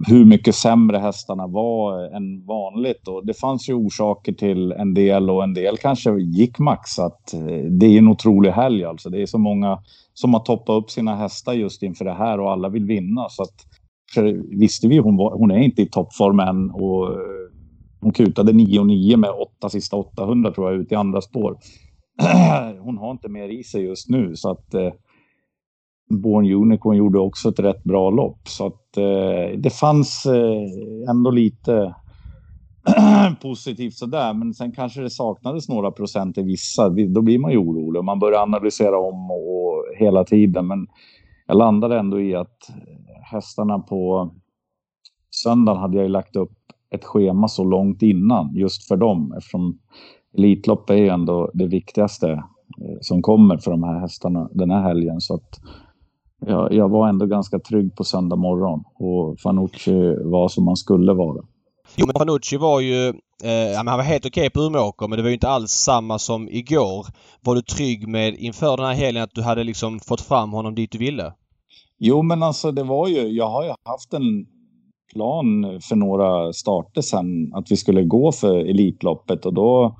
hur 0.07 0.25
mycket 0.25 0.55
sämre 0.55 0.97
hästarna 0.97 1.47
var 1.47 2.15
än 2.15 2.45
vanligt. 2.45 3.07
Och 3.07 3.25
det 3.25 3.33
fanns 3.33 3.69
ju 3.69 3.73
orsaker 3.73 4.33
till 4.33 4.71
en 4.71 4.93
del 4.93 5.29
och 5.29 5.43
en 5.43 5.53
del 5.53 5.77
kanske 5.77 6.19
gick 6.19 6.59
maxat. 6.59 7.33
Det 7.69 7.85
är 7.85 7.97
en 7.97 8.07
otrolig 8.07 8.51
helg 8.51 8.85
alltså. 8.85 9.09
Det 9.09 9.21
är 9.21 9.25
så 9.25 9.37
många 9.37 9.79
som 10.13 10.33
har 10.33 10.41
toppat 10.41 10.83
upp 10.83 10.91
sina 10.91 11.15
hästar 11.15 11.53
just 11.53 11.83
inför 11.83 12.05
det 12.05 12.13
här 12.13 12.39
och 12.39 12.51
alla 12.51 12.69
vill 12.69 12.85
vinna. 12.85 13.29
Så 13.29 13.43
att, 13.43 13.55
visste 14.59 14.87
vi, 14.87 14.97
hon, 14.97 15.17
var, 15.17 15.31
hon 15.37 15.51
är 15.51 15.59
inte 15.59 15.81
i 15.81 15.85
toppform 15.85 16.39
än 16.39 16.71
och 16.71 17.17
hon 18.01 18.11
kutade 18.13 18.53
9 18.53 18.79
och 18.79 18.87
9 18.87 19.17
med 19.17 19.29
åtta 19.29 19.69
sista 19.69 19.95
800 19.95 20.51
tror 20.51 20.71
jag 20.71 20.81
ut 20.81 20.91
i 20.91 20.95
andra 20.95 21.21
spår. 21.21 21.57
hon 22.79 22.97
har 22.97 23.11
inte 23.11 23.29
mer 23.29 23.49
i 23.49 23.63
sig 23.63 23.83
just 23.83 24.09
nu 24.09 24.35
så 24.35 24.51
att 24.51 24.73
eh, 24.73 24.91
Born 26.09 26.53
Unicorn 26.53 26.97
gjorde 26.97 27.19
också 27.19 27.49
ett 27.49 27.59
rätt 27.59 27.83
bra 27.83 28.09
lopp 28.09 28.47
så 28.47 28.65
att 28.65 28.97
eh, 28.97 29.57
det 29.57 29.69
fanns 29.69 30.25
eh, 30.25 31.09
ändå 31.09 31.31
lite 31.31 31.95
positivt 33.41 33.93
sådär 33.93 34.33
men 34.33 34.53
sen 34.53 34.71
kanske 34.71 35.01
det 35.01 35.09
saknades 35.09 35.69
några 35.69 35.91
procent 35.91 36.37
i 36.37 36.41
vissa. 36.41 36.89
Då 36.89 37.21
blir 37.21 37.39
man 37.39 37.51
ju 37.51 37.57
orolig 37.57 37.99
och 37.99 38.05
man 38.05 38.19
börjar 38.19 38.41
analysera 38.41 38.99
om 38.99 39.31
och, 39.31 39.65
och 39.65 39.85
hela 39.97 40.23
tiden 40.23 40.67
men 40.67 40.87
jag 41.47 41.57
landade 41.57 41.99
ändå 41.99 42.21
i 42.21 42.35
att 42.35 42.69
eh, 42.69 43.21
hästarna 43.31 43.79
på 43.79 44.31
söndagen 45.43 45.81
hade 45.81 45.97
jag 45.97 46.11
lagt 46.11 46.35
upp 46.35 46.51
ett 46.91 47.05
schema 47.05 47.47
så 47.47 47.63
långt 47.63 48.01
innan 48.01 48.55
just 48.55 48.87
för 48.87 48.97
dem 48.97 49.33
eftersom 49.37 49.79
Elitlopp 50.37 50.89
är 50.89 50.95
ju 50.95 51.07
ändå 51.07 51.51
det 51.53 51.67
viktigaste 51.67 52.31
eh, 52.31 52.97
som 53.01 53.21
kommer 53.21 53.57
för 53.57 53.71
de 53.71 53.83
här 53.83 53.99
hästarna 53.99 54.49
den 54.51 54.71
här 54.71 54.81
helgen. 54.81 55.21
Så 55.21 55.33
att 55.35 55.59
jag, 56.45 56.73
jag 56.73 56.89
var 56.89 57.09
ändå 57.09 57.25
ganska 57.25 57.59
trygg 57.59 57.95
på 57.95 58.03
söndag 58.03 58.35
morgon 58.35 58.83
och 58.95 59.39
Fanucci 59.39 60.15
var 60.23 60.47
som 60.47 60.65
man 60.65 60.75
skulle 60.75 61.13
vara. 61.13 61.45
Jo 61.95 62.05
men 62.05 62.13
Fanucci 62.19 62.57
var 62.57 62.79
ju, 62.79 63.07
eh, 63.43 63.77
han 63.77 63.85
var 63.85 64.03
helt 64.03 64.25
okej 64.25 64.41
okay 64.41 64.49
på 64.49 64.59
Umeåker 64.61 65.07
men 65.07 65.17
det 65.17 65.23
var 65.23 65.29
ju 65.29 65.33
inte 65.33 65.49
alls 65.49 65.71
samma 65.71 66.19
som 66.19 66.49
igår. 66.49 67.05
Var 67.41 67.55
du 67.55 67.61
trygg 67.61 68.07
med 68.07 68.35
inför 68.35 68.77
den 68.77 68.85
här 68.85 68.93
helgen 68.93 69.23
att 69.23 69.35
du 69.35 69.41
hade 69.41 69.63
liksom 69.63 69.99
fått 69.99 70.21
fram 70.21 70.51
honom 70.51 70.75
dit 70.75 70.91
du 70.91 70.97
ville? 70.97 71.33
Jo 71.99 72.21
men 72.21 72.43
alltså 72.43 72.71
det 72.71 72.83
var 72.83 73.07
ju, 73.07 73.27
jag 73.27 73.49
har 73.49 73.63
ju 73.63 73.69
haft 73.83 74.13
en 74.13 74.45
plan 75.13 75.79
för 75.81 75.95
några 75.95 76.53
starter 76.53 77.01
sen 77.01 77.53
att 77.53 77.71
vi 77.71 77.77
skulle 77.77 78.03
gå 78.03 78.31
för 78.31 78.55
Elitloppet 78.55 79.45
och 79.45 79.53
då 79.53 79.97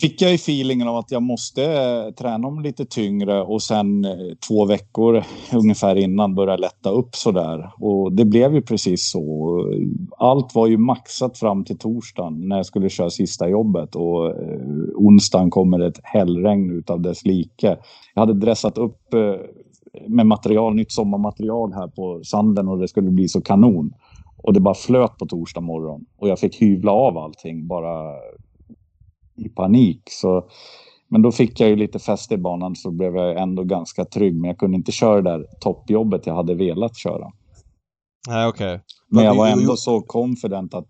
fick 0.00 0.22
jag 0.22 0.30
ju 0.30 0.34
feelingen 0.34 0.88
av 0.88 0.96
att 0.96 1.10
jag 1.10 1.22
måste 1.22 1.64
eh, 1.64 2.14
träna 2.14 2.48
om 2.48 2.60
lite 2.60 2.84
tyngre 2.84 3.42
och 3.42 3.62
sen 3.62 4.04
eh, 4.04 4.10
två 4.48 4.64
veckor 4.64 5.24
ungefär 5.54 5.96
innan 5.96 6.34
börja 6.34 6.56
lätta 6.56 6.90
upp 6.90 7.14
sådär. 7.14 7.70
Och 7.78 8.12
det 8.12 8.24
blev 8.24 8.54
ju 8.54 8.62
precis 8.62 9.10
så. 9.10 9.64
Allt 10.18 10.54
var 10.54 10.66
ju 10.66 10.76
maxat 10.76 11.38
fram 11.38 11.64
till 11.64 11.78
torsdagen 11.78 12.48
när 12.48 12.56
jag 12.56 12.66
skulle 12.66 12.88
köra 12.88 13.10
sista 13.10 13.48
jobbet 13.48 13.96
och 13.96 14.26
eh, 14.26 14.60
onsdagen 14.94 15.50
kommer 15.50 15.80
ett 15.80 16.00
hällregn 16.02 16.70
utav 16.70 17.00
dess 17.00 17.24
like. 17.24 17.76
Jag 18.14 18.22
hade 18.22 18.34
dressat 18.34 18.78
upp 18.78 19.14
eh, 19.14 19.34
med 20.08 20.26
material, 20.26 20.74
nytt 20.74 20.92
sommarmaterial 20.92 21.72
här 21.72 21.88
på 21.88 22.20
sanden 22.24 22.68
och 22.68 22.78
det 22.78 22.88
skulle 22.88 23.10
bli 23.10 23.28
så 23.28 23.40
kanon. 23.40 23.92
Och 24.42 24.52
det 24.52 24.60
bara 24.60 24.74
flöt 24.74 25.18
på 25.18 25.26
torsdag 25.26 25.60
morgon 25.60 26.04
och 26.18 26.28
jag 26.28 26.38
fick 26.38 26.62
hyvla 26.62 26.92
av 26.92 27.18
allting 27.18 27.66
bara 27.66 28.14
i 29.38 29.48
panik. 29.48 30.02
Så, 30.10 30.48
men 31.08 31.22
då 31.22 31.32
fick 31.32 31.60
jag 31.60 31.68
ju 31.68 31.76
lite 31.76 31.98
fäste 31.98 32.34
i 32.34 32.38
banan 32.38 32.76
så 32.76 32.90
blev 32.90 33.16
jag 33.16 33.42
ändå 33.42 33.64
ganska 33.64 34.04
trygg. 34.04 34.34
Men 34.34 34.48
jag 34.48 34.58
kunde 34.58 34.76
inte 34.76 34.92
köra 34.92 35.22
det 35.22 35.30
där 35.30 35.46
toppjobbet 35.60 36.26
jag 36.26 36.34
hade 36.34 36.54
velat 36.54 36.96
köra. 36.96 37.26
Nej, 38.28 38.48
okej. 38.48 38.74
Okay. 38.74 38.80
Men 39.10 39.24
jag 39.24 39.34
var 39.34 39.48
ändå 39.48 39.76
så 39.76 40.00
confident 40.00 40.74
att 40.74 40.88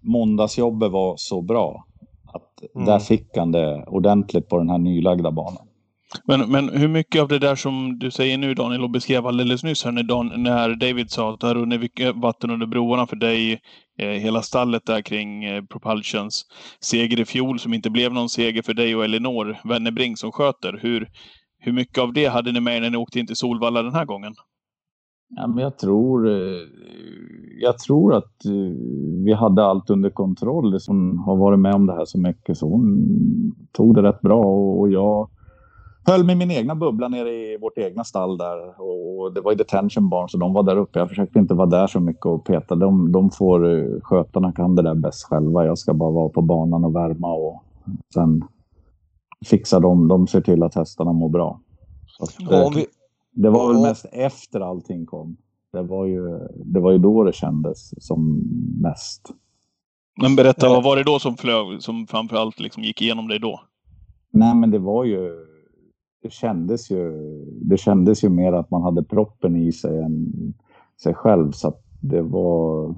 måndagsjobbet 0.00 0.92
var 0.92 1.14
så 1.16 1.42
bra. 1.42 1.84
Att 2.32 2.74
mm. 2.74 2.86
där 2.86 2.98
fick 2.98 3.36
han 3.36 3.52
det 3.52 3.84
ordentligt 3.86 4.48
på 4.48 4.58
den 4.58 4.70
här 4.70 4.78
nylagda 4.78 5.30
banan. 5.30 5.66
Men, 6.24 6.50
men 6.50 6.68
hur 6.68 6.88
mycket 6.88 7.22
av 7.22 7.28
det 7.28 7.38
där 7.38 7.54
som 7.54 7.98
du 7.98 8.10
säger 8.10 8.38
nu 8.38 8.54
Daniel 8.54 8.82
och 8.82 8.90
beskrev 8.90 9.26
alldeles 9.26 9.64
nyss 9.64 9.84
här 9.84 9.92
när, 9.92 10.02
Dan, 10.02 10.32
när 10.36 10.74
David 10.74 11.10
sa 11.10 11.34
att 11.34 11.40
det 11.40 11.46
har 11.46 11.54
runnit 11.54 11.80
mycket 11.80 12.16
vatten 12.16 12.50
under 12.50 12.66
broarna 12.66 13.06
för 13.06 13.16
dig. 13.16 13.60
Eh, 13.98 14.08
hela 14.08 14.42
stallet 14.42 14.86
där 14.86 15.02
kring 15.02 15.44
eh, 15.44 15.64
Propulsions 15.64 16.44
seger 16.80 17.20
i 17.20 17.24
fjol 17.24 17.58
som 17.58 17.74
inte 17.74 17.90
blev 17.90 18.12
någon 18.12 18.28
seger 18.28 18.62
för 18.62 18.74
dig 18.74 18.96
och 18.96 19.04
Elinor 19.04 19.56
Wennerbring 19.64 20.16
som 20.16 20.32
sköter. 20.32 20.78
Hur, 20.82 21.08
hur 21.58 21.72
mycket 21.72 21.98
av 21.98 22.12
det 22.12 22.26
hade 22.26 22.52
ni 22.52 22.60
med 22.60 22.82
när 22.82 22.90
ni 22.90 22.96
åkte 22.96 23.20
in 23.20 23.26
till 23.26 23.36
Solvalla 23.36 23.82
den 23.82 23.94
här 23.94 24.04
gången? 24.04 24.34
Ja, 25.36 25.46
men 25.46 25.58
jag, 25.58 25.78
tror, 25.78 26.28
eh, 26.28 26.60
jag 27.60 27.78
tror 27.78 28.14
att 28.14 28.44
eh, 28.44 28.76
vi 29.24 29.32
hade 29.32 29.64
allt 29.64 29.90
under 29.90 30.10
kontroll. 30.10 30.78
Hon 30.86 31.18
har 31.18 31.36
varit 31.36 31.58
med 31.58 31.74
om 31.74 31.86
det 31.86 31.92
här 31.92 32.04
så 32.04 32.18
mycket 32.18 32.58
så 32.58 32.68
hon 32.68 33.06
tog 33.72 33.94
det 33.94 34.02
rätt 34.02 34.20
bra 34.20 34.44
och 34.44 34.90
jag 34.90 35.28
höll 36.04 36.24
mig 36.24 36.32
i 36.32 36.38
min 36.38 36.50
egna 36.50 36.74
bubbla 36.74 37.08
nere 37.08 37.30
i 37.30 37.58
vårt 37.60 37.78
egna 37.78 38.04
stall 38.04 38.38
där. 38.38 38.80
Och 38.80 39.32
det 39.34 39.40
var 39.40 39.52
ju 39.52 39.56
detention 39.56 40.08
barn 40.08 40.28
så 40.28 40.38
de 40.38 40.52
var 40.52 40.62
där 40.62 40.76
uppe. 40.76 40.98
Jag 40.98 41.08
försökte 41.08 41.38
inte 41.38 41.54
vara 41.54 41.66
där 41.66 41.86
så 41.86 42.00
mycket 42.00 42.26
och 42.26 42.44
peta. 42.44 42.74
De, 42.74 43.12
de 43.12 43.30
får, 43.30 43.78
eh, 43.78 44.00
skötarna 44.02 44.52
kan 44.52 44.74
det 44.74 44.82
där 44.82 44.94
bäst 44.94 45.24
själva. 45.24 45.64
Jag 45.64 45.78
ska 45.78 45.94
bara 45.94 46.10
vara 46.10 46.28
på 46.28 46.42
banan 46.42 46.84
och 46.84 46.96
värma 46.96 47.32
och 47.32 47.62
sen 48.14 48.44
fixar 49.46 49.80
de. 49.80 50.08
De 50.08 50.26
ser 50.26 50.40
till 50.40 50.62
att 50.62 50.74
hästarna 50.74 51.12
mår 51.12 51.28
bra. 51.28 51.60
Ja, 52.38 52.72
vi... 52.74 52.86
Det 53.34 53.50
var 53.50 53.72
väl 53.72 53.82
mest 53.82 54.06
efter 54.12 54.60
allting 54.60 55.06
kom. 55.06 55.36
Det 55.72 55.82
var 55.82 56.06
ju, 56.06 56.38
det 56.64 56.80
var 56.80 56.92
ju 56.92 56.98
då 56.98 57.24
det 57.24 57.32
kändes 57.32 58.04
som 58.06 58.42
mest. 58.82 59.30
Men 60.22 60.36
berätta, 60.36 60.68
vad 60.68 60.84
var 60.84 60.96
det 60.96 61.02
då 61.02 61.18
som 61.18 61.36
flög, 61.36 61.82
som 61.82 62.06
framförallt 62.06 62.60
liksom 62.60 62.82
gick 62.82 63.02
igenom 63.02 63.28
dig 63.28 63.38
då? 63.38 63.60
Nej, 64.30 64.54
men 64.54 64.70
det 64.70 64.78
var 64.78 65.04
ju 65.04 65.46
det 66.22 66.32
kändes 66.32 66.90
ju, 66.90 67.12
det 67.62 67.76
kändes 67.76 68.24
ju 68.24 68.28
mer 68.28 68.52
att 68.52 68.70
man 68.70 68.82
hade 68.82 69.04
proppen 69.04 69.56
i 69.56 69.72
sig 69.72 69.98
än 69.98 70.32
sig 71.02 71.14
själv. 71.14 71.52
Så 71.52 71.74
det 72.00 72.22
var, 72.22 72.94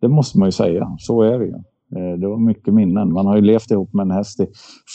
det 0.00 0.08
måste 0.08 0.38
man 0.38 0.48
ju 0.48 0.52
säga, 0.52 0.96
så 0.98 1.22
är 1.22 1.38
det 1.38 1.44
ju. 1.44 1.54
Eh, 1.96 2.18
det 2.18 2.28
var 2.28 2.38
mycket 2.38 2.74
minnen. 2.74 3.12
Man 3.12 3.26
har 3.26 3.36
ju 3.36 3.42
levt 3.42 3.70
ihop 3.70 3.92
med 3.92 4.04
en 4.04 4.10
häst 4.10 4.40
i 4.40 4.46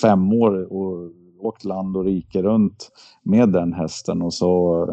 fem 0.02 0.34
år 0.34 0.74
och 0.74 1.12
åkt 1.40 1.66
land 1.66 1.98
och 1.98 2.04
rike 2.04 2.42
runt 2.42 2.90
med 3.24 3.50
den 3.50 3.74
hästen 3.74 4.22
och 4.22 4.34
så 4.34 4.86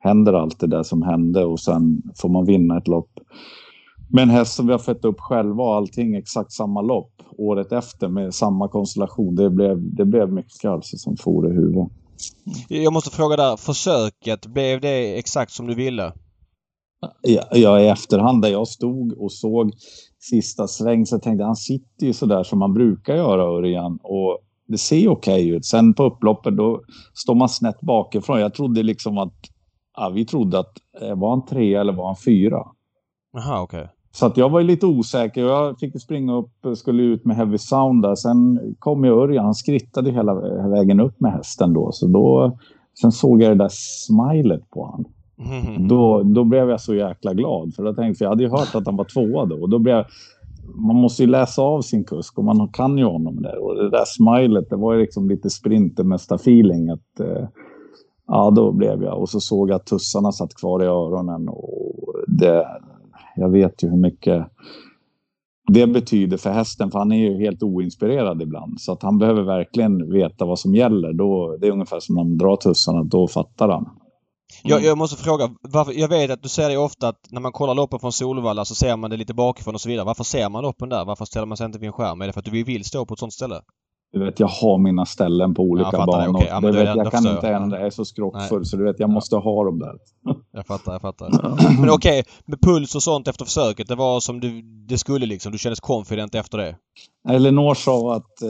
händer 0.00 0.32
allt 0.32 0.60
det 0.60 0.66
där 0.66 0.82
som 0.82 1.02
hände 1.02 1.44
och 1.44 1.60
sen 1.60 2.02
får 2.16 2.28
man 2.28 2.44
vinna 2.44 2.78
ett 2.78 2.88
lopp. 2.88 3.20
med 4.10 4.22
en 4.22 4.30
häst 4.30 4.54
som 4.54 4.66
vi 4.66 4.72
har 4.72 4.78
fött 4.78 5.04
upp 5.04 5.20
själva 5.20 5.62
och 5.62 5.74
allting 5.74 6.14
exakt 6.14 6.52
samma 6.52 6.80
lopp 6.82 7.12
året 7.38 7.72
efter 7.72 8.08
med 8.08 8.34
samma 8.34 8.68
konstellation. 8.68 9.34
Det 9.34 9.50
blev, 9.50 9.94
det 9.94 10.04
blev 10.04 10.32
mycket 10.32 10.70
alltså 10.70 10.96
som 10.96 11.16
for 11.16 11.50
i 11.50 11.52
huvudet. 11.52 11.88
Jag 12.68 12.92
måste 12.92 13.10
fråga 13.10 13.36
där, 13.36 13.56
försöket, 13.56 14.46
blev 14.46 14.80
det 14.80 15.18
exakt 15.18 15.52
som 15.52 15.66
du 15.66 15.74
ville? 15.74 16.12
Ja, 17.22 17.42
ja, 17.52 17.80
i 17.80 17.88
efterhand 17.88 18.42
där 18.42 18.48
jag 18.48 18.68
stod 18.68 19.12
och 19.12 19.32
såg 19.32 19.72
sista 20.18 20.68
sväng 20.68 21.06
så 21.06 21.18
tänkte 21.18 21.42
jag 21.42 21.46
han 21.46 21.56
sitter 21.56 22.06
ju 22.06 22.12
sådär 22.12 22.42
som 22.42 22.58
man 22.58 22.74
brukar 22.74 23.14
göra 23.16 23.42
Örjan 23.42 23.98
och 24.02 24.38
det 24.68 24.78
ser 24.78 25.08
okej 25.08 25.34
okay 25.34 25.56
ut. 25.56 25.66
Sen 25.66 25.94
på 25.94 26.04
upploppet 26.04 26.56
då 26.56 26.82
står 27.14 27.34
man 27.34 27.48
snett 27.48 27.80
bakifrån. 27.80 28.40
Jag 28.40 28.54
trodde 28.54 28.82
liksom 28.82 29.18
att, 29.18 29.34
ja, 29.96 30.08
vi 30.08 30.24
trodde 30.26 30.58
att 30.58 30.72
eh, 31.00 31.18
var 31.18 31.30
han 31.30 31.46
tre 31.46 31.74
eller 31.74 31.92
var 31.92 32.06
han 32.06 32.16
fyra? 32.16 32.62
Jaha, 33.32 33.62
okej. 33.62 33.80
Okay. 33.80 33.92
Så 34.14 34.26
att 34.26 34.36
jag 34.36 34.48
var 34.48 34.62
lite 34.62 34.86
osäker. 34.86 35.40
Jag 35.40 35.78
fick 35.78 36.02
springa 36.02 36.36
upp, 36.36 36.50
och 36.64 36.78
skulle 36.78 37.02
ut 37.02 37.24
med 37.24 37.36
heavy 37.36 37.58
sound 37.58 38.02
där. 38.02 38.14
Sen 38.14 38.60
kom 38.78 39.04
ju 39.04 39.10
Örjan, 39.10 39.44
han 39.44 39.54
skrittade 39.54 40.10
hela 40.10 40.34
vägen 40.68 41.00
upp 41.00 41.20
med 41.20 41.32
hästen 41.32 41.72
då. 41.72 41.92
Så 41.92 42.06
då, 42.06 42.58
sen 43.00 43.12
såg 43.12 43.42
jag 43.42 43.50
det 43.50 43.64
där 43.64 43.70
smilet 43.70 44.70
på 44.70 44.84
honom. 44.84 45.12
Mm. 45.38 45.88
Då, 45.88 46.22
då 46.22 46.44
blev 46.44 46.70
jag 46.70 46.80
så 46.80 46.94
jäkla 46.94 47.34
glad. 47.34 47.74
För, 47.74 47.84
jag 47.84 47.96
tänkte, 47.96 48.18
för 48.18 48.24
jag 48.24 48.30
hade 48.30 48.42
ju 48.42 48.50
hört 48.50 48.74
att 48.74 48.86
han 48.86 48.96
var 48.96 49.04
tvåa 49.04 49.46
då. 49.46 49.56
Och 49.56 49.70
då 49.70 49.78
blev 49.78 49.96
jag, 49.96 50.06
man 50.74 50.96
måste 50.96 51.22
ju 51.22 51.28
läsa 51.28 51.62
av 51.62 51.80
sin 51.80 52.04
kusk 52.04 52.38
och 52.38 52.44
man 52.44 52.68
kan 52.68 52.98
ju 52.98 53.04
honom 53.04 53.42
där. 53.42 53.64
Och 53.64 53.76
det 53.76 53.90
där 53.90 54.04
smilet, 54.06 54.70
det 54.70 54.76
var 54.76 54.94
ju 54.94 55.00
liksom 55.00 55.28
lite 55.28 55.48
sprintermästar-feeling. 55.48 56.92
Att, 56.92 57.20
eh, 57.20 57.48
ja, 58.26 58.50
då 58.50 58.72
blev 58.72 59.02
jag. 59.02 59.20
Och 59.20 59.28
så 59.28 59.40
såg 59.40 59.70
jag 59.70 59.76
att 59.76 59.86
tussarna 59.86 60.32
satt 60.32 60.54
kvar 60.54 60.82
i 60.82 60.86
öronen. 60.86 61.48
Och 61.48 62.14
det, 62.26 62.66
jag 63.36 63.50
vet 63.50 63.82
ju 63.82 63.88
hur 63.90 63.96
mycket 63.96 64.46
det 65.68 65.86
betyder 65.86 66.36
för 66.36 66.50
hästen, 66.50 66.90
för 66.90 66.98
han 66.98 67.12
är 67.12 67.16
ju 67.16 67.38
helt 67.38 67.62
oinspirerad 67.62 68.42
ibland. 68.42 68.80
Så 68.80 68.92
att 68.92 69.02
han 69.02 69.18
behöver 69.18 69.42
verkligen 69.42 70.12
veta 70.12 70.44
vad 70.44 70.58
som 70.58 70.74
gäller. 70.74 71.12
Då, 71.12 71.56
det 71.60 71.66
är 71.66 71.70
ungefär 71.70 72.00
som 72.00 72.14
när 72.14 72.24
man 72.24 72.38
drar 72.38 72.56
tussarna, 72.56 73.02
då 73.04 73.28
fattar 73.28 73.68
han. 73.68 73.84
Mm. 73.84 73.96
Jag, 74.62 74.84
jag, 74.84 74.98
måste 74.98 75.22
fråga, 75.22 75.50
varför, 75.60 75.92
jag 75.92 76.08
vet 76.08 76.30
att 76.30 76.42
du 76.42 76.48
säger 76.48 76.70
det 76.70 76.76
ofta 76.76 77.08
att 77.08 77.26
när 77.30 77.40
man 77.40 77.52
kollar 77.52 77.74
loppen 77.74 77.98
från 77.98 78.12
Solvalla 78.12 78.64
så 78.64 78.74
ser 78.74 78.96
man 78.96 79.10
det 79.10 79.16
lite 79.16 79.34
bakifrån 79.34 79.74
och 79.74 79.80
så 79.80 79.88
vidare. 79.88 80.06
Varför 80.06 80.24
ser 80.24 80.48
man 80.48 80.62
loppen 80.62 80.88
där? 80.88 81.04
Varför 81.04 81.24
ställer 81.24 81.46
man 81.46 81.56
sig 81.56 81.66
inte 81.66 81.78
vid 81.78 81.86
en 81.86 81.92
skärm? 81.92 82.20
Är 82.20 82.26
det 82.26 82.32
för 82.32 82.40
att 82.40 82.44
du 82.44 82.64
vill 82.64 82.84
stå 82.84 83.06
på 83.06 83.14
ett 83.14 83.20
sånt 83.20 83.32
ställe? 83.32 83.60
Du 84.12 84.24
vet, 84.24 84.40
jag 84.40 84.46
har 84.46 84.78
mina 84.78 85.06
ställen 85.06 85.54
på 85.54 85.62
olika 85.62 85.90
ja, 85.92 86.06
banor. 86.06 86.36
Okay. 86.36 86.48
Ja, 86.48 86.60
du 86.60 86.72
vet, 86.72 86.96
jag 86.96 87.12
kan 87.12 87.26
inte 87.26 87.48
ändra, 87.48 87.78
jag 87.78 87.86
är 87.86 87.90
så 87.90 88.04
skrockfull 88.04 88.64
så 88.64 88.76
du 88.76 88.84
vet, 88.84 89.00
jag 89.00 89.10
måste 89.10 89.36
ha 89.36 89.64
dem 89.64 89.78
där. 89.78 89.94
Jag 90.52 90.66
fattar, 90.66 90.92
jag 90.92 91.00
fattar. 91.00 91.30
Men 91.80 91.90
okej, 91.90 92.20
okay, 92.20 92.22
med 92.46 92.60
puls 92.60 92.94
och 92.94 93.02
sånt 93.02 93.28
efter 93.28 93.44
försöket, 93.44 93.88
det 93.88 93.94
var 93.94 94.20
som 94.20 94.40
du, 94.40 94.62
det 94.62 94.98
skulle 94.98 95.26
liksom? 95.26 95.52
Du 95.52 95.58
kändes 95.58 95.80
confident 95.80 96.34
efter 96.34 96.58
det? 96.58 96.76
Elinor 97.28 97.74
sa 97.74 98.14
att 98.14 98.42
eh, 98.42 98.48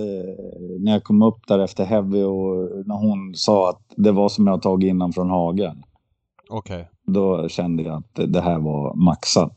när 0.80 0.92
jag 0.92 1.04
kom 1.04 1.22
upp 1.22 1.46
där 1.48 1.58
efter 1.58 1.84
Heavy 1.84 2.22
och 2.22 2.86
när 2.86 2.94
hon 2.94 3.34
sa 3.34 3.68
att 3.70 3.82
det 3.96 4.12
var 4.12 4.28
som 4.28 4.46
jag 4.46 4.62
tagit 4.62 4.88
innan 4.88 5.12
från 5.12 5.30
hagen. 5.30 5.82
Okej. 6.50 6.76
Okay. 6.76 6.86
Då 7.06 7.48
kände 7.48 7.82
jag 7.82 7.96
att 7.96 8.32
det 8.32 8.40
här 8.40 8.58
var 8.58 8.94
maxat. 8.94 9.54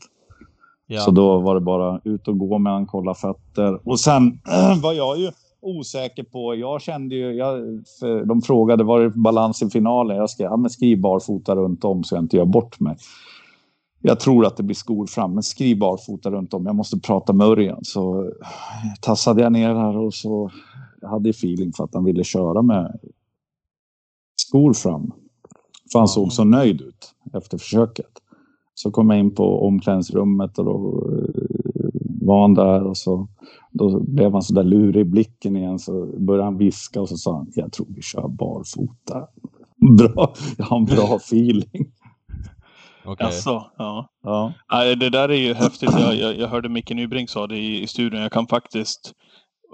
Ja. 0.88 1.02
Så 1.02 1.12
då 1.12 1.40
var 1.40 1.56
det 1.56 1.62
bara 1.62 2.02
ut 2.04 2.28
och 2.28 2.40
gå 2.40 2.58
med 2.58 2.74
han, 2.74 2.86
kolla 2.86 3.14
fötter. 3.14 3.90
Och 3.90 4.00
sen 4.00 4.42
var 4.82 4.94
jag 4.94 5.18
ju 5.18 5.32
osäker 5.66 6.24
på. 6.24 6.56
Jag 6.56 6.82
kände 6.82 7.16
ju, 7.16 7.34
jag, 7.34 7.84
de 8.28 8.42
frågade 8.42 8.84
var 8.84 9.00
det 9.00 9.10
balans 9.10 9.62
i 9.62 9.70
finalen. 9.70 10.18
Jag 10.18 10.30
skrev, 10.30 10.46
ja 10.46 10.58
men 10.58 10.70
skriv 10.70 11.02
barfota 11.02 11.56
runt 11.56 11.84
om 11.84 12.04
så 12.04 12.16
jag 12.16 12.24
inte 12.24 12.38
gör 12.38 12.46
bort 12.46 12.80
mig. 12.80 12.98
Jag 14.02 14.20
tror 14.20 14.46
att 14.46 14.58
det 14.58 14.64
blir 14.64 14.76
skor 14.76 15.08
fram, 15.08 15.34
men 15.34 15.44
skriv 15.44 15.80
barfota 15.80 16.32
runt 16.32 16.54
om. 16.54 16.66
Jag 16.66 16.76
måste 16.76 17.00
prata 17.00 17.34
med 17.34 17.48
Örjan. 17.48 17.80
Så 17.84 18.32
tassade 19.02 19.42
jag 19.42 19.52
ner 19.52 19.76
här 19.76 19.98
och 19.98 20.14
så 20.14 20.52
jag 21.02 21.10
hade 21.10 21.30
feeling 21.30 21.74
för 21.74 21.84
att 21.84 21.94
han 21.94 22.06
ville 22.06 22.24
köra 22.24 22.62
med 22.62 23.00
skor 24.36 24.74
fram. 24.74 25.12
För 25.92 26.00
han 26.00 26.08
såg 26.08 26.32
så 26.32 26.44
nöjd 26.44 26.82
ut 26.82 27.14
efter 27.34 27.58
försöket. 27.58 28.12
Så 28.74 28.92
kom 28.92 29.10
jag 29.10 29.20
in 29.20 29.36
på 29.36 29.68
omklädningsrummet 29.68 30.58
och 30.58 30.66
då 30.66 31.08
var 32.26 32.42
han 32.42 32.54
där 32.54 32.88
och 32.88 32.98
så 32.98 33.28
då 33.72 34.00
blev 34.00 34.32
han 34.34 34.42
så 34.42 34.54
där 34.54 34.64
lurig 34.64 35.02
i 35.02 35.04
blicken 35.04 35.56
igen 35.56 35.80
så 35.80 36.06
började 36.06 36.44
han 36.44 36.58
viska 36.58 37.02
och 37.02 37.10
så 37.10 37.18
sa 37.18 37.38
han 37.38 37.52
jag 37.56 37.72
tror 37.72 37.88
vi 37.90 38.02
kör 38.02 38.28
barfota. 38.28 39.28
Bra, 39.98 40.34
jag 40.58 40.66
har 40.66 40.78
en 40.78 40.86
bra 40.86 41.16
feeling. 41.16 41.92
Okay. 43.06 43.26
Alltså, 43.26 43.72
ja. 43.78 44.10
ja. 44.24 44.54
Det 44.96 45.10
där 45.10 45.30
är 45.30 45.38
ju 45.38 45.54
häftigt. 45.54 45.90
Jag, 46.00 46.16
jag, 46.16 46.38
jag 46.38 46.48
hörde 46.48 46.70
Micke 46.70 46.90
Nybrink 46.90 47.30
sa 47.30 47.48
det 47.48 47.58
i, 47.58 47.84
i 47.84 47.88
studion. 47.88 48.22
Jag 48.22 48.32
kan 48.32 48.48
faktiskt 48.48 49.14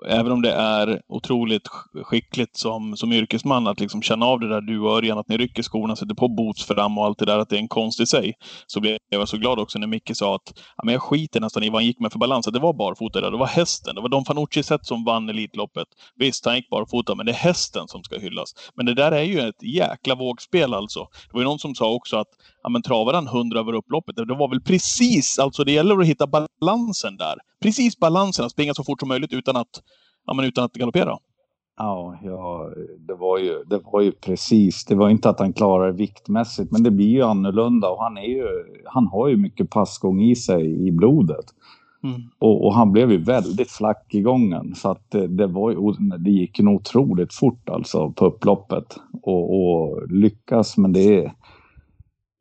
även 0.07 0.31
om 0.31 0.41
det 0.41 0.51
är 0.51 1.01
otroligt 1.07 1.67
skickligt 2.03 2.57
som, 2.57 2.97
som 2.97 3.13
yrkesman 3.13 3.67
att 3.67 3.79
liksom 3.79 4.01
känna 4.01 4.25
av 4.25 4.39
det 4.39 4.49
där 4.49 4.61
du 4.61 4.79
och 4.79 4.97
Örjan, 4.97 5.17
att 5.17 5.27
ni 5.27 5.37
rycker 5.37 5.63
skorna, 5.63 5.95
sätter 5.95 6.15
på 6.15 6.27
boots 6.27 6.65
fram 6.65 6.97
och 6.97 7.05
allt 7.05 7.19
det 7.19 7.25
där, 7.25 7.39
att 7.39 7.49
det 7.49 7.55
är 7.55 7.59
en 7.59 7.67
konst 7.67 7.99
i 7.99 8.05
sig. 8.05 8.33
Så 8.67 8.79
blev 8.79 8.97
jag 9.09 9.27
så 9.27 9.37
glad 9.37 9.59
också 9.59 9.79
när 9.79 9.87
Micke 9.87 10.11
sa 10.13 10.35
att 10.35 10.53
ja, 10.77 10.83
men 10.83 10.93
jag 10.93 11.01
skiter 11.01 11.39
nästan 11.39 11.63
i 11.63 11.69
vad 11.69 11.81
han 11.81 11.85
gick 11.85 11.99
med 11.99 12.11
för 12.11 12.19
balans. 12.19 12.47
Att 12.47 12.53
det 12.53 12.59
var 12.59 12.73
barfota 12.73 13.21
där. 13.21 13.31
Det 13.31 13.37
var 13.37 13.47
hästen. 13.47 13.95
Det 13.95 14.01
var 14.01 14.09
Don 14.09 14.25
Fanucci 14.25 14.63
sett 14.63 14.85
som 14.85 15.03
vann 15.03 15.29
Elitloppet. 15.29 15.87
Visst, 16.15 16.45
han 16.45 16.55
gick 16.55 16.69
barfota, 16.69 17.15
men 17.15 17.25
det 17.25 17.31
är 17.31 17.35
hästen 17.35 17.87
som 17.87 18.03
ska 18.03 18.19
hyllas. 18.19 18.53
Men 18.75 18.85
det 18.85 18.93
där 18.93 19.11
är 19.11 19.23
ju 19.23 19.39
ett 19.39 19.63
jäkla 19.63 20.15
vågspel 20.15 20.73
alltså. 20.73 20.99
Det 20.99 21.33
var 21.33 21.41
ju 21.41 21.45
någon 21.45 21.59
som 21.59 21.75
sa 21.75 21.91
också 21.91 22.17
att 22.17 22.27
ja, 22.63 22.69
men 22.69 22.81
travade 22.81 23.17
han 23.17 23.27
100 23.27 23.59
över 23.59 23.73
upploppet? 23.73 24.15
Det 24.15 24.35
var 24.35 24.49
väl 24.49 24.61
precis, 24.61 25.39
alltså 25.39 25.63
det 25.63 25.71
gäller 25.71 25.99
att 25.99 26.05
hitta 26.05 26.27
balansen 26.27 27.17
där. 27.17 27.35
Precis 27.61 27.99
balansen, 27.99 28.45
att 28.45 28.51
springa 28.51 28.73
så 28.73 28.83
fort 28.83 28.99
som 28.99 29.09
möjligt 29.09 29.33
utan 29.33 29.55
att, 29.55 29.81
ja, 30.27 30.33
men 30.33 30.45
utan 30.45 30.63
att 30.63 30.73
galoppera. 30.73 31.17
Ja, 31.77 32.19
ja 32.23 32.69
det, 33.07 33.13
var 33.13 33.37
ju, 33.37 33.63
det 33.63 33.79
var 33.91 34.01
ju 34.01 34.11
precis. 34.11 34.85
Det 34.85 34.95
var 34.95 35.09
inte 35.09 35.29
att 35.29 35.39
han 35.39 35.53
klarade 35.53 35.91
viktmässigt, 35.91 36.71
men 36.71 36.83
det 36.83 36.91
blir 36.91 37.09
ju 37.09 37.21
annorlunda 37.21 37.89
och 37.89 38.03
han, 38.03 38.17
är 38.17 38.27
ju, 38.27 38.47
han 38.85 39.07
har 39.07 39.27
ju 39.27 39.37
mycket 39.37 39.69
passgång 39.69 40.21
i 40.21 40.35
sig 40.35 40.87
i 40.87 40.91
blodet. 40.91 41.45
Mm. 42.03 42.21
Och, 42.39 42.65
och, 42.65 42.73
han 42.73 42.91
blev 42.91 43.11
ju 43.11 43.17
väldigt 43.17 43.71
flack 43.71 44.05
i 44.09 44.21
gången 44.21 44.75
så 44.75 44.91
att 44.91 45.11
det, 45.11 45.27
det, 45.27 45.47
var, 45.47 46.17
det 46.17 46.31
gick 46.31 46.59
nog 46.59 46.75
otroligt 46.75 47.33
fort 47.33 47.69
alltså 47.69 48.11
på 48.11 48.25
upploppet 48.25 48.97
och, 49.23 49.61
och 49.61 50.11
lyckas. 50.11 50.77
Men 50.77 50.93
det 50.93 51.17
är, 51.17 51.33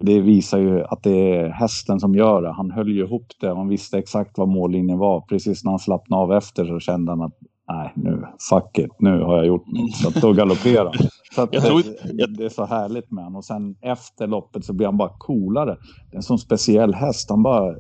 det 0.01 0.21
visar 0.21 0.59
ju 0.59 0.85
att 0.85 1.03
det 1.03 1.37
är 1.37 1.49
hästen 1.49 2.01
som 2.01 2.15
gör 2.15 2.43
det. 2.43 2.53
Han 2.53 2.71
höll 2.71 2.89
ju 2.89 3.05
ihop 3.05 3.27
det. 3.41 3.55
Han 3.55 3.69
visste 3.69 3.99
exakt 3.99 4.39
vad 4.39 4.49
mållinjen 4.49 4.99
var. 4.99 5.21
Precis 5.21 5.65
när 5.65 5.73
han 5.73 5.79
slappnade 5.79 6.23
av 6.23 6.33
efter 6.33 6.65
så 6.65 6.81
kände 6.81 7.13
han 7.13 7.23
att 7.23 7.39
nej, 7.69 7.93
nu, 7.95 8.27
fuck 8.51 8.79
it, 8.79 8.91
nu 8.99 9.23
har 9.23 9.37
jag 9.37 9.47
gjort 9.47 9.67
något. 9.67 9.95
Så 9.95 10.09
att 10.09 10.15
då 10.15 10.33
galopperade 10.33 10.91
han. 10.99 11.09
Så 11.35 11.43
att, 11.43 11.53
det 11.53 12.45
är 12.45 12.49
så 12.49 12.65
härligt 12.65 13.11
med 13.11 13.25
honom. 13.25 13.37
Och 13.37 13.45
sen 13.45 13.77
efter 13.81 14.27
loppet 14.27 14.65
så 14.65 14.73
blir 14.73 14.87
han 14.87 14.97
bara 14.97 15.13
coolare. 15.19 15.77
Det 16.11 16.15
är 16.15 16.17
en 16.17 16.23
sån 16.23 16.39
speciell 16.39 16.95
häst. 16.95 17.31
Han 17.31 17.43
bara, 17.43 17.75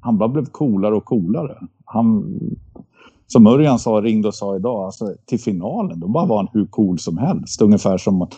han 0.00 0.18
bara 0.18 0.28
blev 0.28 0.44
coolare 0.44 0.94
och 0.94 1.04
coolare. 1.04 1.58
Han, 1.84 2.38
som 3.26 3.46
Örjan 3.46 3.78
sa, 3.78 3.90
ringde 3.90 4.28
och 4.28 4.34
sa 4.34 4.56
idag, 4.56 4.84
alltså, 4.84 5.14
till 5.26 5.40
finalen, 5.40 6.00
då 6.00 6.08
bara 6.08 6.26
var 6.26 6.36
han 6.36 6.48
hur 6.52 6.66
cool 6.66 6.98
som 6.98 7.18
helst. 7.18 7.62
Ungefär 7.62 7.98
som 7.98 8.28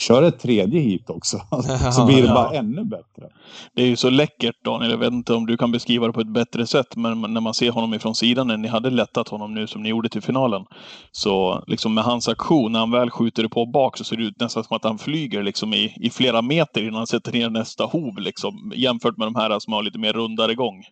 köra 0.00 0.26
ett 0.26 0.38
tredje 0.38 0.80
hit 0.80 1.10
också. 1.10 1.36
så 1.92 2.06
blir 2.06 2.22
det 2.22 2.28
bara 2.28 2.50
ännu 2.50 2.84
bättre. 2.84 3.28
Det 3.74 3.82
är 3.82 3.86
ju 3.86 3.96
så 3.96 4.10
läckert 4.10 4.64
Daniel, 4.64 4.90
jag 4.90 4.98
vet 4.98 5.12
inte 5.12 5.34
om 5.34 5.46
du 5.46 5.56
kan 5.56 5.72
beskriva 5.72 6.06
det 6.06 6.12
på 6.12 6.20
ett 6.20 6.32
bättre 6.32 6.66
sätt, 6.66 6.96
men 6.96 7.20
när 7.20 7.40
man 7.40 7.54
ser 7.54 7.70
honom 7.70 7.94
ifrån 7.94 8.14
sidan 8.14 8.46
när 8.46 8.56
ni 8.56 8.68
hade 8.68 8.90
lättat 8.90 9.28
honom 9.28 9.54
nu 9.54 9.66
som 9.66 9.82
ni 9.82 9.88
gjorde 9.88 10.08
till 10.08 10.22
finalen. 10.22 10.64
Så 11.12 11.64
liksom 11.66 11.94
med 11.94 12.04
hans 12.04 12.28
aktion, 12.28 12.72
när 12.72 12.78
han 12.78 12.90
väl 12.90 13.10
skjuter 13.10 13.42
det 13.42 13.48
på 13.48 13.66
bak 13.66 13.98
så 13.98 14.04
ser 14.04 14.16
det 14.16 14.22
ut 14.22 14.40
nästan 14.40 14.64
som 14.64 14.76
att 14.76 14.84
han 14.84 14.98
flyger 14.98 15.42
liksom 15.42 15.74
i, 15.74 15.94
i 16.00 16.10
flera 16.10 16.42
meter 16.42 16.80
innan 16.80 16.94
han 16.94 17.06
sätter 17.06 17.32
ner 17.32 17.50
nästa 17.50 17.84
hov 17.84 18.18
liksom. 18.18 18.72
Jämfört 18.76 19.16
med 19.16 19.26
de 19.26 19.34
här 19.34 19.58
som 19.58 19.72
har 19.72 19.82
lite 19.82 19.98
mer 19.98 20.12
rundare 20.12 20.54
gång. 20.54 20.84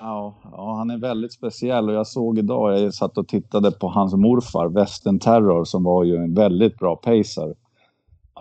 Ja, 0.00 0.34
ja, 0.52 0.74
han 0.76 0.90
är 0.90 0.98
väldigt 0.98 1.32
speciell 1.32 1.88
och 1.88 1.94
jag 1.94 2.06
såg 2.06 2.38
idag, 2.38 2.80
jag 2.80 2.94
satt 2.94 3.18
och 3.18 3.28
tittade 3.28 3.70
på 3.70 3.88
hans 3.88 4.14
morfar, 4.14 4.68
Western 4.68 5.18
Terror, 5.18 5.64
som 5.64 5.84
var 5.84 6.04
ju 6.04 6.16
en 6.16 6.34
väldigt 6.34 6.78
bra 6.78 6.96
pacer. 6.96 7.54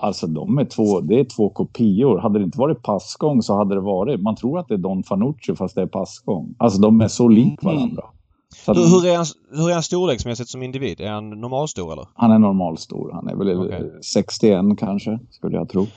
Alltså 0.01 0.27
de 0.27 0.57
är 0.57 0.65
två, 0.65 1.01
det 1.01 1.19
är 1.19 1.23
två 1.23 1.49
kopior. 1.49 2.17
Hade 2.17 2.39
det 2.39 2.45
inte 2.45 2.57
varit 2.57 2.83
passgång 2.83 3.41
så 3.41 3.57
hade 3.57 3.75
det 3.75 3.81
varit, 3.81 4.21
man 4.21 4.35
tror 4.35 4.59
att 4.59 4.67
det 4.67 4.73
är 4.73 4.77
Don 4.77 5.03
Fanucci 5.03 5.55
fast 5.55 5.75
det 5.75 5.81
är 5.81 5.87
passgång. 5.87 6.55
Alltså 6.57 6.81
de 6.81 7.01
är 7.01 7.07
så 7.07 7.27
lik 7.27 7.63
varandra. 7.63 8.03
Så 8.55 8.71
att, 8.71 8.77
Hur, 8.77 8.83
hur, 8.83 9.07
är 9.07 9.17
han, 9.17 9.25
hur 9.51 9.69
är 9.69 9.73
han 9.73 9.83
storleksmässigt 9.83 10.49
som 10.49 10.63
individ? 10.63 11.01
Är 11.01 11.11
han 11.11 11.29
normalstor 11.29 11.93
eller? 11.93 12.07
Han 12.13 12.31
är 12.31 12.39
normalstor, 12.39 13.11
han 13.13 13.27
är 13.27 13.35
väl 13.35 13.71
eh, 13.71 13.79
61 14.01 14.79
kanske, 14.79 15.19
skulle 15.29 15.57
jag 15.57 15.69
tro. 15.69 15.87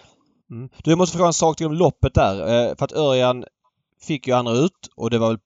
Mm. 0.50 0.68
Du, 0.84 0.90
jag 0.90 0.98
måste 0.98 1.16
fråga 1.16 1.26
en 1.26 1.32
sak 1.32 1.56
till 1.56 1.66
om 1.66 1.72
loppet 1.72 2.14
där. 2.14 2.40
Eh, 2.40 2.76
för 2.76 2.84
att 2.84 2.92
Örjan 2.92 3.44
fick 4.02 4.26
ju 4.26 4.34
andra 4.34 4.52
ut 4.52 4.88
och 4.96 5.10
det 5.10 5.18
var 5.18 5.28
väl 5.28 5.38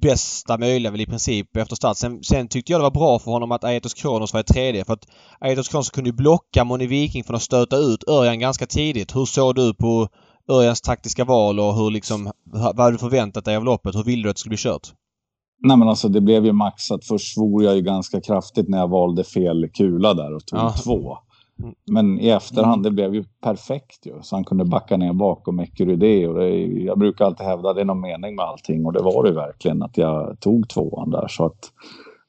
bästa 0.00 0.58
möjliga 0.58 0.90
väl 0.90 1.00
i 1.00 1.06
princip 1.06 1.56
efter 1.56 1.76
start. 1.76 1.96
Sen, 1.96 2.22
sen 2.22 2.48
tyckte 2.48 2.72
jag 2.72 2.80
det 2.80 2.82
var 2.82 2.90
bra 2.90 3.18
för 3.18 3.30
honom 3.30 3.52
att 3.52 3.64
Aetos 3.64 3.94
Kronos 3.94 4.32
var 4.32 4.40
i 4.40 4.44
tredje 4.44 4.84
för 4.84 4.92
att 4.92 5.06
Aetos 5.40 5.68
Kronos 5.68 5.90
kunde 5.90 6.10
ju 6.10 6.16
blocka 6.16 6.64
Moni 6.64 6.86
Viking 6.86 7.24
från 7.24 7.36
att 7.36 7.42
stöta 7.42 7.76
ut 7.76 8.08
Örjan 8.08 8.38
ganska 8.38 8.66
tidigt. 8.66 9.16
Hur 9.16 9.24
såg 9.24 9.54
du 9.54 9.74
på 9.74 10.08
Örjans 10.48 10.80
taktiska 10.80 11.24
val 11.24 11.60
och 11.60 11.74
hur 11.74 11.90
liksom, 11.90 12.32
vad 12.44 12.80
hade 12.80 12.92
du 12.92 12.98
förväntat 12.98 13.44
dig 13.44 13.56
av 13.56 13.64
loppet? 13.64 13.94
Hur 13.94 14.02
ville 14.04 14.22
du 14.22 14.30
att 14.30 14.36
det 14.36 14.40
skulle 14.40 14.50
bli 14.50 14.58
kört? 14.58 14.88
Nej 15.62 15.76
men 15.76 15.88
alltså 15.88 16.08
det 16.08 16.20
blev 16.20 16.44
ju 16.44 16.52
maxat. 16.52 17.04
Först 17.04 17.34
svor 17.34 17.64
jag 17.64 17.76
ju 17.76 17.82
ganska 17.82 18.20
kraftigt 18.20 18.68
när 18.68 18.78
jag 18.78 18.88
valde 18.88 19.24
fel 19.24 19.68
kula 19.74 20.14
där 20.14 20.34
och 20.34 20.46
tog 20.46 20.58
Ja. 20.58 20.74
två. 20.84 21.18
Mm. 21.62 21.74
Men 21.90 22.20
i 22.20 22.28
efterhand, 22.28 22.82
det 22.82 22.90
blev 22.90 23.14
ju 23.14 23.24
perfekt 23.42 24.06
ju. 24.06 24.12
Så 24.22 24.36
han 24.36 24.44
kunde 24.44 24.64
backa 24.64 24.96
ner 24.96 25.12
bakom 25.12 25.58
och 26.28 26.38
det, 26.38 26.60
jag 26.84 26.98
brukar 26.98 27.24
alltid 27.24 27.46
hävda 27.46 27.70
att 27.70 27.76
det 27.76 27.80
är 27.82 27.84
någon 27.84 28.00
mening 28.00 28.34
med 28.36 28.44
allting 28.44 28.86
och 28.86 28.92
det 28.92 29.02
var 29.02 29.24
det 29.24 29.32
verkligen 29.32 29.82
att 29.82 29.96
jag 29.98 30.40
tog 30.40 30.68
tvåan 30.68 31.10
där. 31.10 31.28
Så 31.28 31.44
att, 31.44 31.72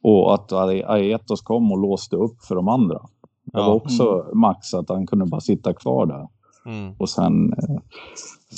och 0.03 0.33
att 0.33 0.51
Aetos 0.51 1.41
kom 1.41 1.71
och 1.71 1.77
låste 1.79 2.15
upp 2.15 2.43
för 2.47 2.55
de 2.55 2.67
andra. 2.67 2.99
Det 3.45 3.59
Ja. 3.59 3.67
var 3.67 3.73
också 3.73 4.25
maxat, 4.33 4.89
han 4.89 5.07
kunde 5.07 5.25
bara 5.25 5.41
sitta 5.41 5.73
kvar 5.73 6.05
där. 6.05 6.27
Mm. 6.65 6.93
Och 6.97 7.09
sen 7.09 7.53
eh, 7.53 7.75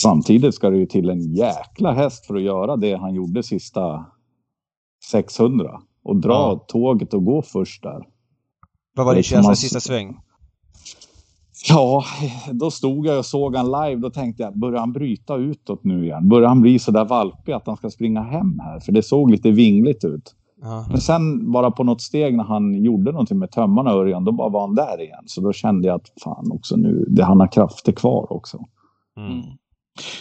samtidigt 0.01 0.55
ska 0.55 0.69
det 0.69 0.78
ju 0.78 0.86
till 0.86 1.09
en 1.09 1.34
jäkla 1.36 1.91
häst 1.91 2.26
för 2.26 2.36
att 2.36 2.41
göra 2.41 2.76
det 2.78 2.93
han 2.95 3.13
gjorde 3.13 3.43
sista 3.43 4.05
600. 5.11 5.80
Och 6.03 6.15
dra 6.15 6.32
Ja. 6.34 6.65
tåget 6.67 7.13
och 7.13 7.26
gå 7.26 7.41
först 7.41 7.84
där. 7.84 8.01
Vad 8.95 9.05
var 9.05 9.13
Det 9.13 9.15
är 9.15 9.17
din 9.17 9.24
som 9.24 9.36
känsla 9.36 9.47
man- 9.47 9.53
i 9.53 9.55
sista 9.55 9.80
sväng? 9.80 10.17
Ja, 11.70 12.03
då 12.51 12.72
stod 12.72 13.05
jag 13.05 13.18
och 13.18 13.26
såg 13.26 13.55
han 13.55 13.66
live. 13.66 14.01
Då 14.01 14.09
tänkte 14.09 14.43
jag, 14.43 14.59
börjar 14.59 14.80
han 14.80 14.91
bryta 14.91 15.36
utåt 15.36 15.84
nu 15.84 16.03
igen? 16.03 16.30
Börjar 16.30 16.47
han 16.47 16.62
bli 16.62 16.80
så 16.80 16.91
där 16.91 17.05
valpig 17.05 17.51
att 17.51 17.68
han 17.68 17.78
ska 17.78 17.89
springa 17.89 18.22
hem 18.22 18.59
här? 18.59 18.80
För 18.80 18.91
det 18.91 19.03
såg 19.03 19.32
lite 19.32 19.51
vingligt 19.51 20.05
ut. 20.05 20.36
Ja. 20.62 20.86
Men 20.89 21.01
sen 21.01 21.51
bara 21.51 21.72
på 21.72 21.84
något 21.84 22.01
steg 22.01 22.38
när 22.38 22.43
han 22.43 22.84
gjorde 22.84 23.12
någonting 23.12 23.39
med 23.39 23.51
tömmarna 23.51 23.91
Örjan, 23.91 24.26
då 24.26 24.32
bara 24.32 24.49
var 24.49 24.62
han 24.62 24.76
där 24.76 25.01
igen. 25.01 25.24
Så 25.26 25.41
då 25.41 25.53
kände 25.53 25.88
jag 25.88 25.95
att 25.95 26.12
fan 26.24 26.51
också 26.51 26.76
nu, 26.76 27.05
det, 27.09 27.24
han 27.24 27.39
har 27.39 27.47
krafter 27.47 27.91
kvar 27.91 28.34
också. 28.34 28.66
Mm. 29.18 29.32
Mm. 29.32 29.45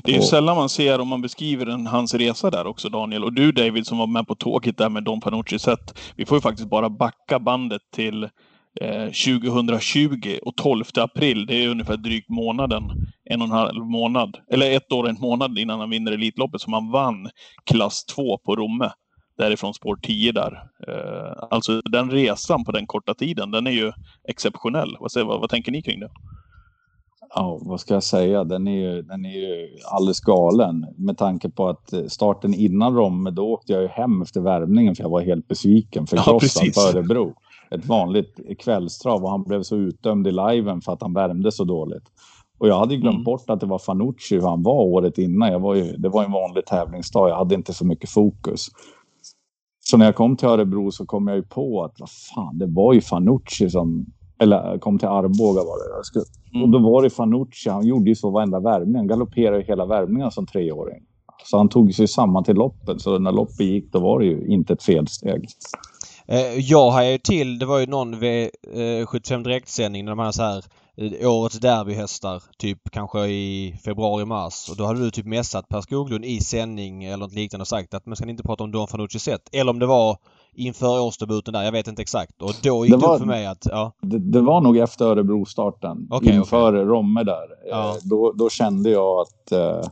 Det 0.02 0.12
är 0.12 0.16
ju 0.16 0.22
sällan 0.22 0.56
man 0.56 0.68
ser 0.68 1.00
om 1.00 1.08
man 1.08 1.22
beskriver 1.22 1.66
en, 1.66 1.86
hans 1.86 2.14
resa 2.14 2.50
där 2.50 2.66
också, 2.66 2.88
Daniel. 2.88 3.24
Och 3.24 3.32
du 3.32 3.52
David 3.52 3.86
som 3.86 3.98
var 3.98 4.06
med 4.06 4.26
på 4.26 4.34
tåget 4.34 4.78
där 4.78 4.88
med 4.88 5.04
Don 5.04 5.20
Fanucci 5.20 5.58
sett. 5.58 5.98
Vi 6.16 6.26
får 6.26 6.36
ju 6.36 6.42
faktiskt 6.42 6.70
bara 6.70 6.90
backa 6.90 7.38
bandet 7.38 7.82
till 7.94 8.28
2020 8.80 10.38
och 10.42 10.56
12 10.56 10.84
april. 10.94 11.46
Det 11.46 11.64
är 11.64 11.68
ungefär 11.68 11.96
drygt 11.96 12.28
månaden. 12.28 12.82
En 13.24 13.40
och 13.40 13.46
en 13.46 13.52
halv 13.52 13.84
månad. 13.84 14.36
Eller 14.50 14.76
ett 14.76 14.92
år 14.92 15.02
och 15.02 15.08
en 15.08 15.20
månad 15.20 15.58
innan 15.58 15.80
han 15.80 15.90
vinner 15.90 16.12
Elitloppet 16.12 16.60
som 16.60 16.72
han 16.72 16.90
vann 16.90 17.28
klass 17.64 18.04
2 18.04 18.38
på 18.38 18.56
Romme. 18.56 18.90
Därifrån 19.38 19.74
spår 19.74 19.98
10 20.02 20.32
där. 20.32 20.62
Eh, 20.88 21.44
alltså 21.50 21.80
den 21.80 22.10
resan 22.10 22.64
på 22.64 22.72
den 22.72 22.86
korta 22.86 23.14
tiden, 23.14 23.50
den 23.50 23.66
är 23.66 23.70
ju 23.70 23.92
exceptionell. 24.28 24.96
Vad, 25.00 25.12
säger, 25.12 25.26
vad, 25.26 25.40
vad 25.40 25.50
tänker 25.50 25.72
ni 25.72 25.82
kring 25.82 26.00
det? 26.00 26.10
Ja, 27.34 27.58
vad 27.62 27.80
ska 27.80 27.94
jag 27.94 28.02
säga? 28.02 28.44
Den 28.44 28.68
är 28.68 28.80
ju, 28.80 29.02
den 29.02 29.24
är 29.24 29.38
ju 29.38 29.68
alldeles 29.90 30.20
galen. 30.20 30.86
Med 30.96 31.18
tanke 31.18 31.50
på 31.50 31.68
att 31.68 31.92
eh, 31.92 32.04
starten 32.04 32.54
innan 32.54 32.96
Romme, 32.96 33.30
då 33.30 33.52
åkte 33.52 33.72
jag 33.72 33.82
ju 33.82 33.88
hem 33.88 34.22
efter 34.22 34.40
värmningen 34.40 34.96
för 34.96 35.02
jag 35.02 35.10
var 35.10 35.20
helt 35.20 35.48
besviken 35.48 36.06
för 36.06 36.16
Ja, 36.16 36.40
på 36.74 36.80
Örebro. 36.80 37.34
Ett 37.74 37.86
vanligt 37.86 38.40
kvällstrav 38.58 39.24
och 39.24 39.30
han 39.30 39.42
blev 39.42 39.62
så 39.62 39.76
utdömd 39.76 40.26
i 40.26 40.32
liven 40.32 40.80
för 40.80 40.92
att 40.92 41.02
han 41.02 41.12
värmde 41.14 41.52
så 41.52 41.64
dåligt. 41.64 42.02
Och 42.58 42.68
jag 42.68 42.78
hade 42.78 42.96
glömt 42.96 43.14
Mm. 43.14 43.24
bort 43.24 43.50
att 43.50 43.60
det 43.60 43.66
var 43.66 43.78
Fanucci 43.78 44.34
hur 44.34 44.42
han 44.42 44.62
var 44.62 44.74
året 44.84 45.18
innan. 45.18 45.52
Jag 45.52 45.60
var 45.60 45.74
ju, 45.74 45.96
det 45.96 46.08
var 46.08 46.24
en 46.24 46.32
vanlig 46.32 46.66
tävlingsdag. 46.66 47.28
Jag 47.28 47.36
hade 47.36 47.54
inte 47.54 47.72
så 47.74 47.86
mycket 47.86 48.10
fokus. 48.10 48.66
Så 49.84 49.96
när 49.96 50.04
jag 50.04 50.14
kom 50.16 50.36
till 50.36 50.48
Örebro 50.48 50.90
så 50.90 51.06
kom 51.06 51.28
jag 51.28 51.36
ju 51.36 51.42
på 51.42 51.84
att 51.84 52.00
vad 52.00 52.08
fan, 52.10 52.58
det 52.58 52.66
var 52.66 52.92
ju 52.92 53.00
Fanucci 53.00 53.70
som... 53.70 54.06
Eller 54.38 54.78
kom 54.78 54.98
till 54.98 55.08
Arboga 55.08 55.60
var 55.60 55.98
det. 55.98 56.04
Skulle, 56.04 56.24
Mm. 56.54 56.62
och 56.62 56.68
då 56.68 56.78
var 56.90 57.02
det 57.02 57.10
Fanucci, 57.10 57.70
han 57.70 57.86
gjorde 57.86 58.08
ju 58.10 58.14
så 58.14 58.30
varenda 58.30 58.60
värmning. 58.60 58.96
Han 58.96 59.06
galopperade 59.06 59.62
hela 59.62 59.86
värmningen 59.86 60.30
som 60.30 60.46
treåring. 60.46 61.02
Så 61.44 61.56
han 61.56 61.68
tog 61.68 61.94
sig 61.94 62.08
samman 62.08 62.44
till 62.44 62.54
loppet. 62.56 63.00
Så 63.00 63.18
när 63.18 63.32
loppet 63.32 63.60
gick, 63.60 63.92
då 63.92 63.98
var 64.00 64.18
det 64.18 64.24
ju 64.26 64.46
inte 64.46 64.72
ett 64.72 64.82
felsteg. 64.82 65.48
Eh, 66.30 66.58
Jag 66.58 66.90
hajade 66.90 67.12
ju 67.12 67.18
till, 67.18 67.58
det 67.58 67.66
var 67.66 67.78
ju 67.78 67.86
någon 67.86 68.14
V75 68.14 69.42
direktsändning 69.44 70.04
när 70.04 70.12
de 70.12 70.18
hade 70.18 70.32
så 70.32 70.42
här 70.42 70.64
eh, 70.96 71.30
årets 71.30 71.58
derbyhästar 71.58 72.42
typ 72.58 72.78
kanske 72.90 73.26
i 73.26 73.78
februari-mars 73.84 74.68
och 74.70 74.76
då 74.76 74.84
hade 74.86 75.00
du 75.00 75.10
typ 75.10 75.26
messat 75.26 75.68
Per 75.68 75.80
Skoglund 75.80 76.24
i 76.24 76.40
sändning 76.40 77.04
eller 77.04 77.16
något 77.16 77.32
liknande 77.34 77.62
och 77.62 77.68
sagt 77.68 77.94
att 77.94 78.06
man 78.06 78.16
ska 78.16 78.28
inte 78.28 78.42
prata 78.42 78.64
om 78.64 78.70
Don 78.72 78.86
Fanucci 78.88 79.18
sett. 79.18 79.54
Eller 79.54 79.70
om 79.70 79.78
det 79.78 79.86
var 79.86 80.16
inför 80.54 81.00
årsdebuten 81.00 81.52
där, 81.52 81.62
jag 81.62 81.72
vet 81.72 81.88
inte 81.88 82.02
exakt. 82.02 82.42
Och 82.42 82.52
då 82.62 82.84
gick 82.86 82.94
Det 82.94 83.00
det, 83.00 83.06
var- 83.06 83.14
upp 83.14 83.18
för 83.20 83.26
mig 83.26 83.46
att, 83.46 83.66
ja. 83.70 83.92
Det, 84.00 84.18
det 84.18 84.40
var 84.40 84.60
nog 84.60 84.76
efter 84.78 85.04
Örebro-starten. 85.04 86.06
Okej, 86.10 86.34
inför 86.34 86.72
Romme 86.72 87.22
där. 87.22 87.46
Ja. 87.70 87.88
Eh, 87.90 87.94
Då, 88.02 88.32
då 88.32 88.50
kände 88.50 88.90
jag 88.90 89.20
att... 89.20 89.52
Eh, 89.52 89.82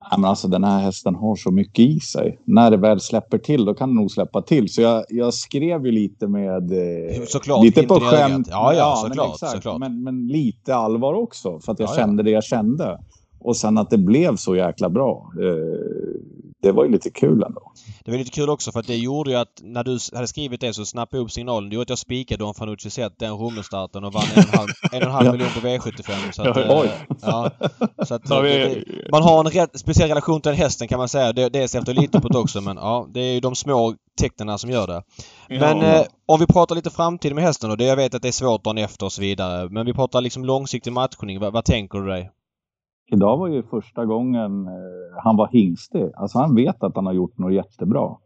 nej, 0.00 0.20
men 0.20 0.24
alltså, 0.30 0.48
den 0.48 0.64
här 0.64 0.78
hästen 0.80 1.14
har 1.14 1.36
så 1.36 1.50
mycket 1.50 1.78
i 1.78 2.00
sig. 2.00 2.38
När 2.44 2.70
det 2.70 2.76
väl 2.76 3.00
släpper 3.00 3.38
till, 3.38 3.64
då 3.64 3.74
kan 3.74 3.88
det 3.88 3.94
nog 3.94 4.10
släppa 4.10 4.42
till. 4.42 4.68
Så 4.72 4.82
jag, 4.82 5.04
jag 5.08 5.34
skrev 5.34 5.86
ju 5.86 5.92
lite 5.92 6.28
med... 6.28 6.72
Eh, 6.72 7.22
Såklart, 7.26 7.64
lite 7.64 7.82
på 7.82 7.94
skämt. 8.00 8.48
Ja, 8.50 8.74
ja, 8.74 9.00
men 9.02 9.10
såklart, 9.10 9.34
exakt. 9.34 9.52
såklart. 9.52 9.78
Men, 9.78 10.02
men 10.02 10.26
lite 10.26 10.74
allvar 10.74 11.14
också. 11.14 11.60
För 11.60 11.72
att 11.72 11.78
jag 11.78 11.88
Ja, 11.88 11.92
ja. 11.92 11.96
kände 11.96 12.22
det 12.22 12.30
jag 12.30 12.44
kände. 12.44 12.98
Och 13.40 13.56
sen 13.56 13.78
att 13.78 13.90
det 13.90 13.98
blev 13.98 14.36
så 14.36 14.56
jäkla 14.56 14.90
bra. 14.90 15.32
Eh, 15.42 16.20
det 16.62 16.72
var 16.72 16.84
ju 16.84 16.90
lite 16.90 17.10
kul 17.10 17.42
ändå. 17.42 17.72
Det 18.04 18.10
var 18.10 18.18
lite 18.18 18.30
kul 18.30 18.50
också 18.50 18.72
för 18.72 18.80
att 18.80 18.86
det 18.86 18.96
gjorde 18.96 19.30
ju 19.30 19.36
att 19.36 19.60
när 19.62 19.84
du 19.84 19.98
hade 20.14 20.26
skrivit 20.26 20.60
det 20.60 20.74
så 20.74 20.84
snappade 20.84 21.18
jag 21.18 21.24
upp 21.24 21.30
signalen. 21.30 21.68
Det 21.70 21.74
gjorde 21.74 21.82
att 21.82 21.88
jag 21.88 21.98
spikade 21.98 22.44
Don 22.44 22.54
Fanucci 22.54 22.90
sett 22.90 23.18
den 23.18 23.32
Rommelstarten 23.32 24.04
och 24.04 24.12
vann 24.12 24.24
en 24.36 24.42
och 24.44 24.54
en 24.54 24.58
halv, 24.58 24.68
en 24.92 25.02
och 25.02 25.08
en 25.08 25.10
halv 25.10 25.26
Ja. 25.26 25.32
miljon 25.32 25.48
på 25.54 25.60
V75. 25.60 26.32
Så 26.32 26.42
att, 26.42 26.56
Ja, 26.56 26.62
eh, 26.62 26.80
oj. 26.80 26.90
Ja, 27.22 27.50
så 28.06 28.14
att, 28.14 28.22
Ja, 28.30 28.42
det, 28.42 28.58
det, 28.58 28.84
man 29.12 29.22
har 29.22 29.40
en 29.40 29.50
rätt 29.50 29.80
speciell 29.80 30.08
relation 30.08 30.40
till 30.40 30.50
den 30.50 30.58
hästen 30.58 30.88
kan 30.88 30.98
man 30.98 31.08
säga. 31.08 31.32
Det, 31.32 31.48
dels 31.48 31.74
efter 31.74 31.92
Elitloppet 31.92 32.34
också 32.34 32.60
men 32.60 32.76
ja, 32.76 33.06
det 33.10 33.20
är 33.20 33.32
ju 33.32 33.40
de 33.40 33.54
små 33.54 33.94
tecknen 34.20 34.58
som 34.58 34.70
gör 34.70 34.86
det. 34.86 35.02
Men 35.48 35.82
eh, 35.82 36.02
om 36.26 36.40
vi 36.40 36.46
pratar 36.46 36.74
lite 36.74 36.90
framtid 36.90 37.34
med 37.34 37.44
hästen 37.44 37.70
och 37.70 37.76
det 37.76 37.84
jag 37.84 37.96
vet 37.96 38.14
att 38.14 38.22
det 38.22 38.28
är 38.28 38.32
svårt 38.32 38.64
dagen 38.64 38.78
efter 38.78 39.06
och 39.06 39.12
så 39.12 39.20
vidare. 39.20 39.68
Men 39.68 39.86
vi 39.86 39.92
pratar 39.92 40.20
liksom 40.20 40.44
långsiktig 40.44 40.92
matchning. 40.92 41.40
Vad, 41.40 41.52
vad 41.52 41.64
tänker 41.64 41.98
du 41.98 42.06
dig? 42.06 42.30
Idag 43.10 43.36
var 43.36 43.48
ju 43.48 43.62
första 43.62 44.04
gången 44.04 44.66
eh, 44.66 45.22
han 45.24 45.36
var 45.36 45.48
hingstig. 45.48 46.10
Alltså 46.16 46.38
han 46.38 46.54
vet 46.54 46.82
att 46.82 46.96
han 46.96 47.06
har 47.06 47.12
gjort 47.12 47.38
något 47.38 47.52
jättebra. 47.52 48.16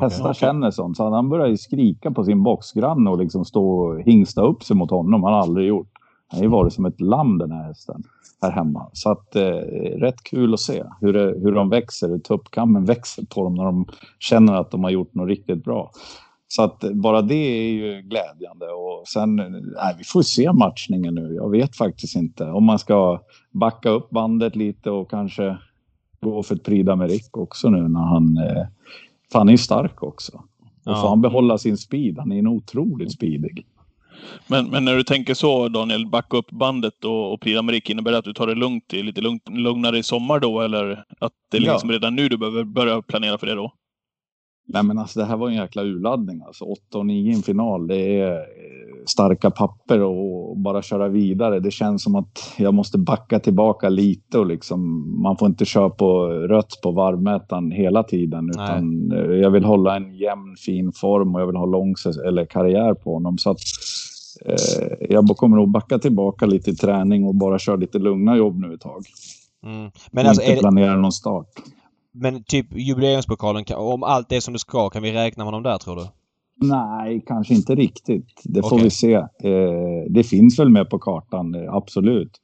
Hästar 0.00 0.24
Okej. 0.24 0.34
känner 0.34 0.70
sånt. 0.70 0.96
Så 0.96 1.10
han 1.10 1.28
började 1.28 1.58
skrika 1.58 2.10
på 2.10 2.24
sin 2.24 2.42
boxgranne 2.42 3.10
och 3.10 3.18
liksom 3.18 3.44
stå 3.44 3.70
och 3.70 4.00
hingsta 4.00 4.42
upp 4.42 4.62
sig 4.62 4.76
mot 4.76 4.90
honom. 4.90 5.22
Han 5.22 5.32
har 5.32 5.40
aldrig 5.40 5.68
gjort. 5.68 5.90
Han 6.28 6.38
har 6.38 6.44
ju 6.44 6.50
varit 6.50 6.72
som 6.72 6.84
ett 6.84 7.00
lamm 7.00 7.38
den 7.38 7.52
här 7.52 7.64
hästen 7.64 8.02
här 8.42 8.50
hemma. 8.50 8.90
Så 8.92 9.10
att 9.10 9.36
eh, 9.36 9.42
rätt 10.00 10.22
kul 10.22 10.54
att 10.54 10.60
se 10.60 10.84
hur, 11.00 11.12
det, 11.12 11.40
hur 11.40 11.52
de 11.52 11.68
växer, 11.68 12.08
hur 12.08 12.18
tuppkammen 12.18 12.84
växer 12.94 13.24
på 13.34 13.44
dem 13.44 13.54
när 13.54 13.64
de 13.64 13.86
känner 14.18 14.54
att 14.54 14.70
de 14.70 14.84
har 14.84 14.90
gjort 14.90 15.14
något 15.14 15.28
riktigt 15.28 15.64
bra. 15.64 15.90
Så 16.52 16.62
att 16.62 16.84
bara 16.94 17.22
det 17.22 17.34
är 17.34 17.72
ju 17.72 18.02
glädjande 18.02 18.66
och 18.66 19.08
sen, 19.08 19.36
nej, 19.36 19.94
vi 19.98 20.04
får 20.04 20.22
se 20.22 20.52
matchningen 20.52 21.14
nu. 21.14 21.34
Jag 21.34 21.50
vet 21.50 21.76
faktiskt 21.76 22.16
inte 22.16 22.44
om 22.44 22.64
man 22.64 22.78
ska 22.78 23.22
backa 23.50 23.90
upp 23.90 24.10
bandet 24.10 24.56
lite 24.56 24.90
och 24.90 25.10
kanske 25.10 25.56
gå 26.20 26.42
för 26.42 26.54
ett 26.54 26.64
Prida 26.64 26.96
med 26.96 27.10
Rick 27.10 27.36
också 27.36 27.70
nu 27.70 27.88
när 27.88 28.00
han, 28.00 28.36
eh, 28.36 28.66
han 29.32 29.48
är 29.48 29.56
stark 29.56 30.02
också. 30.02 30.32
Och 30.36 30.92
ja. 30.92 31.00
får 31.00 31.08
han 31.08 31.20
behålla 31.20 31.58
sin 31.58 31.76
speed, 31.76 32.18
han 32.18 32.32
är 32.32 32.38
en 32.38 32.46
otroligt 32.46 33.12
speedig. 33.12 33.66
Men, 34.46 34.66
men 34.66 34.84
när 34.84 34.96
du 34.96 35.02
tänker 35.02 35.34
så 35.34 35.68
Daniel, 35.68 36.06
backa 36.06 36.36
upp 36.36 36.50
bandet 36.50 37.04
och, 37.04 37.32
och 37.32 37.40
Prix 37.40 37.58
Amerik, 37.58 37.90
innebär 37.90 38.12
det 38.12 38.18
att 38.18 38.24
du 38.24 38.32
tar 38.32 38.46
det 38.46 38.54
lugnt, 38.54 38.92
lite 38.92 39.20
lugnt, 39.20 39.48
lugnare 39.48 39.98
i 39.98 40.02
sommar 40.02 40.40
då? 40.40 40.60
Eller 40.60 41.04
att 41.18 41.32
det 41.50 41.56
är 41.56 41.60
liksom 41.60 41.90
ja. 41.90 41.94
redan 41.94 42.16
nu 42.16 42.28
du 42.28 42.36
behöver 42.36 42.64
börja 42.64 43.02
planera 43.02 43.38
för 43.38 43.46
det 43.46 43.54
då? 43.54 43.72
Nej 44.72 44.82
men 44.82 44.98
alltså 44.98 45.20
det 45.20 45.26
här 45.26 45.36
var 45.36 45.48
en 45.48 45.54
jäkla 45.54 45.82
urladdning 45.82 46.42
alltså. 46.46 46.64
8 46.64 46.98
och 46.98 47.06
9 47.06 47.32
i 47.32 47.36
en 47.36 47.42
final, 47.42 47.86
det 47.86 48.20
är 48.20 48.32
eh, 48.32 48.40
starka 49.06 49.50
papper 49.50 50.00
och 50.00 50.58
bara 50.58 50.82
köra 50.82 51.08
vidare. 51.08 51.60
Det 51.60 51.70
känns 51.70 52.02
som 52.02 52.14
att 52.14 52.54
jag 52.56 52.74
måste 52.74 52.98
backa 52.98 53.40
tillbaka 53.40 53.88
lite 53.88 54.38
och 54.38 54.46
liksom 54.46 54.80
man 55.22 55.36
får 55.36 55.48
inte 55.48 55.64
köra 55.64 55.90
på 55.90 56.28
rött 56.28 56.80
på 56.82 56.90
varvmätaren 56.90 57.70
hela 57.70 58.02
tiden 58.02 58.50
utan 58.50 59.08
Nej. 59.08 59.18
Eh, 59.18 59.34
jag 59.34 59.50
vill 59.50 59.64
hålla 59.64 59.96
en 59.96 60.14
jämn 60.14 60.56
fin 60.66 60.92
form 60.92 61.34
och 61.34 61.40
jag 61.40 61.46
vill 61.46 61.56
ha 61.56 61.66
lång 61.66 61.94
eller 62.26 62.44
karriär 62.44 62.94
på 62.94 63.14
honom 63.14 63.38
så 63.38 63.50
att 63.50 63.60
eh, 64.46 65.06
jag 65.10 65.28
kommer 65.28 65.56
nog 65.56 65.70
backa 65.70 65.98
tillbaka 65.98 66.46
lite 66.46 66.70
i 66.70 66.74
träning 66.74 67.24
och 67.24 67.34
bara 67.34 67.58
köra 67.58 67.76
lite 67.76 67.98
lugna 67.98 68.36
jobb 68.36 68.58
nu 68.58 68.74
ett 68.74 68.80
tag. 68.80 69.04
Mm. 69.66 69.90
Men 70.10 70.26
alltså, 70.26 70.42
inte 70.42 70.60
planera 70.60 70.96
någon 70.96 71.12
start. 71.12 71.46
Men 72.12 72.44
typ 72.44 72.66
jubileumspokalen, 72.72 73.64
om 73.76 74.02
allt 74.02 74.32
är 74.32 74.40
som 74.40 74.52
det 74.52 74.58
ska, 74.58 74.90
kan 74.90 75.02
vi 75.02 75.12
räkna 75.12 75.44
med 75.44 75.52
honom 75.52 75.62
där 75.62 75.78
tror 75.78 75.96
du? 75.96 76.06
Nej, 76.62 77.24
kanske 77.26 77.54
inte 77.54 77.74
riktigt. 77.74 78.40
Det 78.44 78.62
får 78.62 78.72
okay. 78.72 78.84
vi 78.84 78.90
se. 78.90 79.14
Eh, 79.14 80.04
det 80.08 80.24
finns 80.24 80.58
väl 80.58 80.68
med 80.68 80.90
på 80.90 80.98
kartan, 80.98 81.54
eh, 81.54 81.74
absolut. 81.74 82.40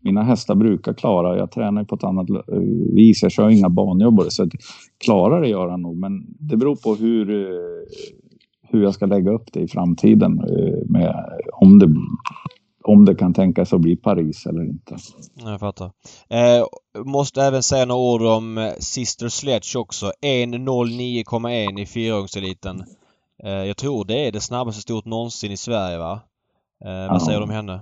Mina 0.00 0.22
hästar 0.22 0.54
brukar 0.54 0.94
klara, 0.94 1.36
jag 1.36 1.50
tränar 1.50 1.84
på 1.84 1.94
ett 1.94 2.04
annat 2.04 2.30
eh, 2.30 2.58
vis, 2.94 3.22
jag 3.22 3.32
kör 3.32 3.48
inga 3.48 3.68
banjobb 3.68 4.22
så 4.28 4.48
klarar 5.04 5.40
det 5.40 5.48
gör 5.48 5.68
han 5.68 5.82
nog. 5.82 5.96
Men 5.96 6.26
det 6.38 6.56
beror 6.56 6.76
på 6.76 6.94
hur, 6.94 7.26
hur 8.62 8.82
jag 8.82 8.94
ska 8.94 9.06
lägga 9.06 9.30
upp 9.30 9.52
det 9.52 9.60
i 9.60 9.68
framtiden. 9.68 10.42
Med, 10.86 11.14
om, 11.52 11.78
det, 11.78 11.86
om 12.84 13.04
det 13.04 13.14
kan 13.14 13.34
tänkas 13.34 13.72
att 13.72 13.80
bli 13.80 13.96
Paris 13.96 14.46
eller 14.46 14.62
inte. 14.62 14.96
Jag 15.34 15.60
fattar. 15.60 15.90
Eh, 16.28 16.66
måste 17.04 17.42
även 17.42 17.62
säga 17.62 17.84
några 17.84 18.00
ord 18.00 18.22
om 18.22 18.58
eh, 18.58 18.72
Sister 18.78 19.28
Sledge 19.28 19.76
också. 19.76 20.12
1.09,1 20.22 21.80
i 21.80 21.86
fyraåringseliten. 21.86 22.84
Eh, 23.44 23.50
jag 23.50 23.76
tror 23.76 24.04
det 24.04 24.26
är 24.26 24.32
det 24.32 24.40
snabbaste 24.40 24.82
stort 24.82 25.04
någonsin 25.04 25.52
i 25.52 25.56
Sverige 25.56 25.98
va? 25.98 26.20
Eh, 26.84 27.12
vad 27.12 27.22
säger 27.22 27.38
du 27.38 27.44
om 27.44 27.50
henne? 27.50 27.80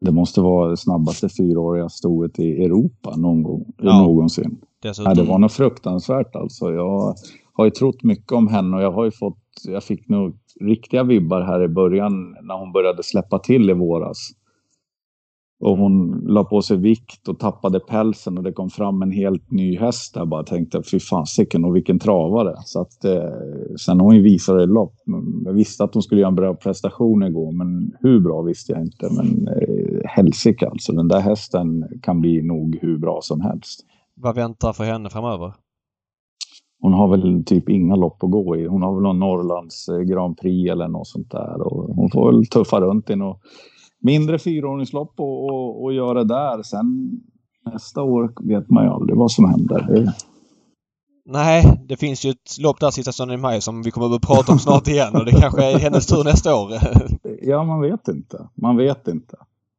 Det 0.00 0.12
måste 0.12 0.40
vara 0.40 0.70
det 0.70 0.76
snabbaste 0.76 1.28
fyraåriga 1.28 1.88
stoet 1.88 2.38
i 2.38 2.64
Europa 2.64 3.16
någon 3.16 3.42
gång, 3.42 3.64
ja. 3.78 4.02
någonsin. 4.02 4.60
Ja, 4.82 5.14
det 5.14 5.22
var 5.22 5.38
något 5.38 5.52
fruktansvärt 5.52 6.36
alltså. 6.36 6.72
Jag 6.72 7.14
har 7.52 7.64
ju 7.64 7.70
trott 7.70 8.02
mycket 8.02 8.32
om 8.32 8.48
henne 8.48 8.76
och 8.76 8.82
jag 8.82 8.92
har 8.92 9.04
ju 9.04 9.10
fått, 9.10 9.38
jag 9.64 9.84
fick 9.84 10.08
nog 10.08 10.38
riktiga 10.60 11.04
vibbar 11.04 11.40
här 11.40 11.62
i 11.62 11.68
början 11.68 12.36
när 12.42 12.58
hon 12.58 12.72
började 12.72 13.02
släppa 13.02 13.38
till 13.38 13.70
i 13.70 13.72
våras. 13.72 14.30
Och 15.60 15.78
hon 15.78 16.24
la 16.26 16.44
på 16.44 16.62
sig 16.62 16.76
vikt 16.76 17.28
och 17.28 17.38
tappade 17.38 17.80
pälsen 17.80 18.38
och 18.38 18.44
det 18.44 18.52
kom 18.52 18.70
fram 18.70 19.02
en 19.02 19.10
helt 19.10 19.50
ny 19.50 19.78
häst 19.78 20.16
Jag 20.16 20.28
Bara 20.28 20.42
tänkte 20.42 20.82
fy 20.82 21.00
fasiken 21.00 21.64
och 21.64 21.76
vilken 21.76 21.98
travare. 21.98 22.54
Så 22.64 22.80
att, 22.80 23.04
eh, 23.04 23.30
sen 23.80 24.00
hon 24.00 24.16
ju 24.16 24.22
visade 24.22 24.62
i 24.62 24.66
lopp. 24.66 24.94
Jag 25.44 25.52
visste 25.52 25.84
att 25.84 25.94
hon 25.94 26.02
skulle 26.02 26.20
göra 26.20 26.28
en 26.28 26.34
bra 26.34 26.54
prestation 26.54 27.22
igår 27.22 27.52
men 27.52 27.92
hur 28.00 28.20
bra 28.20 28.42
visste 28.42 28.72
jag 28.72 28.82
inte. 28.82 29.08
Men 29.10 29.48
eh, 29.48 30.00
helsike 30.04 30.68
alltså. 30.68 30.92
Den 30.92 31.08
där 31.08 31.20
hästen 31.20 31.84
kan 32.02 32.20
bli 32.20 32.42
nog 32.42 32.78
hur 32.82 32.98
bra 32.98 33.18
som 33.22 33.40
helst. 33.40 33.80
Vad 34.14 34.34
väntar 34.34 34.72
för 34.72 34.84
henne 34.84 35.10
framöver? 35.10 35.52
Hon 36.86 36.92
har 36.92 37.08
väl 37.08 37.44
typ 37.44 37.68
inga 37.68 37.94
lopp 37.94 38.22
att 38.22 38.30
gå 38.30 38.56
i. 38.56 38.66
Hon 38.66 38.82
har 38.82 38.94
väl 38.94 39.02
någon 39.02 39.18
Norrlands 39.18 39.88
eh, 39.88 39.98
Grand 39.98 40.38
Prix 40.38 40.70
eller 40.70 40.88
något 40.88 41.08
sånt 41.08 41.30
där. 41.30 41.60
Och 41.60 41.94
hon 41.96 42.10
får 42.10 42.32
väl 42.32 42.46
tuffa 42.46 42.80
runt 42.80 43.10
i 43.10 43.16
något 43.16 43.40
mindre 44.00 44.38
fyraåringslopp 44.38 45.14
och, 45.16 45.44
och, 45.44 45.84
och 45.84 45.92
göra 45.92 46.24
där. 46.24 46.62
Sen 46.62 47.10
nästa 47.72 48.02
år 48.02 48.32
vet 48.40 48.70
man 48.70 48.84
ju 48.84 48.90
aldrig 48.90 49.18
vad 49.18 49.30
som 49.30 49.44
händer. 49.44 50.12
Nej, 51.24 51.80
det 51.88 51.96
finns 51.96 52.24
ju 52.24 52.30
ett 52.30 52.58
lopp 52.60 52.80
där 52.80 52.90
sista 52.90 53.12
söndagen 53.12 53.40
i 53.40 53.42
maj 53.42 53.60
som 53.60 53.82
vi 53.82 53.90
kommer 53.90 54.16
att 54.16 54.22
prata 54.22 54.52
om 54.52 54.58
snart 54.58 54.88
igen 54.88 55.16
och 55.16 55.24
det 55.24 55.40
kanske 55.40 55.64
är 55.64 55.78
hennes 55.78 56.06
tur 56.06 56.24
nästa 56.24 56.56
år. 56.56 56.72
ja, 57.42 57.64
man 57.64 57.80
vet 57.80 58.08
inte. 58.08 58.48
Man 58.54 58.76
vet 58.76 59.08
inte. 59.08 59.36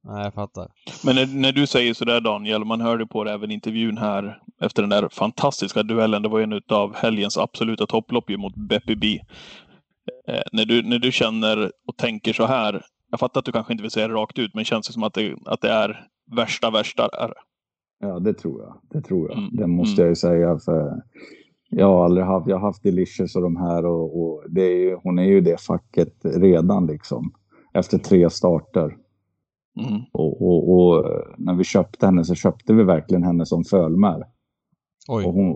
Nej, 0.08 0.24
jag 0.24 0.34
fattar. 0.34 0.72
Men 1.06 1.16
när, 1.16 1.28
när 1.42 1.52
du 1.52 1.68
säger 1.68 1.94
sådär 1.94 2.22
Daniel, 2.22 2.66
man 2.66 2.82
hörde 2.82 3.06
på 3.06 3.24
det 3.24 3.32
även 3.32 3.52
intervjun 3.52 3.98
här 3.98 4.42
efter 4.62 4.84
den 4.84 4.90
där 4.90 5.10
fantastiska 5.12 5.84
duellen. 5.84 6.22
Det 6.22 6.30
var 6.30 6.42
en 6.42 6.62
av 6.70 6.96
helgens 6.96 7.38
absoluta 7.38 7.86
topplopp 7.86 8.30
mot 8.30 8.56
Beppy 8.56 8.96
B. 8.96 9.20
Eh, 10.28 10.42
när, 10.52 10.66
du, 10.66 10.84
när 10.84 11.00
du 11.00 11.12
känner 11.12 11.72
och 11.88 11.98
tänker 11.98 12.34
så 12.34 12.46
här, 12.46 12.82
jag 13.12 13.20
fattar 13.20 13.40
att 13.40 13.46
du 13.46 13.52
kanske 13.52 13.74
inte 13.74 13.82
vill 13.82 13.92
säga 13.92 14.08
det 14.08 14.14
rakt 14.14 14.40
ut, 14.40 14.54
men 14.54 14.66
känns 14.66 14.88
det 14.88 14.94
som 14.94 15.04
att 15.04 15.14
det, 15.14 15.36
att 15.46 15.62
det 15.62 15.70
är 15.70 16.08
värsta, 16.36 16.72
värsta 16.72 17.04
är 17.04 17.34
Ja, 18.00 18.20
det 18.20 18.34
tror 18.34 18.62
jag. 18.62 18.82
Det 18.90 19.08
tror 19.08 19.30
jag. 19.30 19.38
Mm. 19.38 19.56
Det 19.56 19.68
måste 19.68 20.02
mm. 20.02 20.06
jag 20.06 20.12
ju 20.12 20.16
säga. 20.16 20.60
För 20.60 21.02
jag 21.70 21.88
har 21.88 22.06
aldrig 22.06 22.26
haft, 22.26 22.48
jag 22.48 22.56
har 22.56 22.68
haft 22.68 22.84
Delicious 22.84 23.36
och 23.36 23.42
de 23.42 23.56
här 23.56 23.86
och, 23.86 24.22
och 24.22 24.44
det 24.50 24.62
är 24.62 24.78
ju, 24.78 24.96
hon 25.04 25.20
är 25.20 25.24
ju 25.24 25.42
det 25.42 25.62
facket 25.62 26.14
redan 26.24 26.88
liksom. 26.88 27.32
Efter 27.74 27.98
tre 27.98 28.30
starter. 28.30 28.98
Mm. 29.80 30.02
Och, 30.12 30.42
och, 30.42 30.74
och, 30.74 31.06
när 31.38 31.54
vi 31.54 31.64
köpte 31.64 32.06
henne 32.06 32.26
så 32.26 32.36
köpte 32.36 32.74
vi 32.74 32.84
verkligen 32.84 33.24
henne 33.24 33.46
som 33.46 33.64
fölmär. 33.64 34.24
Och 35.10 35.22
hon, 35.22 35.56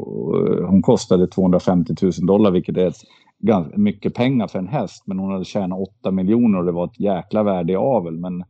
hon, 0.68 0.82
kostade 0.82 1.28
250 1.28 1.96
000 2.02 2.12
dollar, 2.22 2.52
vilket 2.52 2.78
är 2.78 2.88
ett, 2.88 3.02
ganska 3.40 3.78
mycket 3.78 4.14
pengar 4.14 4.48
för 4.48 4.60
en 4.60 4.68
häst. 4.68 5.04
Men 5.06 5.20
hon 5.20 5.32
hade 5.32 5.46
tjänat 5.46 5.80
8 5.80 6.12
miljoner 6.12 6.60
och 6.60 6.66
det 6.66 6.72
var 6.72 6.86
ett 6.86 7.00
jäkla 7.00 7.44
värde 7.44 7.74
i 7.74 7.76
avel. 7.76 8.18
Men 8.18 8.44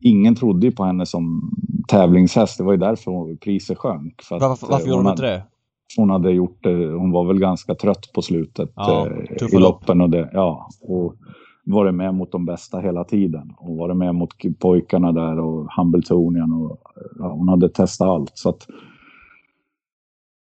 ingen 0.00 0.34
trodde 0.34 0.66
ju 0.66 0.72
på 0.72 0.84
henne 0.84 1.06
som 1.06 1.50
tävlingshäst. 1.88 2.58
Det 2.58 2.64
var 2.64 2.72
ju 2.72 2.78
därför 2.78 3.36
priset 3.36 3.78
sjönk. 3.78 4.22
För 4.22 4.40
varför, 4.40 4.66
varför 4.66 4.88
gjorde 4.88 5.02
hon 5.02 5.10
inte 5.10 5.22
det? 5.22 5.42
Hon 5.96 6.10
hade 6.10 6.30
gjort 6.30 6.58
det. 6.62 6.92
Hon 6.92 7.10
var 7.10 7.24
väl 7.24 7.38
ganska 7.38 7.74
trött 7.74 8.12
på 8.14 8.22
slutet 8.22 8.72
ja, 8.74 9.08
eh, 9.40 9.54
i 9.54 9.58
loppen. 9.58 10.00
Och 10.00 10.10
det, 10.10 10.30
ja, 10.32 10.68
och 10.80 11.14
varit 11.64 11.94
med 11.94 12.14
mot 12.14 12.32
de 12.32 12.44
bästa 12.44 12.78
hela 12.78 13.04
tiden. 13.04 13.54
Och 13.58 13.76
varit 13.76 13.96
med 13.96 14.14
mot 14.14 14.30
pojkarna 14.58 15.12
där 15.12 15.38
och 15.38 15.70
Hambletonian. 15.70 16.52
Och, 16.52 16.80
ja, 17.18 17.32
hon 17.32 17.48
hade 17.48 17.68
testat 17.68 18.08
allt. 18.08 18.32
Så 18.34 18.48
att, 18.48 18.66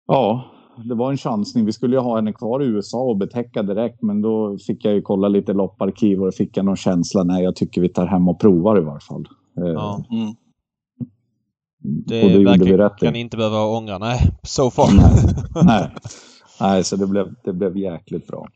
ja, 0.07 0.45
det 0.85 0.95
var 0.95 1.11
en 1.11 1.17
chansning. 1.17 1.65
Vi 1.65 1.73
skulle 1.73 1.97
ju 1.97 2.03
ha 2.03 2.17
henne 2.17 2.33
kvar 2.33 2.63
i 2.63 2.67
USA 2.67 3.03
och 3.03 3.17
betäcka 3.17 3.63
direkt, 3.63 4.03
men 4.03 4.23
då 4.23 4.59
fick 4.59 4.85
jag 4.85 4.95
ju 4.95 5.03
kolla 5.03 5.29
lite 5.29 5.53
lopparkiv 5.53 6.23
och 6.23 6.35
fick 6.35 6.57
jag 6.57 6.65
någon 6.65 6.77
känsla. 6.77 7.25
Nej, 7.25 7.45
jag 7.45 7.57
tycker 7.57 7.81
vi 7.81 7.89
tar 7.89 8.07
hem 8.07 8.29
och 8.29 8.41
provar 8.41 8.79
i 8.79 8.81
varje 8.81 9.01
fall. 9.01 9.29
Eh, 9.61 9.67
ja. 9.67 10.05
Mm. 10.11 10.35
Det, 12.07 12.25
och 12.25 12.31
det 12.31 12.45
verkligen 12.45 12.91
vi 13.01 13.07
kan 13.07 13.17
inte 13.17 13.37
behöva 13.37 13.65
ångra. 13.65 13.99
Nej, 13.99 14.19
so 14.43 14.71
far. 14.71 14.89
Nej, 14.97 15.65
nej. 15.67 15.91
nej 16.61 16.85
så 16.85 16.97
det 16.97 17.07
blev, 17.07 17.35
det 17.45 17.53
blev 17.53 17.77
jäkligt 17.77 18.27
bra. 18.27 18.47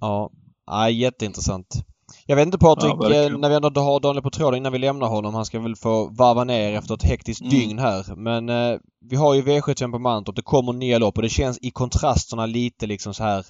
Ja, 0.00 0.30
ja 0.70 0.90
jätteintressant. 0.90 1.84
Jag 2.26 2.36
vet 2.36 2.46
inte 2.46 2.58
Patrik, 2.58 2.94
ja, 3.00 3.14
eh, 3.14 3.38
när 3.38 3.48
vi 3.48 3.54
ändå 3.54 3.80
har 3.80 4.00
Daniel 4.00 4.22
på 4.22 4.30
tråden 4.30 4.58
innan 4.58 4.72
vi 4.72 4.78
lämnar 4.78 5.08
honom. 5.08 5.34
Han 5.34 5.44
ska 5.44 5.60
väl 5.60 5.76
få 5.76 6.08
varva 6.08 6.44
ner 6.44 6.72
efter 6.72 6.94
ett 6.94 7.02
hektiskt 7.02 7.40
mm. 7.40 7.50
dygn 7.50 7.78
här. 7.78 8.14
Men 8.16 8.48
eh, 8.48 8.78
vi 9.00 9.16
har 9.16 9.34
ju 9.34 9.42
V75 9.42 9.92
på 9.92 9.98
Mantorp. 9.98 10.36
Det 10.36 10.42
kommer 10.42 10.72
nya 10.72 10.98
lopp 10.98 11.16
och 11.16 11.22
det 11.22 11.28
känns 11.28 11.58
i 11.62 11.70
kontrasterna 11.70 12.46
lite 12.46 12.86
liksom 12.86 13.14
så 13.14 13.24
här 13.24 13.44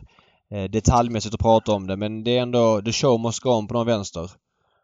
eh, 0.55 0.65
detaljmässigt 0.65 1.35
att 1.35 1.41
prata 1.41 1.73
om 1.73 1.87
det. 1.87 1.97
Men 1.97 2.25
det 2.25 2.39
är 2.39 2.43
ändå 2.43 2.83
the 2.83 2.93
show 2.93 3.21
must 3.21 3.41
go 3.41 3.51
on 3.51 3.67
på 3.67 3.75
någon 3.75 3.87
vänster. 3.87 4.31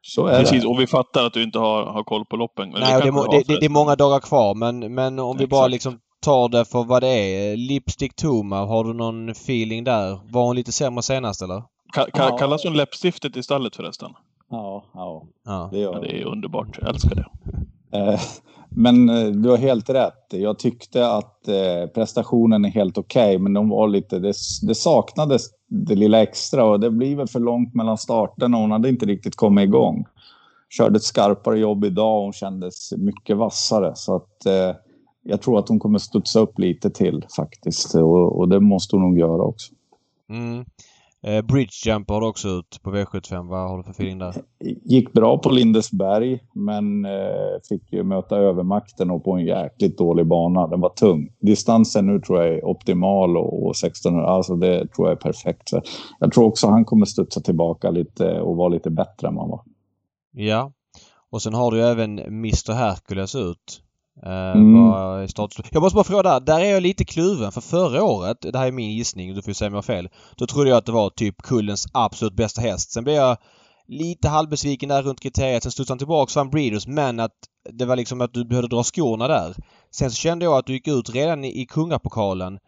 Så 0.02 0.26
är 0.26 0.40
Precis, 0.40 0.62
det. 0.62 0.68
och 0.68 0.80
vi 0.80 0.86
fattar 0.86 1.26
att 1.26 1.32
du 1.32 1.42
inte 1.42 1.58
har, 1.58 1.82
har 1.82 2.04
koll 2.04 2.24
på 2.24 2.36
loppen. 2.36 2.70
Nej, 2.70 3.02
det, 3.02 3.10
det, 3.10 3.42
det, 3.46 3.60
det, 3.60 3.66
är 3.66 3.70
många 3.70 3.96
dagar 3.96 4.20
kvar 4.20 4.54
men, 4.54 4.94
men 4.94 5.18
om 5.18 5.36
vi 5.36 5.46
bara 5.46 5.66
liksom 5.66 5.98
tar 6.22 6.48
det 6.48 6.64
för 6.64 6.84
vad 6.84 7.02
det 7.02 7.08
är. 7.08 7.56
Lipstick 7.56 8.16
Toma, 8.16 8.66
har 8.66 8.84
du 8.84 8.92
någon 8.92 9.28
feeling 9.28 9.84
där? 9.84 10.32
Var 10.32 10.46
hon 10.46 10.56
lite 10.56 10.72
sämre 10.72 11.02
senast 11.02 11.42
eller? 11.42 11.62
Ka 11.94 12.06
ja. 12.12 12.36
Kallas 12.36 12.64
hon 12.64 12.76
läppstiftet 12.76 13.36
i 13.36 13.42
stallet 13.42 13.76
förresten? 13.76 14.10
Ja, 14.50 14.84
ja. 14.94 15.26
ja. 15.44 15.68
Det, 15.72 15.78
ja, 15.78 16.00
det 16.00 16.20
är 16.20 16.24
underbart. 16.24 16.78
Jag 16.80 16.90
älskar 16.90 17.14
det. 17.14 17.26
Eh, 17.94 18.20
men 18.68 19.08
eh, 19.08 19.26
du 19.26 19.48
har 19.48 19.56
helt 19.56 19.90
rätt. 19.90 20.26
Jag 20.30 20.58
tyckte 20.58 21.08
att 21.08 21.48
eh, 21.48 21.86
prestationen 21.94 22.64
är 22.64 22.68
helt 22.68 22.98
okej, 22.98 23.26
okay, 23.26 23.38
men 23.38 23.52
de 23.52 23.68
var 23.68 23.88
lite, 23.88 24.18
det, 24.18 24.34
det, 24.62 24.74
saknades 24.74 25.42
det 25.68 25.94
lilla 25.94 26.22
extra 26.22 26.64
och 26.64 26.80
det 26.80 26.90
blir 26.90 27.16
väl 27.16 27.28
för 27.28 27.40
långt 27.40 27.74
mellan 27.74 27.98
starten 27.98 28.54
och 28.54 28.60
hon 28.60 28.70
hade 28.70 28.88
inte 28.88 29.06
riktigt 29.06 29.36
kommit 29.36 29.64
igång. 29.64 30.04
körde 30.70 30.96
ett 30.96 31.02
skarpare 31.02 31.58
jobb 31.58 31.84
idag 31.84 32.16
och 32.16 32.22
hon 32.22 32.32
kändes 32.32 32.92
mycket 32.92 33.36
vassare. 33.36 33.92
Så 33.94 34.16
att 34.16 34.46
eh, 34.46 34.76
jag 35.22 35.42
tror 35.42 35.58
att 35.58 35.68
hon 35.68 35.78
kommer 35.78 35.98
studsa 35.98 36.40
upp 36.40 36.58
lite 36.58 36.90
till 36.90 37.24
faktiskt 37.36 37.94
och, 37.94 38.38
och 38.38 38.48
det 38.48 38.60
måste 38.60 38.96
hon 38.96 39.02
nog 39.02 39.18
göra 39.18 39.42
också. 39.42 39.72
Mm. 40.28 40.64
Eh, 41.26 41.42
Bridgejumper 41.42 42.14
har 42.14 42.20
du 42.20 42.26
också 42.26 42.48
ut 42.48 42.80
på 42.82 42.90
V75. 42.90 43.48
Vad 43.48 43.68
har 43.68 43.76
du 43.76 43.82
för 43.82 43.90
feeling 43.90 44.18
där? 44.18 44.34
Gick 44.84 45.12
bra 45.12 45.38
på 45.38 45.50
Lindesberg 45.50 46.40
men 46.52 47.04
eh, 47.04 47.60
fick 47.68 47.92
ju 47.92 48.02
möta 48.02 48.36
övermakten 48.36 49.10
och 49.10 49.24
på 49.24 49.32
en 49.32 49.44
jäkligt 49.44 49.98
dålig 49.98 50.26
bana. 50.26 50.66
Den 50.66 50.80
var 50.80 50.88
tung. 50.88 51.28
Distansen 51.40 52.06
nu 52.06 52.20
tror 52.20 52.42
jag 52.42 52.54
är 52.54 52.64
optimal 52.64 53.36
och, 53.36 53.66
och 53.66 53.70
1600, 53.70 54.28
alltså 54.28 54.56
det 54.56 54.86
tror 54.88 55.08
jag 55.08 55.12
är 55.12 55.20
perfekt. 55.20 55.68
Så 55.68 55.82
jag 56.20 56.32
tror 56.32 56.44
också 56.44 56.66
han 56.66 56.84
kommer 56.84 57.06
studsa 57.06 57.40
tillbaka 57.40 57.90
lite 57.90 58.40
och 58.40 58.56
vara 58.56 58.68
lite 58.68 58.90
bättre 58.90 59.28
än 59.28 59.34
man 59.34 59.48
var. 59.48 59.62
Ja. 60.32 60.72
Och 61.30 61.42
sen 61.42 61.54
har 61.54 61.70
du 61.70 61.76
ju 61.76 61.84
även 61.84 62.18
Mr 62.18 62.72
Hercules 62.72 63.34
ut. 63.34 63.82
Eh, 64.22 64.52
Mm. 64.52 65.26
Jag 65.72 65.82
måste 65.82 65.94
bara 65.94 66.04
fråga 66.04 66.22
där. 66.22 66.40
Där 66.40 66.60
är 66.60 66.70
jag 66.70 66.82
lite 66.82 67.04
kluven 67.04 67.52
för 67.52 67.60
förra 67.60 68.02
året, 68.04 68.36
det 68.40 68.58
här 68.58 68.66
är 68.66 68.72
min 68.72 68.92
gissning, 68.92 69.34
du 69.34 69.42
får 69.42 69.50
ju 69.50 69.54
säga 69.54 69.68
om 69.68 69.74
jag 69.74 69.78
har 69.78 69.82
fel. 69.82 70.08
Då 70.36 70.46
trodde 70.46 70.70
jag 70.70 70.76
att 70.76 70.86
det 70.86 70.92
var 70.92 71.10
typ 71.10 71.42
kullens 71.42 71.86
absolut 71.92 72.36
bästa 72.36 72.60
häst. 72.60 72.92
Sen 72.92 73.04
blev 73.04 73.16
jag 73.16 73.36
lite 73.88 74.28
halvbesviken 74.28 74.88
där 74.88 75.02
runt 75.02 75.20
kriteriet. 75.20 75.62
Sen 75.62 75.72
studsade 75.72 75.92
han 75.92 75.98
tillbaka 75.98 76.30
så 76.30 76.40
vann 76.40 76.50
Breeders 76.50 76.86
men 76.86 77.20
att 77.20 77.32
det 77.72 77.84
var 77.84 77.96
liksom 77.96 78.20
att 78.20 78.34
du 78.34 78.44
behövde 78.44 78.68
dra 78.76 78.82
skorna 78.82 79.28
där. 79.28 79.54
Sen 79.90 80.10
så 80.10 80.16
kände 80.16 80.44
jag 80.44 80.54
att 80.54 80.66
du 80.66 80.72
gick 80.72 80.88
ut 80.88 81.14
redan 81.14 81.44
i, 81.44 81.66
kungapokalen. 81.66 82.58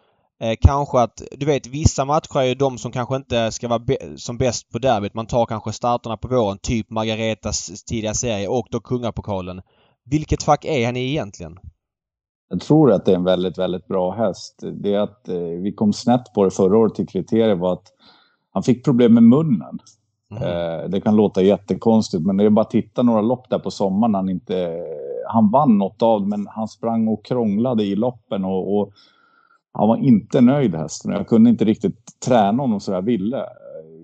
Eh, 0.40 0.56
kanske 0.60 1.00
att, 1.00 1.22
du 1.32 1.46
vet 1.46 1.66
vissa 1.66 2.04
matcher 2.04 2.40
är 2.40 2.44
ju 2.44 2.54
de 2.54 2.78
som 2.78 2.92
kanske 2.92 3.16
inte 3.16 3.52
ska 3.52 3.68
vara 3.68 3.82
som 4.16 4.38
bäst 4.38 4.70
på 4.72 4.78
derbyt. 4.78 5.14
Man 5.14 5.26
tar 5.26 5.46
kanske 5.46 5.72
starterna 5.72 6.16
på 6.16 6.28
våren, 6.28 6.58
typ 6.58 6.90
Margaretas 6.90 7.84
tidiga 7.84 8.14
serie 8.14 8.48
och 8.48 8.66
då 8.70 8.80
kungapokalen. 8.80 9.60
Vilket 10.10 10.42
fack 10.42 10.64
är 10.64 10.86
han 10.86 10.96
i 10.96 11.10
egentligen? 11.10 11.58
Jag 12.48 12.60
tror 12.60 12.92
att 12.92 13.04
det 13.04 13.12
är 13.12 13.16
en 13.16 13.24
väldigt, 13.24 13.58
väldigt 13.58 13.88
bra 13.88 14.10
häst. 14.10 14.62
Det 14.72 14.94
är 14.94 15.00
att 15.00 15.28
eh, 15.28 15.38
vi 15.38 15.72
kom 15.72 15.92
snett 15.92 16.32
på 16.34 16.44
det 16.44 16.50
förra 16.50 16.78
året 16.78 17.00
i 17.00 17.06
kriterier 17.06 17.54
var 17.54 17.72
att 17.72 17.92
han 18.52 18.62
fick 18.62 18.84
problem 18.84 19.14
med 19.14 19.22
munnen. 19.22 19.78
Mhm. 20.30 20.42
Eh, 20.42 20.88
det 20.88 21.00
kan 21.00 21.16
låta 21.16 21.42
jättekonstigt, 21.42 22.26
men 22.26 22.36
det 22.36 22.44
är 22.44 22.50
bara 22.50 22.60
att 22.60 22.70
titta 22.70 23.02
några 23.02 23.20
lopp 23.20 23.50
där 23.50 23.58
på 23.58 23.70
sommaren. 23.70 24.14
Han, 24.14 24.28
inte, 24.28 24.84
han 25.28 25.50
vann 25.50 25.78
något 25.78 26.02
av 26.02 26.28
men 26.28 26.46
han 26.46 26.68
sprang 26.68 27.08
och 27.08 27.24
krånglade 27.24 27.84
i 27.84 27.96
loppen 27.96 28.44
och, 28.44 28.78
och 28.78 28.92
han 29.72 29.88
var 29.88 29.96
inte 29.96 30.40
nöjd 30.40 30.74
hästen. 30.74 31.12
Jag 31.12 31.28
kunde 31.28 31.50
inte 31.50 31.64
riktigt 31.64 32.20
träna 32.26 32.62
honom 32.62 32.80
så 32.80 32.92
jag 32.92 33.02
ville. 33.02 33.46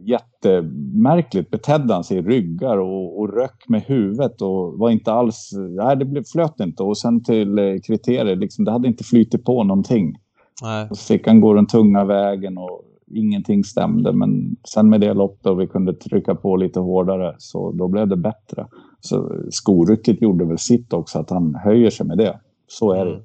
Jättemärkligt 0.05 1.51
betedde 1.51 1.95
han 1.95 2.05
sig 2.05 2.17
i 2.17 2.23
ryggar 2.23 2.79
och, 2.79 3.21
och 3.21 3.35
röck 3.35 3.65
med 3.69 3.83
huvudet 3.83 4.43
och 4.43 4.79
var 4.79 4.91
inte 4.91 5.13
alls... 5.13 5.51
Nej, 5.71 5.97
det 5.97 6.05
blev, 6.05 6.25
flöt 6.25 6.61
inte. 6.61 6.83
Och 6.83 6.99
sen 6.99 7.25
till 7.25 7.59
eh, 7.59 7.65
kriterier, 7.87 8.37
liksom, 8.37 8.65
det 8.65 8.73
hade 8.73 8.89
inte 8.89 9.05
flytit 9.05 9.45
på 9.45 9.65
någonting. 9.65 10.19
Nej. 10.63 10.89
Och 10.91 10.99
så 10.99 11.15
fick 11.15 11.27
han 11.27 11.41
gå 11.41 11.55
den 11.55 11.67
tunga 11.67 12.05
vägen 12.05 12.59
och 12.59 12.85
ingenting 13.15 13.65
stämde. 13.65 14.13
Men 14.13 14.57
sen 14.69 14.89
med 14.89 15.01
det 15.01 15.15
loppet 15.15 15.47
och 15.47 15.61
vi 15.61 15.67
kunde 15.67 15.95
trycka 15.95 16.35
på 16.35 16.57
lite 16.57 16.81
hårdare 16.81 17.35
så 17.39 17.73
då 17.73 17.89
blev 17.89 18.09
det 18.09 18.17
bättre. 18.17 18.67
Så 19.01 19.33
skorycket 19.51 20.23
gjorde 20.23 20.45
väl 20.45 20.59
sitt 20.59 20.93
också, 20.93 21.19
att 21.19 21.31
han 21.31 21.55
höjer 21.55 21.91
sig 21.91 22.07
med 22.07 22.19
det. 22.19 22.41
Så 22.67 22.93
är 22.93 23.05
det. 23.05 23.13
Mm. 23.13 23.25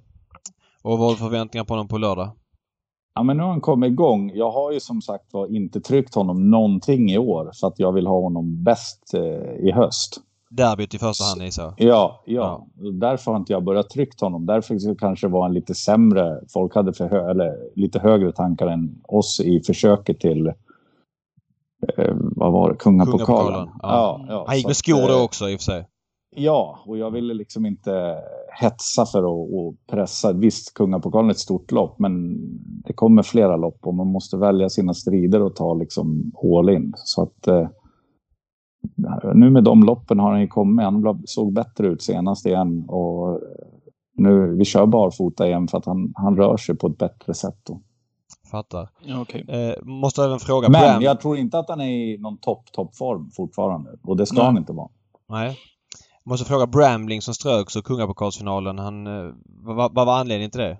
Och 0.81 0.97
vad 0.97 0.99
har 0.99 1.09
du 1.09 1.15
förväntningar 1.15 1.65
på 1.65 1.73
honom 1.73 1.87
på 1.87 1.97
lördag? 1.97 2.29
Ja, 3.17 3.23
men 3.23 3.37
nu 3.37 3.43
har 3.43 3.49
han 3.49 3.61
kommit 3.61 3.91
igång. 3.91 4.31
Jag 4.35 4.51
har 4.51 4.71
ju 4.71 4.79
som 4.79 5.01
sagt 5.01 5.33
var 5.33 5.47
inte 5.47 5.81
tryckt 5.81 6.15
honom 6.15 6.49
någonting 6.49 7.11
i 7.11 7.17
år 7.17 7.51
för 7.59 7.67
att 7.67 7.79
jag 7.79 7.91
vill 7.91 8.07
ha 8.07 8.21
honom 8.21 8.63
bäst 8.63 9.13
eh, 9.13 9.67
i 9.67 9.71
höst. 9.71 10.21
Derbyt 10.49 10.93
i 10.93 10.99
första 10.99 11.23
hand 11.23 11.41
gissar 11.41 11.63
jag. 11.63 11.73
Ja, 11.77 12.23
ja. 12.25 12.67
Därför 12.93 13.31
har 13.31 13.37
inte 13.39 13.53
jag 13.53 13.63
börjat 13.63 13.89
tryckt 13.89 14.21
honom. 14.21 14.45
Därför 14.45 14.79
så 14.79 14.95
kanske 14.95 15.27
var 15.27 15.41
han 15.41 15.53
lite 15.53 15.75
sämre. 15.75 16.41
Folk 16.53 16.75
hade 16.75 16.93
för 16.93 17.09
hö- 17.09 17.31
eller 17.31 17.55
lite 17.75 17.99
högre 17.99 18.31
tankar 18.31 18.67
än 18.67 19.01
oss 19.03 19.39
i 19.39 19.61
försöket 19.61 20.19
till 20.19 20.47
eh, 20.47 22.13
vad 22.19 22.51
var 22.51 22.69
det? 22.69 22.75
Kungapokalen. 22.75 23.25
Kungapokalen, 23.25 23.69
ja. 23.81 23.89
Ja, 23.89 24.25
ja, 24.29 24.45
Han 24.47 24.55
gick 24.55 24.63
så 24.63 24.69
med 24.69 24.77
skor 24.77 25.07
då 25.07 25.17
eh, 25.17 25.23
också 25.23 25.49
i 25.49 25.55
och 25.55 25.59
för 25.59 25.63
sig. 25.63 25.87
Ja, 26.35 26.79
och 26.85 26.97
jag 26.97 27.11
ville 27.11 27.33
liksom 27.33 27.65
inte 27.65 28.17
hetsa 28.59 29.05
för 29.05 29.19
att, 29.19 29.53
att 29.53 29.87
pressa. 29.87 30.33
Visst, 30.33 30.73
Kungapokalen 30.73 31.29
är 31.29 31.33
ett 31.33 31.39
stort 31.39 31.71
lopp, 31.71 31.99
men 31.99 32.37
det 32.85 32.93
kommer 32.93 33.23
flera 33.23 33.57
lopp 33.57 33.79
och 33.81 33.93
man 33.93 34.07
måste 34.07 34.37
välja 34.37 34.69
sina 34.69 34.93
strider 34.93 35.41
och 35.41 35.55
ta 35.55 35.73
liksom 35.73 36.31
all 36.43 36.69
in. 36.69 36.93
Så 36.95 37.23
att 37.23 37.47
eh, 37.47 37.67
nu 39.33 39.49
med 39.49 39.63
de 39.63 39.83
loppen 39.83 40.19
har 40.19 40.31
han 40.31 40.41
ju 40.41 40.47
kommit. 40.47 40.85
Han 40.85 41.21
såg 41.25 41.53
bättre 41.53 41.87
ut 41.87 42.01
senast 42.01 42.45
igen 42.45 42.85
och 42.87 43.41
nu, 44.17 44.55
vi 44.55 44.65
kör 44.65 44.85
barfota 44.85 45.47
igen 45.47 45.67
för 45.67 45.77
att 45.77 45.85
han, 45.85 46.11
han 46.15 46.37
rör 46.37 46.57
sig 46.57 46.77
på 46.77 46.87
ett 46.87 46.97
bättre 46.97 47.33
sätt. 47.33 47.59
Då. 47.67 47.81
Fattar. 48.51 48.89
Okej. 49.21 49.45
Eh, 49.47 49.83
måste 49.83 50.23
även 50.23 50.39
fråga 50.39 50.69
Men 50.69 50.81
Bram. 50.81 51.01
jag 51.01 51.19
tror 51.21 51.37
inte 51.37 51.59
att 51.59 51.69
han 51.69 51.81
är 51.81 51.89
i 51.89 52.17
någon 52.17 52.37
topp, 52.37 52.71
toppform 52.71 53.29
fortfarande. 53.35 53.89
Och 54.03 54.17
det 54.17 54.25
ska 54.25 54.37
Nej. 54.37 54.45
han 54.45 54.57
inte 54.57 54.73
vara. 54.73 54.89
Nej. 55.29 55.57
Måste 56.29 56.45
fråga 56.45 56.67
Bramling 56.67 57.21
som 57.21 57.33
ströks 57.33 57.75
och 57.75 57.83
kungapokalsfinalen. 57.83 58.79
Han, 58.79 59.07
eh, 59.07 59.33
vad, 59.45 59.93
vad 59.93 60.05
var 60.05 60.19
anledningen 60.19 60.51
till 60.51 60.61
det? 60.61 60.77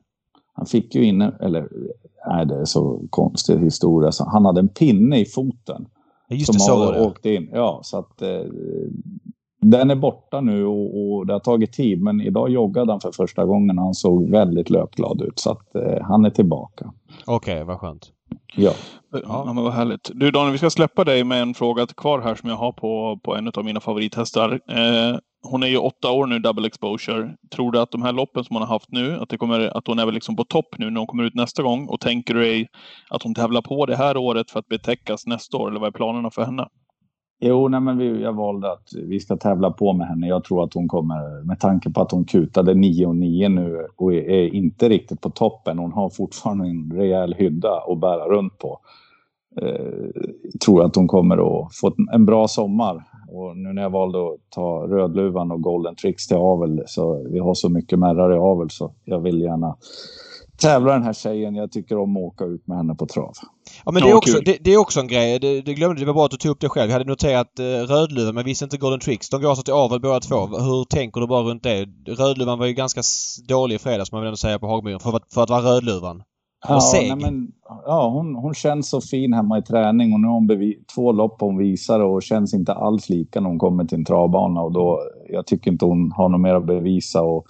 Han 0.54 0.66
fick 0.66 0.95
ju 0.95 1.04
in, 1.04 1.22
eller 1.22 1.70
nej 2.28 2.45
det 2.45 2.56
är 2.56 2.66
så 2.66 3.02
konstig 3.10 3.60
historia. 3.60 4.12
Så 4.12 4.30
han 4.30 4.45
hade 4.45 4.60
en 4.60 4.68
pinne 4.68 5.20
i 5.20 5.26
foten. 5.26 5.88
Just 6.30 6.54
det, 6.54 6.60
som 6.60 6.60
så 6.60 6.86
var 6.86 6.93
det. 6.93 7.02
åkt 7.02 7.26
in. 7.26 7.50
Ja, 7.54 7.80
så 7.84 7.98
att 7.98 8.22
eh, 8.22 8.41
den 9.62 9.91
är 9.91 9.95
borta 9.95 10.41
nu 10.41 10.66
och, 10.66 11.02
och 11.02 11.26
det 11.26 11.34
har 11.34 11.39
tagit 11.39 11.74
tid. 11.74 12.02
Men 12.02 12.22
idag 12.22 12.50
joggade 12.50 12.91
han 12.91 13.02
för 13.02 13.12
första 13.12 13.45
gången 13.45 13.80
och 13.80 13.86
han 13.86 13.93
såg 13.93 14.30
väldigt 14.30 14.70
löpglad 14.70 15.22
ut. 15.22 15.39
Så 15.39 15.52
att 15.52 15.76
eh, 15.76 16.02
han 16.02 16.26
är 16.26 16.30
tillbaka. 16.30 16.93
Okej, 17.26 17.64
vad 17.64 17.80
skönt. 17.80 18.12
Ja. 18.56 18.72
Ja, 19.24 19.43
men 19.54 19.64
vad 19.64 19.74
härligt. 19.74 20.12
Du 20.14 20.32
Daniel, 20.32 20.52
vi 20.52 20.58
ska 20.58 20.70
släppa 20.70 21.04
dig 21.04 21.24
med 21.24 21.41
en 21.41 21.54
fråga 21.54 21.86
kvar 21.86 22.22
här 22.22 22.36
som 22.36 22.50
jag 22.50 22.58
har 22.58 22.72
på, 22.72 23.20
på 23.24 23.36
en 23.36 23.48
av 23.48 23.66
mina 23.66 23.80
favorithästar. 23.80 24.60
Eh, 24.70 25.20
hon 25.52 25.64
är 25.64 25.68
ju 25.68 25.78
åtta 25.78 26.12
år 26.12 26.28
nu, 26.28 26.39
double 26.39 26.68
exposure. 26.68 27.36
Tror 27.56 27.72
du 27.72 27.80
att 27.80 27.91
de 27.91 28.02
här 28.02 28.14
loppen 28.14 28.43
som 28.43 28.56
hon 28.56 28.64
har 28.64 28.74
haft 28.74 28.91
nu, 28.91 29.20
att, 29.20 29.30
det 29.30 29.38
kommer, 29.38 29.78
att 29.78 29.88
hon 29.88 30.00
är 30.00 30.06
väl 30.06 30.14
liksom 30.14 30.36
på 30.36 30.43
topp 30.43 30.76
nu 30.78 30.89
när 30.89 31.00
hon 31.00 31.08
kommer 31.08 31.24
ut 31.24 31.36
nästa 31.36 31.64
gång? 31.64 31.88
Och 31.88 32.00
tänker 32.00 32.34
du 32.34 32.39
dig 32.39 32.68
att 33.10 33.24
hon 33.24 33.34
tävlar 33.34 33.62
på 33.62 33.86
det 33.86 33.95
här 33.95 34.18
året 34.18 34.52
för 34.52 34.60
att 34.60 34.68
betäckas 34.68 35.28
nästa 35.28 35.58
år? 35.58 35.70
Eller 35.70 35.80
vad 35.80 35.88
är 35.88 35.91
planerna 35.91 36.30
för 36.32 36.45
henne? 36.45 36.68
Jo, 37.39 37.68
nej, 37.68 37.80
men 37.80 37.98
vi, 37.98 38.22
jag 38.22 38.34
valde 38.34 38.72
att 38.72 38.89
vi 39.04 39.20
ska 39.20 39.38
tävla 39.38 39.72
på 39.72 39.93
med 39.93 40.08
henne. 40.08 40.28
Jag 40.28 40.43
tror 40.43 40.64
att 40.64 40.74
hon 40.74 40.88
kommer, 40.88 41.43
med 41.43 41.60
tanke 41.60 41.89
på 41.89 42.02
att 42.02 42.12
hon 42.12 42.26
kutade 42.26 42.74
9 42.74 43.06
och 43.06 43.16
9 43.16 43.50
nu 43.50 43.88
och 43.95 44.14
är, 44.14 44.30
är 44.30 44.56
inte 44.56 44.89
riktigt 44.89 45.22
på 45.22 45.30
toppen. 45.30 45.80
Hon 45.80 45.91
har 45.91 46.10
fortfarande 46.10 46.68
en 46.68 46.91
rejäl 46.95 47.34
hydda 47.34 47.84
att 47.88 48.00
bära 48.00 48.30
runt 48.30 48.58
på. 48.58 48.80
Eh, 49.62 50.22
tror 50.66 50.84
att 50.86 50.95
hon 50.95 51.08
kommer 51.08 51.38
att 51.38 51.76
få 51.76 51.91
en 52.14 52.26
bra 52.26 52.47
sommar. 52.47 53.03
Och 53.32 53.58
nu 53.58 53.74
när 53.74 53.82
jag 53.82 53.89
valde 53.89 54.20
att 54.20 54.36
ta 54.49 54.88
Rödluvan 54.88 55.51
och 55.51 55.62
Golden 55.62 55.95
Tricks 55.95 56.28
till 56.28 56.38
avel, 56.38 56.84
så 56.88 57.28
vi 57.32 57.39
har 57.39 57.53
så 57.53 57.70
mycket 57.70 57.99
märrar 57.99 58.36
i 58.36 58.38
avel 58.38 58.70
så 58.70 58.93
jag 59.05 59.20
vill 59.20 59.41
gärna 59.41 59.76
tävla 60.62 60.93
den 60.93 61.03
här 61.03 61.14
tjejen. 61.14 61.55
Jag 61.55 61.72
tycker 61.72 61.97
om 61.97 62.18
att 62.18 62.24
åka 62.24 62.45
ut 62.45 62.68
med 62.68 62.78
henne 62.78 62.95
på 62.95 63.05
trav. 63.05 63.32
Ja 63.86 63.91
men 63.91 64.03
det, 64.03 64.10
är 64.10 64.14
också, 64.16 64.39
det, 64.45 64.58
det 64.62 64.74
är 64.74 64.78
också 64.78 64.99
en 64.99 65.08
grej. 65.08 65.39
Det, 65.39 65.62
det 65.62 65.74
glömde, 65.74 65.99
det 66.01 66.05
var 66.05 66.14
bra 66.14 66.26
att 66.26 66.32
du 66.32 66.38
tog 66.38 66.51
upp 66.51 66.60
det 66.62 66.70
själv. 66.70 66.89
Jag 66.89 66.97
hade 66.99 67.10
noterat 67.10 67.60
eh, 67.60 67.64
Rödluvan 67.64 68.36
men 68.36 68.45
visste 68.45 68.66
inte 68.66 68.78
Golden 68.78 68.99
Tricks. 68.99 69.30
De 69.30 69.41
går 69.41 69.49
alltså 69.49 69.64
till 69.64 69.74
avel 69.74 70.01
båda 70.01 70.20
två. 70.20 70.36
Hur 70.47 70.84
tänker 70.86 71.22
du 71.22 71.28
bara 71.28 71.41
runt 71.43 71.64
det? 71.64 71.86
Rödluvan 72.08 72.60
var 72.60 72.66
ju 72.66 72.74
ganska 72.74 73.01
dålig 73.47 73.76
i 73.76 73.80
fredags 73.80 74.12
man 74.12 74.22
vill 74.22 74.28
ändå 74.28 74.38
säga 74.38 74.60
på 74.60 74.68
Hagmyren 74.68 74.99
för, 74.99 75.16
att- 75.16 75.34
för 75.34 75.43
att 75.43 75.49
vara 75.49 75.62
Rödluvan. 75.62 76.24
Ja, 76.68 76.82
seg. 76.82 77.08
nej, 77.08 77.32
men, 77.32 77.51
ja 77.86 78.10
hon, 78.10 78.36
hon 78.36 78.53
känns 78.53 78.89
så 78.89 79.01
fin 79.01 79.34
hemma 79.34 79.58
i 79.58 79.62
träning 79.62 80.14
och 80.14 80.20
nu 80.20 80.28
har 80.28 80.34
hon 80.34 80.74
två 80.95 81.12
lopp 81.12 81.41
hon 81.41 81.58
visar 81.58 81.99
och 81.99 82.24
känns 82.24 82.53
inte 82.53 82.74
alls 82.74 83.10
lika 83.10 83.41
när 83.41 83.49
hon 83.49 83.60
kommer 83.60 83.86
till 83.86 83.97
en 83.97 84.05
travbana 84.05 84.62
och 84.62 84.72
då, 84.72 84.99
jag 85.30 85.47
tycker 85.47 85.72
inte 85.72 85.86
hon 85.86 86.12
har 86.12 86.30
något 86.30 86.41
mer 86.41 86.53
att 86.55 86.66
bevisa 86.66 87.22
och 87.22 87.45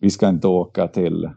vi 0.00 0.10
ska 0.10 0.28
inte 0.28 0.48
åka 0.48 0.88
till 0.88 1.24
eh, 1.24 1.30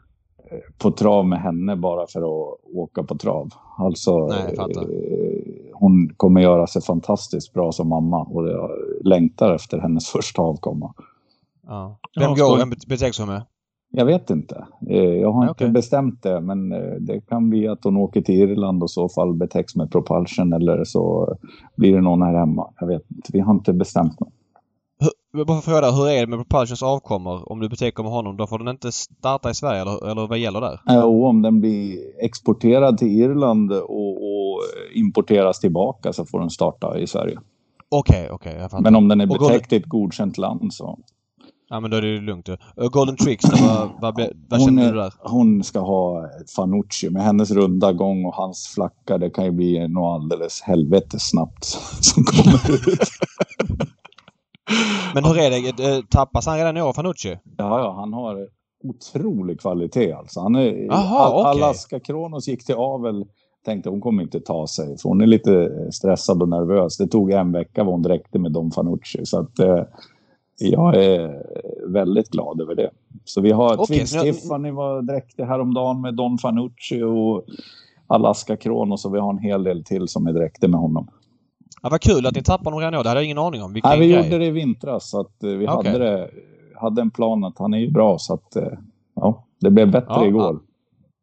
på 0.78 0.92
trav 0.92 1.28
med 1.28 1.42
henne 1.42 1.76
bara 1.76 2.08
för 2.08 2.20
att 2.20 2.60
åka 2.76 3.04
på 3.04 3.18
trav. 3.18 3.50
Alltså, 3.78 4.28
Nej, 4.28 4.56
eh, 4.58 4.82
hon 5.74 6.10
kommer 6.18 6.42
göra 6.42 6.68
sig 6.68 6.82
fantastiskt 6.82 7.54
bra 7.54 7.72
som 7.72 7.90
mamma 7.90 8.24
och 8.24 8.50
jag 8.50 8.72
längtar 9.04 9.56
efter 9.56 9.80
hennes 9.80 10.10
första 10.12 10.42
avkomma. 10.42 10.94
Ja. 11.68 12.00
Vem 12.20 12.36
går? 12.36 12.58
Vem 12.58 12.74
betäcks 12.88 13.20
hon 13.20 13.28
med? 13.28 13.42
Jag 13.92 14.06
vet 14.06 14.30
inte. 14.30 14.66
Eh, 14.90 14.98
Jag 15.04 15.32
har 15.32 15.40
Nej, 15.40 15.50
inte 15.50 15.64
okej. 15.64 15.70
bestämt 15.70 16.24
det, 16.24 16.42
men 16.42 16.72
eh, 16.72 16.94
det 17.00 17.22
kan 17.22 17.50
bli 17.50 17.68
att 17.68 17.84
hon 17.84 17.98
åker 17.98 18.22
till 18.22 18.36
Irland 18.36 18.84
och 18.84 18.92
så 18.92 19.10
fall 19.10 19.34
betäcks 19.34 19.76
med 19.76 19.92
Propulsion 19.92 20.54
eller 20.54 20.84
så 20.84 21.36
blir 21.76 21.94
det 21.96 22.02
någon 22.02 22.22
här 22.22 22.34
hemma. 22.34 22.70
Jag 22.80 22.88
vet 22.88 23.12
inte. 23.12 23.30
Vi 23.34 23.40
har 23.40 23.54
inte 23.54 23.74
bestämt 23.74 24.20
något. 24.20 24.34
Jag 25.34 25.48
bara 25.48 25.62
får 25.62 25.72
fråga, 25.72 25.92
hur 25.92 26.10
är 26.10 26.22
det 26.22 26.28
med 26.28 26.40
Propulsions 26.50 26.84
avkommor? 26.84 27.52
Om 27.52 27.60
du 27.60 27.70
betäcker 27.70 28.04
med 28.04 28.12
honom, 28.12 28.38
då 28.38 28.48
får 28.48 28.60
den 28.60 28.68
inte 28.68 28.92
starta 28.92 29.50
i 29.50 29.54
Sverige 29.54 29.82
eller, 29.82 30.12
eller 30.12 30.28
vad 30.28 30.38
gäller 30.38 30.62
där? 30.62 30.80
Jo, 30.90 31.26
om 31.26 31.42
den 31.42 31.62
blir 31.62 31.98
exporterad 32.24 32.98
till 32.98 33.08
Irland 33.08 33.72
och, 33.72 34.12
och 34.24 34.62
importeras 34.96 35.60
tillbaka 35.60 36.14
så 36.14 36.26
får 36.26 36.40
den 36.40 36.50
starta 36.50 37.00
i 37.00 37.08
Sverige. 37.08 37.40
Okej, 37.90 38.30
okej. 38.32 38.56
jag 38.60 38.72
fattar. 38.72 38.84
Men 38.84 38.96
om 38.96 39.08
den 39.08 39.22
är 39.22 39.26
betäckt 39.26 39.74
i 39.74 39.76
ett 39.76 39.86
godkänt 39.86 40.38
land 40.38 40.74
så... 40.74 41.00
Ja, 41.72 41.80
men 41.80 41.92
då 41.92 41.98
är 41.98 42.02
det 42.02 42.22
lugnt. 42.22 42.50
Och 42.50 42.92
Golden 42.92 43.16
Tricks, 43.16 43.46
vad, 43.62 43.90
vad, 44.02 44.30
vad, 44.50 44.62
känner 44.62 44.92
du 44.92 44.98
där? 45.00 45.14
hon 45.20 45.64
ska 45.64 45.80
ha 45.80 46.30
Fanucci 46.56 47.10
med 47.10 47.24
hennes 47.24 47.52
runda 47.52 47.94
gång 47.94 48.26
och 48.26 48.36
hans 48.36 48.68
flacka. 48.76 49.18
Det 49.18 49.30
kan 49.30 49.46
ju 49.46 49.52
bli 49.52 49.88
något 49.88 50.22
alldeles 50.22 50.62
helvete 50.62 51.20
snabbt 51.20 51.64
som 52.02 52.24
kommer 52.24 52.72
ut. 52.72 53.00
Men 55.14 55.26
hur 55.26 55.38
är 55.38 55.50
det? 55.50 55.96
Eh, 55.96 56.02
Tappas 56.10 56.46
han 56.46 56.58
redan 56.58 56.78
i 56.78 56.82
år, 56.82 56.94
Fanucci? 56.94 57.30
Ja, 57.58 57.80
ja, 57.80 57.96
han 58.00 58.14
har 58.14 58.48
otrolig 58.84 59.60
kvalitet 59.60 60.12
alltså. 60.12 60.40
Han 60.40 60.56
är, 60.56 60.86
Jaha, 60.86 61.20
Al- 61.20 61.34
okej. 61.34 61.64
Alaska 61.64 62.00
Kronos 62.00 62.48
gick 62.48 62.66
till 62.66 62.76
avel. 62.76 63.26
Tänkte 63.66 63.90
hon 63.90 64.02
kommer 64.02 64.24
inte 64.24 64.40
ta 64.40 64.68
sig, 64.68 64.98
för 64.98 65.10
hon 65.10 65.22
är 65.22 65.28
lite 65.28 65.70
stressad 65.92 66.42
och 66.42 66.50
nervös. 66.50 66.98
Det 66.98 67.08
tog 67.08 67.32
en 67.32 67.52
vecka 67.52 67.84
vad 67.84 67.94
hon 67.94 68.02
dräckte 68.02 68.40
med 68.40 68.52
Don 68.52 68.72
Fanucci. 68.72 69.26
Så 69.26 69.40
att, 69.40 69.60
eh, 69.60 69.84
jag 70.70 70.96
är 70.96 71.44
väldigt 71.88 72.30
glad 72.30 72.62
över 72.62 72.76
det. 72.76 72.90
Så 73.26 73.42
vi 73.42 73.52
har 73.52 73.74
Okej, 73.74 73.86
Twin 73.98 74.08
så 74.08 74.18
jag- 74.18 74.26
Tiffany 74.26 74.72
var 74.72 75.02
dräktig 75.02 75.44
häromdagen 75.44 76.02
med 76.02 76.14
Don 76.16 76.38
Fanucci 76.38 77.02
och 77.04 77.44
Alaska 78.08 78.58
Kronos 78.58 79.06
och 79.06 79.16
vi 79.16 79.20
har 79.20 79.30
en 79.30 79.40
hel 79.40 79.64
del 79.64 79.84
till 79.84 80.08
som 80.08 80.28
är 80.28 80.34
dräkter 80.34 80.68
med 80.68 80.80
honom. 80.80 81.08
Ja, 81.82 81.90
vad 81.92 82.02
kul 82.02 82.26
att 82.26 82.36
ni 82.36 82.44
tappade 82.44 82.70
honom 82.70 82.80
redan 82.80 83.00
år. 83.00 83.04
Det 83.04 83.10
hade 83.10 83.20
jag 83.22 83.26
ingen 83.26 83.38
aning 83.38 83.64
om. 83.64 83.74
Vilken 83.74 83.90
Nej, 83.90 84.00
vi 84.00 84.08
grej. 84.10 84.24
gjorde 84.24 84.38
det 84.38 84.46
i 84.46 84.52
vintras 84.52 85.10
så 85.10 85.20
att 85.20 85.44
eh, 85.44 85.50
vi 85.50 85.68
Okej. 85.68 85.92
hade, 85.92 86.06
det, 86.06 86.30
hade 86.76 87.02
en 87.02 87.12
plan 87.12 87.44
att 87.44 87.60
han 87.60 87.74
är 87.74 87.78
ju 87.78 87.92
bra 87.92 88.18
så 88.20 88.34
att 88.34 88.56
eh, 88.56 88.64
ja, 89.16 89.44
det 89.62 89.70
blev 89.70 89.92
bättre 89.92 90.08
Ja, 90.10 90.26
igår. 90.26 90.60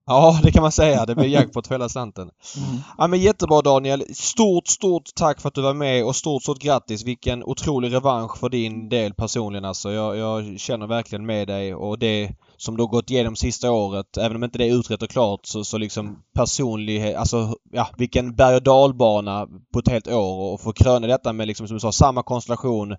Ja, 0.09 0.41
det 0.43 0.53
kan 0.53 0.63
man 0.63 0.73
säga. 0.73 1.07
Det 1.07 1.15
blir 1.15 1.27
jackpot 1.29 1.67
för 1.67 1.75
hela 1.75 1.89
slanten. 1.89 2.31
Mm. 2.57 2.81
Ja, 2.99 3.07
men 3.07 3.21
jättebra 3.21 3.61
Daniel. 3.61 4.05
Stort, 4.15 4.69
stort 4.69 5.15
tack 5.15 5.41
för 5.41 5.49
att 5.49 5.55
du 5.55 5.63
var 5.63 5.75
med 5.75 6.05
och 6.05 6.17
stort, 6.17 6.43
stort 6.43 6.59
grattis. 6.59 7.05
Vilken 7.05 7.45
otrolig 7.45 7.93
revansch 7.93 8.39
för 8.39 8.49
din 8.49 8.89
del 8.89 9.15
personligen 9.15 9.65
alltså. 9.65 9.93
Jag, 9.93 10.17
jag 10.17 10.61
känner 10.61 10.87
verkligen 10.87 11.27
med 11.27 11.49
dig 11.49 11.75
och 11.75 11.99
det 11.99 12.31
som 12.57 12.77
du 12.77 12.83
har 12.83 12.89
gått 12.89 13.11
igenom 13.11 13.37
sista 13.37 13.71
året, 13.71 14.17
även 14.17 14.37
om 14.37 14.45
inte 14.45 14.59
det 14.59 14.69
är 14.69 14.79
utrett 14.79 15.03
och 15.03 15.11
klart, 15.11 15.41
så, 15.47 15.65
så 15.65 15.79
liksom 15.79 16.23
personlighet, 16.35 17.17
alltså 17.17 17.55
ja, 17.73 17.89
vilken 17.97 18.35
berg 18.35 18.57
och 18.57 18.63
dalbana 18.63 19.47
på 19.73 19.79
ett 19.79 19.89
helt 19.89 20.09
år 20.09 20.53
och 20.53 20.61
få 20.61 20.73
kröna 20.73 21.07
detta 21.07 21.33
med 21.33 21.47
liksom 21.47 21.69
som 21.69 21.77
du 21.77 21.81
sa, 21.81 21.93
samma 21.93 22.23
konstellation, 22.23 22.97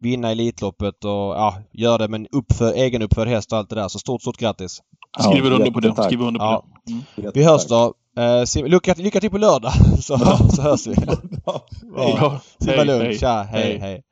vinna 0.00 0.30
Elitloppet 0.30 1.04
och 1.04 1.10
ja, 1.10 1.62
göra 1.72 1.98
det 1.98 2.08
med 2.08 2.20
en 2.20 2.26
uppför, 2.32 2.72
egenuppfödd 2.72 3.28
häst 3.28 3.52
och 3.52 3.58
allt 3.58 3.70
det 3.70 3.76
där. 3.76 3.88
Så 3.88 3.98
stort, 3.98 4.22
stort 4.22 4.36
grattis! 4.36 4.80
Skriver 5.22 5.50
under 5.50 5.70
på 5.70 5.80
det. 5.80 6.02
Skriver 6.04 6.26
under 6.26 6.40
på 6.40 6.44
Ja. 6.46 6.64
det. 6.84 6.92
Mm. 7.22 7.32
Vi 7.34 7.44
hörs 7.44 7.66
då. 7.66 7.94
Eh, 8.18 8.64
lycka, 8.68 8.94
lycka 8.96 9.20
till 9.20 9.30
på 9.30 9.38
lördag 9.38 9.72
så, 10.00 10.18
så 10.50 10.62
hörs 10.62 10.86
vi. 10.86 10.94
Ja. 11.46 11.64
Ja, 11.96 12.40
Simma 12.60 12.72
hej, 12.76 12.86
lugnt. 12.86 13.02
hej. 13.02 13.18
Tja, 13.18 13.42
hej, 13.42 13.62
Hej. 13.62 13.78
hej. 13.78 14.02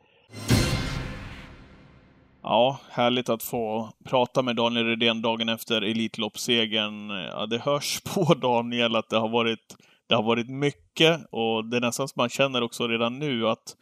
Ja, 2.42 2.78
härligt 2.90 3.28
att 3.28 3.42
få 3.42 3.88
prata 4.08 4.42
med 4.42 4.56
Daniel 4.56 4.86
Redén 4.86 5.22
dagen 5.22 5.48
efter 5.48 5.82
Elitloppssegern. 5.82 7.10
Ja, 7.10 7.46
det 7.46 7.58
hörs 7.58 8.00
på 8.14 8.34
Daniel 8.34 8.96
att 8.96 9.08
det 9.10 9.18
har 9.18 9.28
varit, 9.28 9.76
det 10.08 10.14
har 10.14 10.22
varit 10.22 10.48
mycket 10.48 11.20
och 11.30 11.64
det 11.64 11.76
är 11.76 11.80
nästan 11.80 12.08
som 12.08 12.20
man 12.20 12.28
känner 12.28 12.62
också 12.62 12.88
redan 12.88 13.18
nu 13.18 13.48
att, 13.48 13.76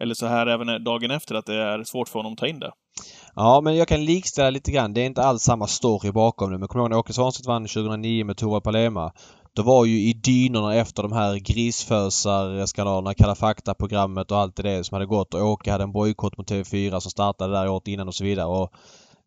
eller 0.00 0.14
så 0.14 0.26
här 0.26 0.46
även 0.46 0.84
dagen 0.84 1.10
efter, 1.10 1.34
att 1.34 1.46
det 1.46 1.54
är 1.54 1.84
svårt 1.84 2.08
för 2.08 2.18
honom 2.18 2.32
att 2.32 2.38
ta 2.38 2.46
in 2.46 2.58
det. 2.58 2.72
Ja, 3.34 3.60
men 3.60 3.76
jag 3.76 3.88
kan 3.88 4.04
likställa 4.04 4.50
lite 4.50 4.70
grann. 4.70 4.94
Det 4.94 5.00
är 5.00 5.06
inte 5.06 5.22
alls 5.22 5.42
samma 5.42 5.66
story 5.66 6.12
bakom 6.12 6.52
det. 6.52 6.58
Men 6.58 6.68
kommer 6.68 6.82
ihåg 6.82 6.90
när 6.90 6.98
Åke 6.98 7.12
Svanstedt 7.12 7.46
vann 7.46 7.66
2009 7.66 8.24
med 8.24 8.36
Tova 8.36 8.60
Palema? 8.60 9.12
Då 9.52 9.62
var 9.62 9.84
ju 9.84 10.00
i 10.00 10.12
dynorna 10.12 10.74
efter 10.74 11.02
de 11.02 11.12
här 11.12 11.36
grisfösar-skandalerna, 11.36 13.14
Kalla 13.14 13.34
fakta-programmet 13.34 14.30
och 14.30 14.38
allt 14.38 14.56
det 14.56 14.62
där 14.62 14.82
som 14.82 14.94
hade 14.94 15.06
gått 15.06 15.34
och 15.34 15.40
Åke 15.40 15.72
hade 15.72 15.84
en 15.84 15.92
bojkott 15.92 16.38
mot 16.38 16.50
TV4 16.50 17.00
som 17.00 17.10
startade 17.10 17.52
där 17.52 17.68
året 17.68 17.88
innan 17.88 18.08
och 18.08 18.14
så 18.14 18.24
vidare. 18.24 18.46
Och 18.46 18.72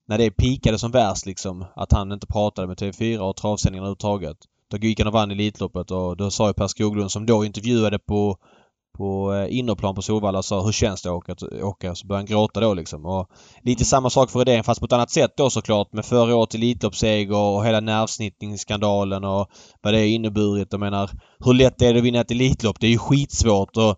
när 0.08 0.18
det 0.18 0.32
pikade 0.32 0.80
som 0.80 0.92
värst 0.92 1.26
liksom, 1.26 1.66
att 1.76 1.92
han 1.92 2.12
inte 2.12 2.28
pratade 2.28 2.68
med 2.68 2.78
TV4 2.78 3.18
och 3.18 3.36
travsändningarna 3.36 3.86
överhuvudtaget. 3.86 4.38
Då 4.72 4.78
gick 4.78 5.00
han 5.00 5.08
och 5.08 5.14
vann 5.14 5.32
Elitloppet 5.32 5.92
och 5.92 6.18
då 6.18 6.32
sa 6.32 6.48
ju 6.48 6.54
Per 6.54 6.68
Skoglund 6.68 7.12
som 7.12 7.26
då 7.26 7.46
intervjuade 7.46 8.00
på 8.00 8.38
på 9.02 9.34
eh, 9.34 9.58
innerplan 9.58 9.96
på 9.96 10.02
Solvalla 10.02 10.44
sa 10.44 10.64
hur 10.66 10.72
känns 10.72 11.02
det 11.02 11.10
att 11.10 11.16
åka? 11.16 11.36
åka? 11.64 11.96
Så 11.96 12.08
började 12.08 12.20
han 12.20 12.26
gråta 12.26 12.60
då 12.60 12.74
liksom. 12.74 13.06
Och 13.06 13.28
lite 13.64 13.86
samma 13.86 14.10
sak 14.10 14.30
för 14.32 14.40
Redén 14.40 14.64
fast 14.64 14.80
på 14.80 14.86
ett 14.86 14.94
annat 14.94 15.12
sätt 15.12 15.32
då 15.38 15.50
såklart 15.50 15.94
med 15.94 16.06
förra 16.06 16.36
året 16.36 16.54
Elitloppsseger 16.54 17.36
och 17.36 17.66
hela 17.66 17.80
nervsnittningsskandalen 17.80 19.24
och 19.24 19.48
vad 19.82 19.94
det 19.94 20.08
inneburit. 20.08 20.68
Jag 20.72 20.80
menar 20.80 21.10
hur 21.46 21.54
lätt 21.54 21.82
är 21.82 21.94
det 21.94 22.00
att 22.00 22.06
vinna 22.06 22.22
ett 22.22 22.32
Elitlopp? 22.32 22.80
Det 22.80 22.88
är 22.88 22.92
ju 22.92 22.98
skitsvårt 22.98 23.78
och 23.78 23.98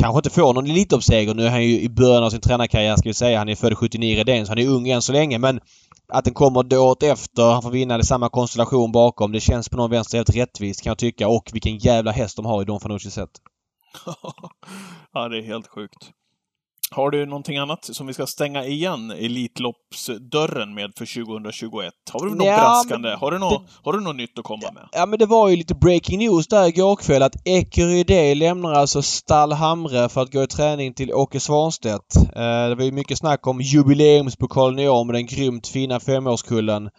kanske 0.00 0.18
inte 0.18 0.30
får 0.30 0.54
någon 0.54 0.70
Elitloppsseger. 0.70 1.34
Nu 1.34 1.46
är 1.46 1.50
han 1.50 1.64
ju 1.64 1.80
i 1.80 1.88
början 1.88 2.24
av 2.24 2.30
sin 2.30 2.40
tränarkarriär 2.40 2.96
ska 2.96 3.08
vi 3.08 3.14
säga. 3.14 3.38
Han 3.38 3.48
är 3.48 3.54
född 3.54 3.78
79 3.78 4.16
Redén 4.16 4.46
så 4.46 4.50
han 4.50 4.58
är 4.58 4.68
ung 4.68 4.88
än 4.88 5.02
så 5.02 5.12
länge 5.12 5.38
men 5.38 5.60
att 6.12 6.24
den 6.24 6.34
kommer 6.34 6.62
då 6.62 6.90
åt 6.90 7.02
efter, 7.02 7.42
han 7.42 7.62
får 7.62 7.70
vinna 7.70 7.98
det 7.98 8.04
samma 8.04 8.28
konstellation 8.28 8.92
bakom. 8.92 9.32
Det 9.32 9.40
känns 9.40 9.68
på 9.68 9.76
någon 9.76 9.90
vänster 9.90 10.18
helt 10.18 10.36
rättvist 10.36 10.82
kan 10.82 10.90
jag 10.90 10.98
tycka 10.98 11.28
och 11.28 11.50
vilken 11.52 11.78
jävla 11.78 12.10
häst 12.10 12.36
de 12.36 12.46
har 12.46 12.62
i 12.62 12.64
Don 12.64 12.80
Fanucci 12.80 13.10
sätt. 13.10 13.30
ja, 15.12 15.28
det 15.28 15.38
är 15.38 15.42
helt 15.42 15.66
sjukt. 15.68 16.10
Har 16.90 17.10
du 17.10 17.26
någonting 17.26 17.58
annat 17.58 17.84
som 17.84 18.06
vi 18.06 18.14
ska 18.14 18.26
stänga 18.26 18.64
igen 18.64 19.10
Elitloppsdörren 19.10 20.74
med 20.74 20.92
för 20.98 21.24
2021? 21.24 21.94
Har 22.12 22.26
du 22.26 22.34
något 22.34 22.46
Ja, 22.46 22.56
braskande? 22.56 23.08
Har 23.08 23.30
du 23.30 23.38
något, 23.38 23.62
har 23.84 23.92
du 23.92 24.00
något 24.00 24.16
nytt 24.16 24.38
att 24.38 24.44
komma 24.44 24.72
med? 24.74 24.88
Ja 24.92 25.06
men 25.06 25.18
det 25.18 25.26
var 25.26 25.48
ju 25.48 25.56
lite 25.56 25.74
breaking 25.74 26.18
news 26.18 26.46
där 26.46 26.66
igår 26.68 26.96
kväll 26.96 27.22
att 27.22 27.36
Ecurydé 27.44 28.34
lämnar 28.34 28.72
alltså 28.72 29.02
Stall 29.02 29.52
Hamre 29.52 30.08
för 30.08 30.22
att 30.22 30.32
gå 30.32 30.42
i 30.42 30.46
träning 30.46 30.94
till 30.94 31.12
Åke 31.12 31.40
Svanstedt. 31.40 32.16
Eh, 32.16 32.68
det 32.68 32.74
var 32.74 32.84
ju 32.84 32.92
mycket 32.92 33.18
snack 33.18 33.46
om 33.46 33.60
jubileumspokalen 33.60 34.78
i 34.78 34.88
år 34.88 35.04
med 35.04 35.14
den 35.14 35.26
grymt 35.26 35.66
fina 35.68 36.00
femårskullen. 36.00 36.90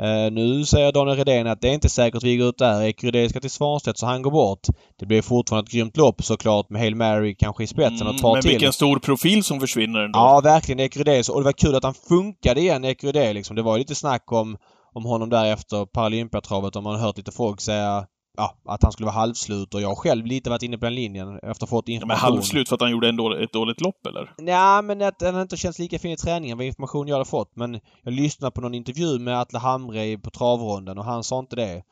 Eh, 0.00 0.32
nu 0.32 0.64
säger 0.64 0.92
Daniel 0.92 1.16
Redén 1.16 1.46
att 1.46 1.60
det 1.60 1.68
är 1.68 1.72
inte 1.74 1.88
säkert 1.88 2.22
vi 2.22 2.36
går 2.36 2.48
ut 2.48 2.58
där. 2.58 2.82
Ecurydé 2.82 3.28
ska 3.28 3.40
till 3.40 3.50
Svanstedt 3.50 3.98
så 3.98 4.06
han 4.06 4.22
går 4.22 4.30
bort. 4.30 4.60
Det 4.98 5.06
blir 5.06 5.22
fortfarande 5.22 5.68
ett 5.68 5.72
grymt 5.72 5.96
lopp 5.96 6.24
såklart 6.24 6.70
med 6.70 6.80
Hail 6.80 6.96
Mary 6.96 7.34
kanske 7.38 7.64
i 7.64 7.66
spetsen 7.66 8.06
och 8.06 8.14
ett 8.14 8.22
par 8.22 8.28
Mm, 8.28 8.36
men 8.36 8.42
till. 8.42 8.50
vilken 8.50 8.72
stor 8.72 8.98
profil 8.98 9.44
som 9.44 9.60
försvinner 9.60 10.00
ändå. 10.00 10.18
Ja, 10.18 10.40
verkligen 10.44 10.80
Ecurydé. 10.80 11.22
Och 11.30 11.40
det 11.40 11.44
var 11.44 11.52
kul 11.52 11.74
att 11.74 11.84
han 11.84 11.94
funkade 11.94 12.60
igen, 12.60 12.84
Ecurydé 12.84 13.32
liksom. 13.32 13.56
Det 13.56 13.62
var 13.62 13.76
ju 13.76 13.78
lite 13.78 13.94
snack 13.94 14.32
om, 14.32 14.56
om 14.94 15.04
honom 15.04 15.30
där 15.30 15.52
efter 15.52 15.86
Paralympiatravet. 15.86 16.76
Om 16.76 16.84
man 16.84 16.94
har 16.94 17.06
hört 17.06 17.16
lite 17.16 17.32
folk 17.32 17.60
säga 17.60 18.06
ja, 18.36 18.54
att 18.64 18.82
han 18.82 18.92
skulle 18.92 19.06
vara 19.06 19.14
halvslut. 19.16 19.74
Och 19.74 19.80
jag 19.80 19.88
har 19.88 19.94
själv 19.96 20.26
lite 20.26 20.50
varit 20.50 20.62
inne 20.62 20.78
på 20.78 20.84
den 20.84 20.94
linjen 20.94 21.38
efter 21.42 21.64
att 21.64 21.70
fått 21.70 21.88
Ja, 21.88 21.94
information. 21.94 22.08
men 22.08 22.32
halvslut 22.32 22.68
för 22.68 22.74
att 22.74 22.80
han 22.80 22.90
gjorde 22.90 23.08
en 23.08 23.16
dålig, 23.16 23.44
ett 23.44 23.52
dåligt 23.52 23.80
lopp, 23.80 24.06
eller? 24.06 24.34
Ja, 24.36 24.82
men 24.82 25.02
att 25.02 25.22
han 25.22 25.40
inte 25.40 25.56
känns 25.56 25.78
lika 25.78 25.98
fin 25.98 26.10
i 26.10 26.16
träningen 26.16 26.58
var 26.58 26.64
information 26.64 27.08
jag 27.08 27.14
hade 27.14 27.30
fått. 27.30 27.56
Men 27.56 27.80
jag 28.02 28.14
lyssnade 28.14 28.50
på 28.52 28.60
någon 28.60 28.74
intervju 28.74 29.18
med 29.18 29.40
Atle 29.40 29.58
Hamre 29.58 30.18
på 30.18 30.30
travronden 30.30 30.98
och 30.98 31.04
han 31.04 31.24
sa 31.24 31.38
inte 31.38 31.56
det. 31.56 31.82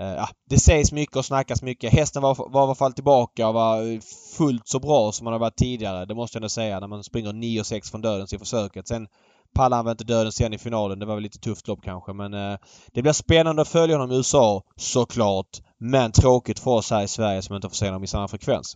Eh, 0.00 0.06
ja, 0.06 0.28
det 0.50 0.58
sägs 0.58 0.92
mycket 0.92 1.16
och 1.16 1.24
snackas 1.24 1.62
mycket. 1.62 1.92
Hästen 1.92 2.22
var, 2.22 2.34
var 2.50 2.60
i 2.60 2.64
alla 2.64 2.74
fall 2.74 2.92
tillbaka 2.92 3.48
och 3.48 3.54
var 3.54 4.00
fullt 4.36 4.68
så 4.68 4.80
bra 4.80 5.12
som 5.12 5.26
han 5.26 5.32
har 5.32 5.40
varit 5.40 5.56
tidigare. 5.56 6.04
Det 6.04 6.14
måste 6.14 6.36
jag 6.36 6.40
ändå 6.40 6.48
säga 6.48 6.80
när 6.80 6.86
man 6.86 7.04
springer 7.04 7.32
9-6 7.32 7.90
från 7.90 8.00
dödens 8.02 8.32
i 8.32 8.38
försöket. 8.38 8.88
Sen 8.88 9.06
pallade 9.54 9.76
han 9.76 9.84
väl 9.84 9.92
inte 9.92 10.04
döden 10.04 10.32
sen 10.32 10.52
i 10.52 10.58
finalen. 10.58 10.98
Det 10.98 11.06
var 11.06 11.14
väl 11.14 11.22
lite 11.22 11.38
tufft 11.38 11.68
lopp 11.68 11.82
kanske 11.82 12.12
men 12.12 12.34
eh, 12.34 12.56
det 12.92 13.02
blir 13.02 13.12
spännande 13.12 13.62
att 13.62 13.68
följa 13.68 13.96
honom 13.96 14.12
i 14.12 14.16
USA 14.16 14.62
såklart. 14.76 15.48
Men 15.90 16.12
tråkigt 16.12 16.58
för 16.58 16.70
oss 16.70 16.90
här 16.90 17.02
i 17.02 17.08
Sverige 17.08 17.42
som 17.42 17.56
inte 17.56 17.68
får 17.68 17.74
se 17.74 17.86
honom 17.86 18.04
i 18.04 18.06
samma 18.06 18.28
frekvens. 18.28 18.74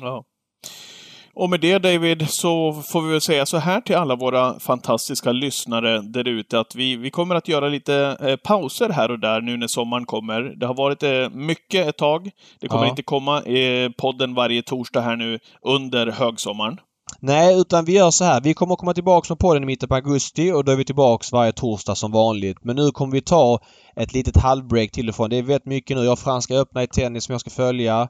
Ja. 0.00 0.24
Och 1.34 1.50
med 1.50 1.60
det 1.60 1.78
David, 1.78 2.30
så 2.30 2.82
får 2.92 3.02
vi 3.02 3.10
väl 3.10 3.20
säga 3.20 3.46
så 3.46 3.56
här 3.58 3.80
till 3.80 3.96
alla 3.96 4.16
våra 4.16 4.60
fantastiska 4.60 5.32
lyssnare 5.32 6.00
där 6.02 6.28
ute 6.28 6.60
att 6.60 6.74
vi, 6.74 6.96
vi 6.96 7.10
kommer 7.10 7.34
att 7.34 7.48
göra 7.48 7.68
lite 7.68 8.16
eh, 8.20 8.36
pauser 8.36 8.88
här 8.88 9.10
och 9.10 9.18
där 9.18 9.40
nu 9.40 9.56
när 9.56 9.66
sommaren 9.66 10.06
kommer. 10.06 10.40
Det 10.42 10.66
har 10.66 10.74
varit 10.74 11.02
eh, 11.02 11.28
mycket 11.30 11.86
ett 11.86 11.96
tag. 11.98 12.30
Det 12.60 12.68
kommer 12.68 12.84
Ja. 12.84 12.90
inte 12.90 13.02
komma 13.02 13.42
eh, 13.42 13.90
podden 13.98 14.34
varje 14.34 14.62
torsdag 14.62 15.00
här 15.00 15.16
nu 15.16 15.38
under 15.62 16.06
högsommaren. 16.06 16.78
Nej, 17.18 17.60
utan 17.60 17.84
vi 17.84 17.92
gör 17.92 18.10
så 18.10 18.24
här. 18.24 18.40
Vi 18.40 18.54
kommer 18.54 18.72
att 18.72 18.78
komma 18.78 18.94
tillbaks 18.94 19.28
med 19.28 19.38
podden 19.38 19.62
i 19.62 19.66
mitten 19.66 19.88
på 19.88 19.94
augusti 19.94 20.52
och 20.52 20.64
då 20.64 20.72
är 20.72 20.76
vi 20.76 20.84
tillbaks 20.84 21.32
varje 21.32 21.52
torsdag 21.52 21.94
som 21.94 22.12
vanligt. 22.12 22.64
Men 22.64 22.76
nu 22.76 22.90
kommer 22.90 23.12
vi 23.12 23.20
ta 23.20 23.58
ett 23.96 24.12
litet 24.12 24.36
halvbreak 24.36 24.90
till 24.90 25.08
och 25.08 25.14
från. 25.14 25.30
Det 25.30 25.36
är 25.36 25.42
väldigt 25.42 25.66
mycket 25.66 25.96
nu. 25.96 26.02
Jag 26.02 26.10
har 26.10 26.16
Franska 26.16 26.54
öppna 26.54 26.82
i 26.82 26.86
tennis 26.86 27.24
som 27.24 27.32
jag 27.32 27.40
ska 27.40 27.50
följa. 27.50 28.08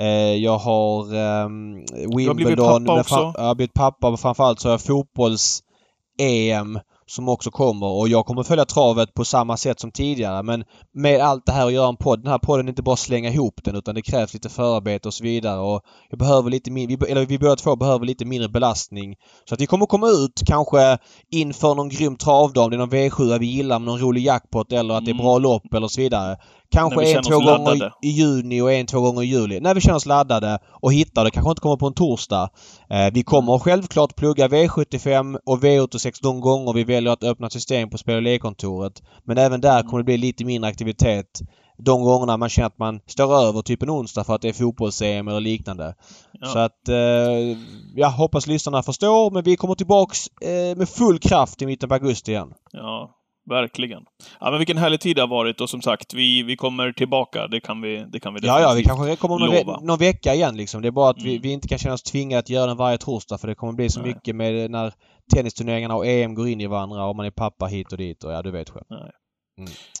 Eh, 0.00 0.34
jag 0.34 0.58
har 0.58 1.14
ehm, 1.14 1.74
Wimbledon. 2.16 2.36
blivit 2.36 2.58
pappa 2.58 2.78
men 2.78 3.00
också. 3.00 3.32
Jag 3.36 3.44
har 3.44 3.54
blivit 3.54 3.74
pappa 3.74 4.08
och 4.08 4.20
framförallt 4.20 4.60
så 4.60 4.68
har 4.68 4.72
jag 4.72 4.80
fotbolls-EM 4.80 6.78
som 7.08 7.28
också 7.28 7.50
kommer 7.50 7.86
och 7.86 8.08
jag 8.08 8.26
kommer 8.26 8.42
följa 8.42 8.64
travet 8.64 9.14
på 9.14 9.24
samma 9.24 9.56
sätt 9.56 9.80
som 9.80 9.90
tidigare 9.90 10.42
men 10.42 10.64
med 10.94 11.20
allt 11.20 11.46
det 11.46 11.52
här 11.52 11.66
att 11.66 11.72
göra 11.72 11.88
en 11.88 11.96
podd. 11.96 12.22
Den 12.22 12.30
här 12.30 12.38
podden 12.38 12.66
är 12.66 12.68
inte 12.70 12.82
bara 12.82 12.92
att 12.92 12.98
slänga 12.98 13.30
ihop 13.30 13.60
den 13.64 13.76
utan 13.76 13.94
det 13.94 14.02
krävs 14.02 14.34
lite 14.34 14.48
förarbete 14.48 15.08
och 15.08 15.14
så 15.14 15.24
vidare 15.24 15.60
och 15.60 15.80
jag 16.10 16.18
behöver 16.18 16.50
lite 16.50 16.70
min, 16.70 16.88
vi, 16.88 16.96
be- 16.96 17.06
eller 17.06 17.26
vi 17.26 17.38
båda 17.38 17.56
två 17.56 17.76
behöver 17.76 18.06
lite 18.06 18.24
mindre 18.24 18.48
belastning. 18.48 19.14
Så 19.48 19.54
att 19.54 19.60
vi 19.60 19.66
kommer 19.66 19.86
komma 19.86 20.08
ut 20.08 20.42
kanske 20.46 20.98
inför 21.30 21.74
någon 21.74 21.88
grym 21.88 22.16
travdag 22.16 22.64
om 22.64 22.70
det 22.70 22.76
är 22.76 22.78
någon 22.78 22.90
V7 22.90 23.38
vi 23.38 23.46
gillar 23.46 23.78
med 23.78 23.86
någon 23.86 24.00
rolig 24.00 24.24
jackpot 24.24 24.72
eller 24.72 24.94
att 24.94 25.04
det 25.04 25.10
är 25.10 25.14
Mm. 25.14 25.24
bra 25.24 25.38
lopp 25.38 25.74
eller 25.74 25.88
så 25.88 26.00
vidare. 26.00 26.36
Kanske 26.70 27.16
en, 27.16 27.22
två 27.22 27.34
gånger 27.34 27.58
laddade. 27.58 27.92
i 28.02 28.08
juni 28.08 28.60
och 28.60 28.72
en, 28.72 28.86
två 28.86 29.00
gånger 29.00 29.22
i 29.22 29.26
juli. 29.26 29.60
När 29.60 29.74
vi 29.74 29.80
känner 29.80 29.96
oss 29.96 30.06
laddade 30.06 30.58
och 30.70 30.92
hittar 30.92 31.24
det. 31.24 31.30
Kanske 31.30 31.50
inte 31.50 31.60
kommer 31.60 31.76
på 31.76 31.86
en 31.86 31.94
torsdag. 31.94 32.50
Eh, 32.90 33.12
vi 33.12 33.22
kommer 33.22 33.58
självklart 33.58 34.16
plugga 34.16 34.48
V75 34.48 35.38
och 35.46 35.58
V86 35.58 36.18
de 36.22 36.40
gånger 36.40 36.72
vi 36.72 36.84
väljer 36.84 37.12
att 37.12 37.24
öppna 37.24 37.50
system 37.50 37.90
på 37.90 37.98
spel 37.98 38.16
och 38.16 38.22
lekkontoret. 38.22 39.02
Men 39.24 39.38
även 39.38 39.60
där 39.60 39.82
kommer 39.82 39.98
det 39.98 40.04
bli 40.04 40.16
lite 40.16 40.44
mindre 40.44 40.70
aktivitet 40.70 41.40
de 41.78 42.02
gångerna 42.02 42.36
man 42.36 42.48
känner 42.48 42.66
att 42.66 42.78
man 42.78 43.00
står 43.06 43.34
över 43.34 43.62
typ 43.62 43.82
en 43.82 43.90
onsdag 43.90 44.24
för 44.24 44.34
att 44.34 44.42
det 44.42 44.48
är 44.48 44.52
fotbolls-EM 44.52 45.28
eller 45.28 45.40
liknande. 45.40 45.94
Ja. 46.32 46.46
Så 46.46 46.58
att 46.58 46.88
eh, 46.88 47.58
jag 47.94 48.10
hoppas 48.10 48.46
lyssnarna 48.46 48.82
förstår 48.82 49.30
men 49.30 49.42
vi 49.42 49.56
kommer 49.56 49.74
tillbaks 49.74 50.26
eh, 50.28 50.76
med 50.76 50.88
full 50.88 51.18
kraft 51.18 51.62
i 51.62 51.66
mitten 51.66 51.88
på 51.88 51.94
augusti 51.94 52.30
igen. 52.30 52.52
Ja, 52.72 53.17
verkligen. 53.48 54.02
Ja, 54.40 54.50
men 54.50 54.58
vilken 54.58 54.78
härlig 54.78 55.00
tid 55.00 55.16
det 55.16 55.22
har 55.22 55.28
varit 55.28 55.60
och 55.60 55.70
som 55.70 55.82
sagt, 55.82 56.14
vi, 56.14 56.42
vi 56.42 56.56
kommer 56.56 56.92
tillbaka. 56.92 57.46
Det 57.46 57.60
kan 57.60 57.80
vi, 57.80 58.04
det 58.12 58.20
kan 58.20 58.34
vi 58.34 58.40
Ja, 58.42 58.60
ja, 58.60 58.74
vi 58.76 58.82
kanske 58.82 59.16
kommer 59.16 59.34
om 59.34 59.40
någon, 59.40 59.50
ve 59.50 59.64
någon 59.82 59.98
vecka 59.98 60.34
igen 60.34 60.56
liksom. 60.56 60.82
Det 60.82 60.88
är 60.88 60.92
bara 60.92 61.10
att 61.10 61.22
vi, 61.22 61.30
Mm. 61.30 61.42
vi 61.42 61.52
inte 61.52 61.68
kan 61.68 61.78
känna 61.78 61.94
oss 61.94 62.02
tvingade 62.02 62.38
att 62.38 62.50
göra 62.50 62.66
den 62.66 62.76
varje 62.76 62.98
torsdag 62.98 63.38
för 63.38 63.48
det 63.48 63.54
kommer 63.54 63.72
bli 63.72 63.88
så 63.90 64.00
Nej. 64.00 64.08
mycket 64.14 64.36
med 64.36 64.70
när 64.70 64.92
tennisturneringarna 65.34 65.96
och 65.96 66.06
EM 66.06 66.34
går 66.34 66.48
in 66.48 66.60
i 66.60 66.66
varandra 66.66 67.04
och 67.04 67.16
man 67.16 67.26
är 67.26 67.30
pappa 67.30 67.66
hit 67.66 67.92
och 67.92 67.98
dit 67.98 68.24
och 68.24 68.32
ja, 68.32 68.42
du 68.42 68.50
vet 68.50 68.70
själv. 68.70 68.84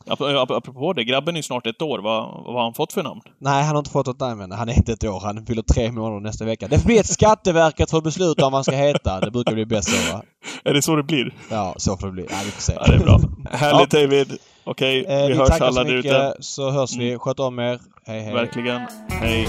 Ap- 0.06 0.20
ap- 0.20 0.56
Apropå 0.56 0.92
det, 0.92 1.04
grabben 1.04 1.34
är 1.34 1.38
ju 1.38 1.42
snart 1.42 1.66
ett 1.66 1.82
år. 1.82 1.98
Vad, 1.98 2.44
vad 2.44 2.54
har 2.54 2.62
han 2.62 2.74
fått 2.74 2.92
för 2.92 3.02
namn? 3.02 3.20
Nej, 3.38 3.62
han 3.64 3.74
har 3.74 3.78
inte 3.78 3.90
fått 3.90 4.06
något 4.06 4.20
namn 4.20 4.40
än. 4.40 4.52
Han 4.52 4.68
är 4.68 4.72
inte 4.72 4.92
ett 4.92 5.04
år. 5.04 5.20
Han 5.24 5.46
fyller 5.46 5.62
tre 5.62 5.92
månader 5.92 6.20
nästa 6.20 6.44
vecka. 6.44 6.68
Det 6.68 6.84
blir 6.84 7.00
ett 7.00 7.06
Skatteverket 7.06 7.90
får 7.90 8.00
besluta 8.02 8.46
om 8.46 8.52
vad 8.52 8.56
han 8.58 8.64
ska 8.64 8.76
heta. 8.76 9.20
Det 9.20 9.30
brukar 9.30 9.54
bli 9.54 9.66
bäst 9.66 9.88
så 9.90 10.12
va? 10.16 10.22
Är 10.64 10.74
det 10.74 10.82
så 10.82 10.96
det 10.96 11.02
blir? 11.02 11.34
Ja, 11.50 11.74
så 11.76 11.96
får 11.96 12.06
det 12.06 12.12
bli. 12.12 12.26
Ja, 12.30 12.36
vi 12.44 12.50
får 12.50 12.62
se. 12.62 12.72
Ja, 12.72 12.86
det 12.86 12.94
är 12.94 12.98
bra. 12.98 13.20
Härligt 13.50 13.90
David. 13.90 14.38
Okej, 14.64 15.04
Eh, 15.08 15.22
vi 15.26 15.28
vi 15.32 15.38
hörs 15.38 15.60
alla 15.60 15.84
där 15.84 15.94
ute. 15.94 16.34
så 16.40 16.70
hörs 16.70 16.96
vi. 16.96 17.08
Mm. 17.08 17.18
Sköt 17.18 17.40
om 17.40 17.58
er. 17.58 17.78
Hej 18.06 18.20
hej. 18.22 18.34
Verkligen. 18.34 18.80
Hej. 19.08 19.48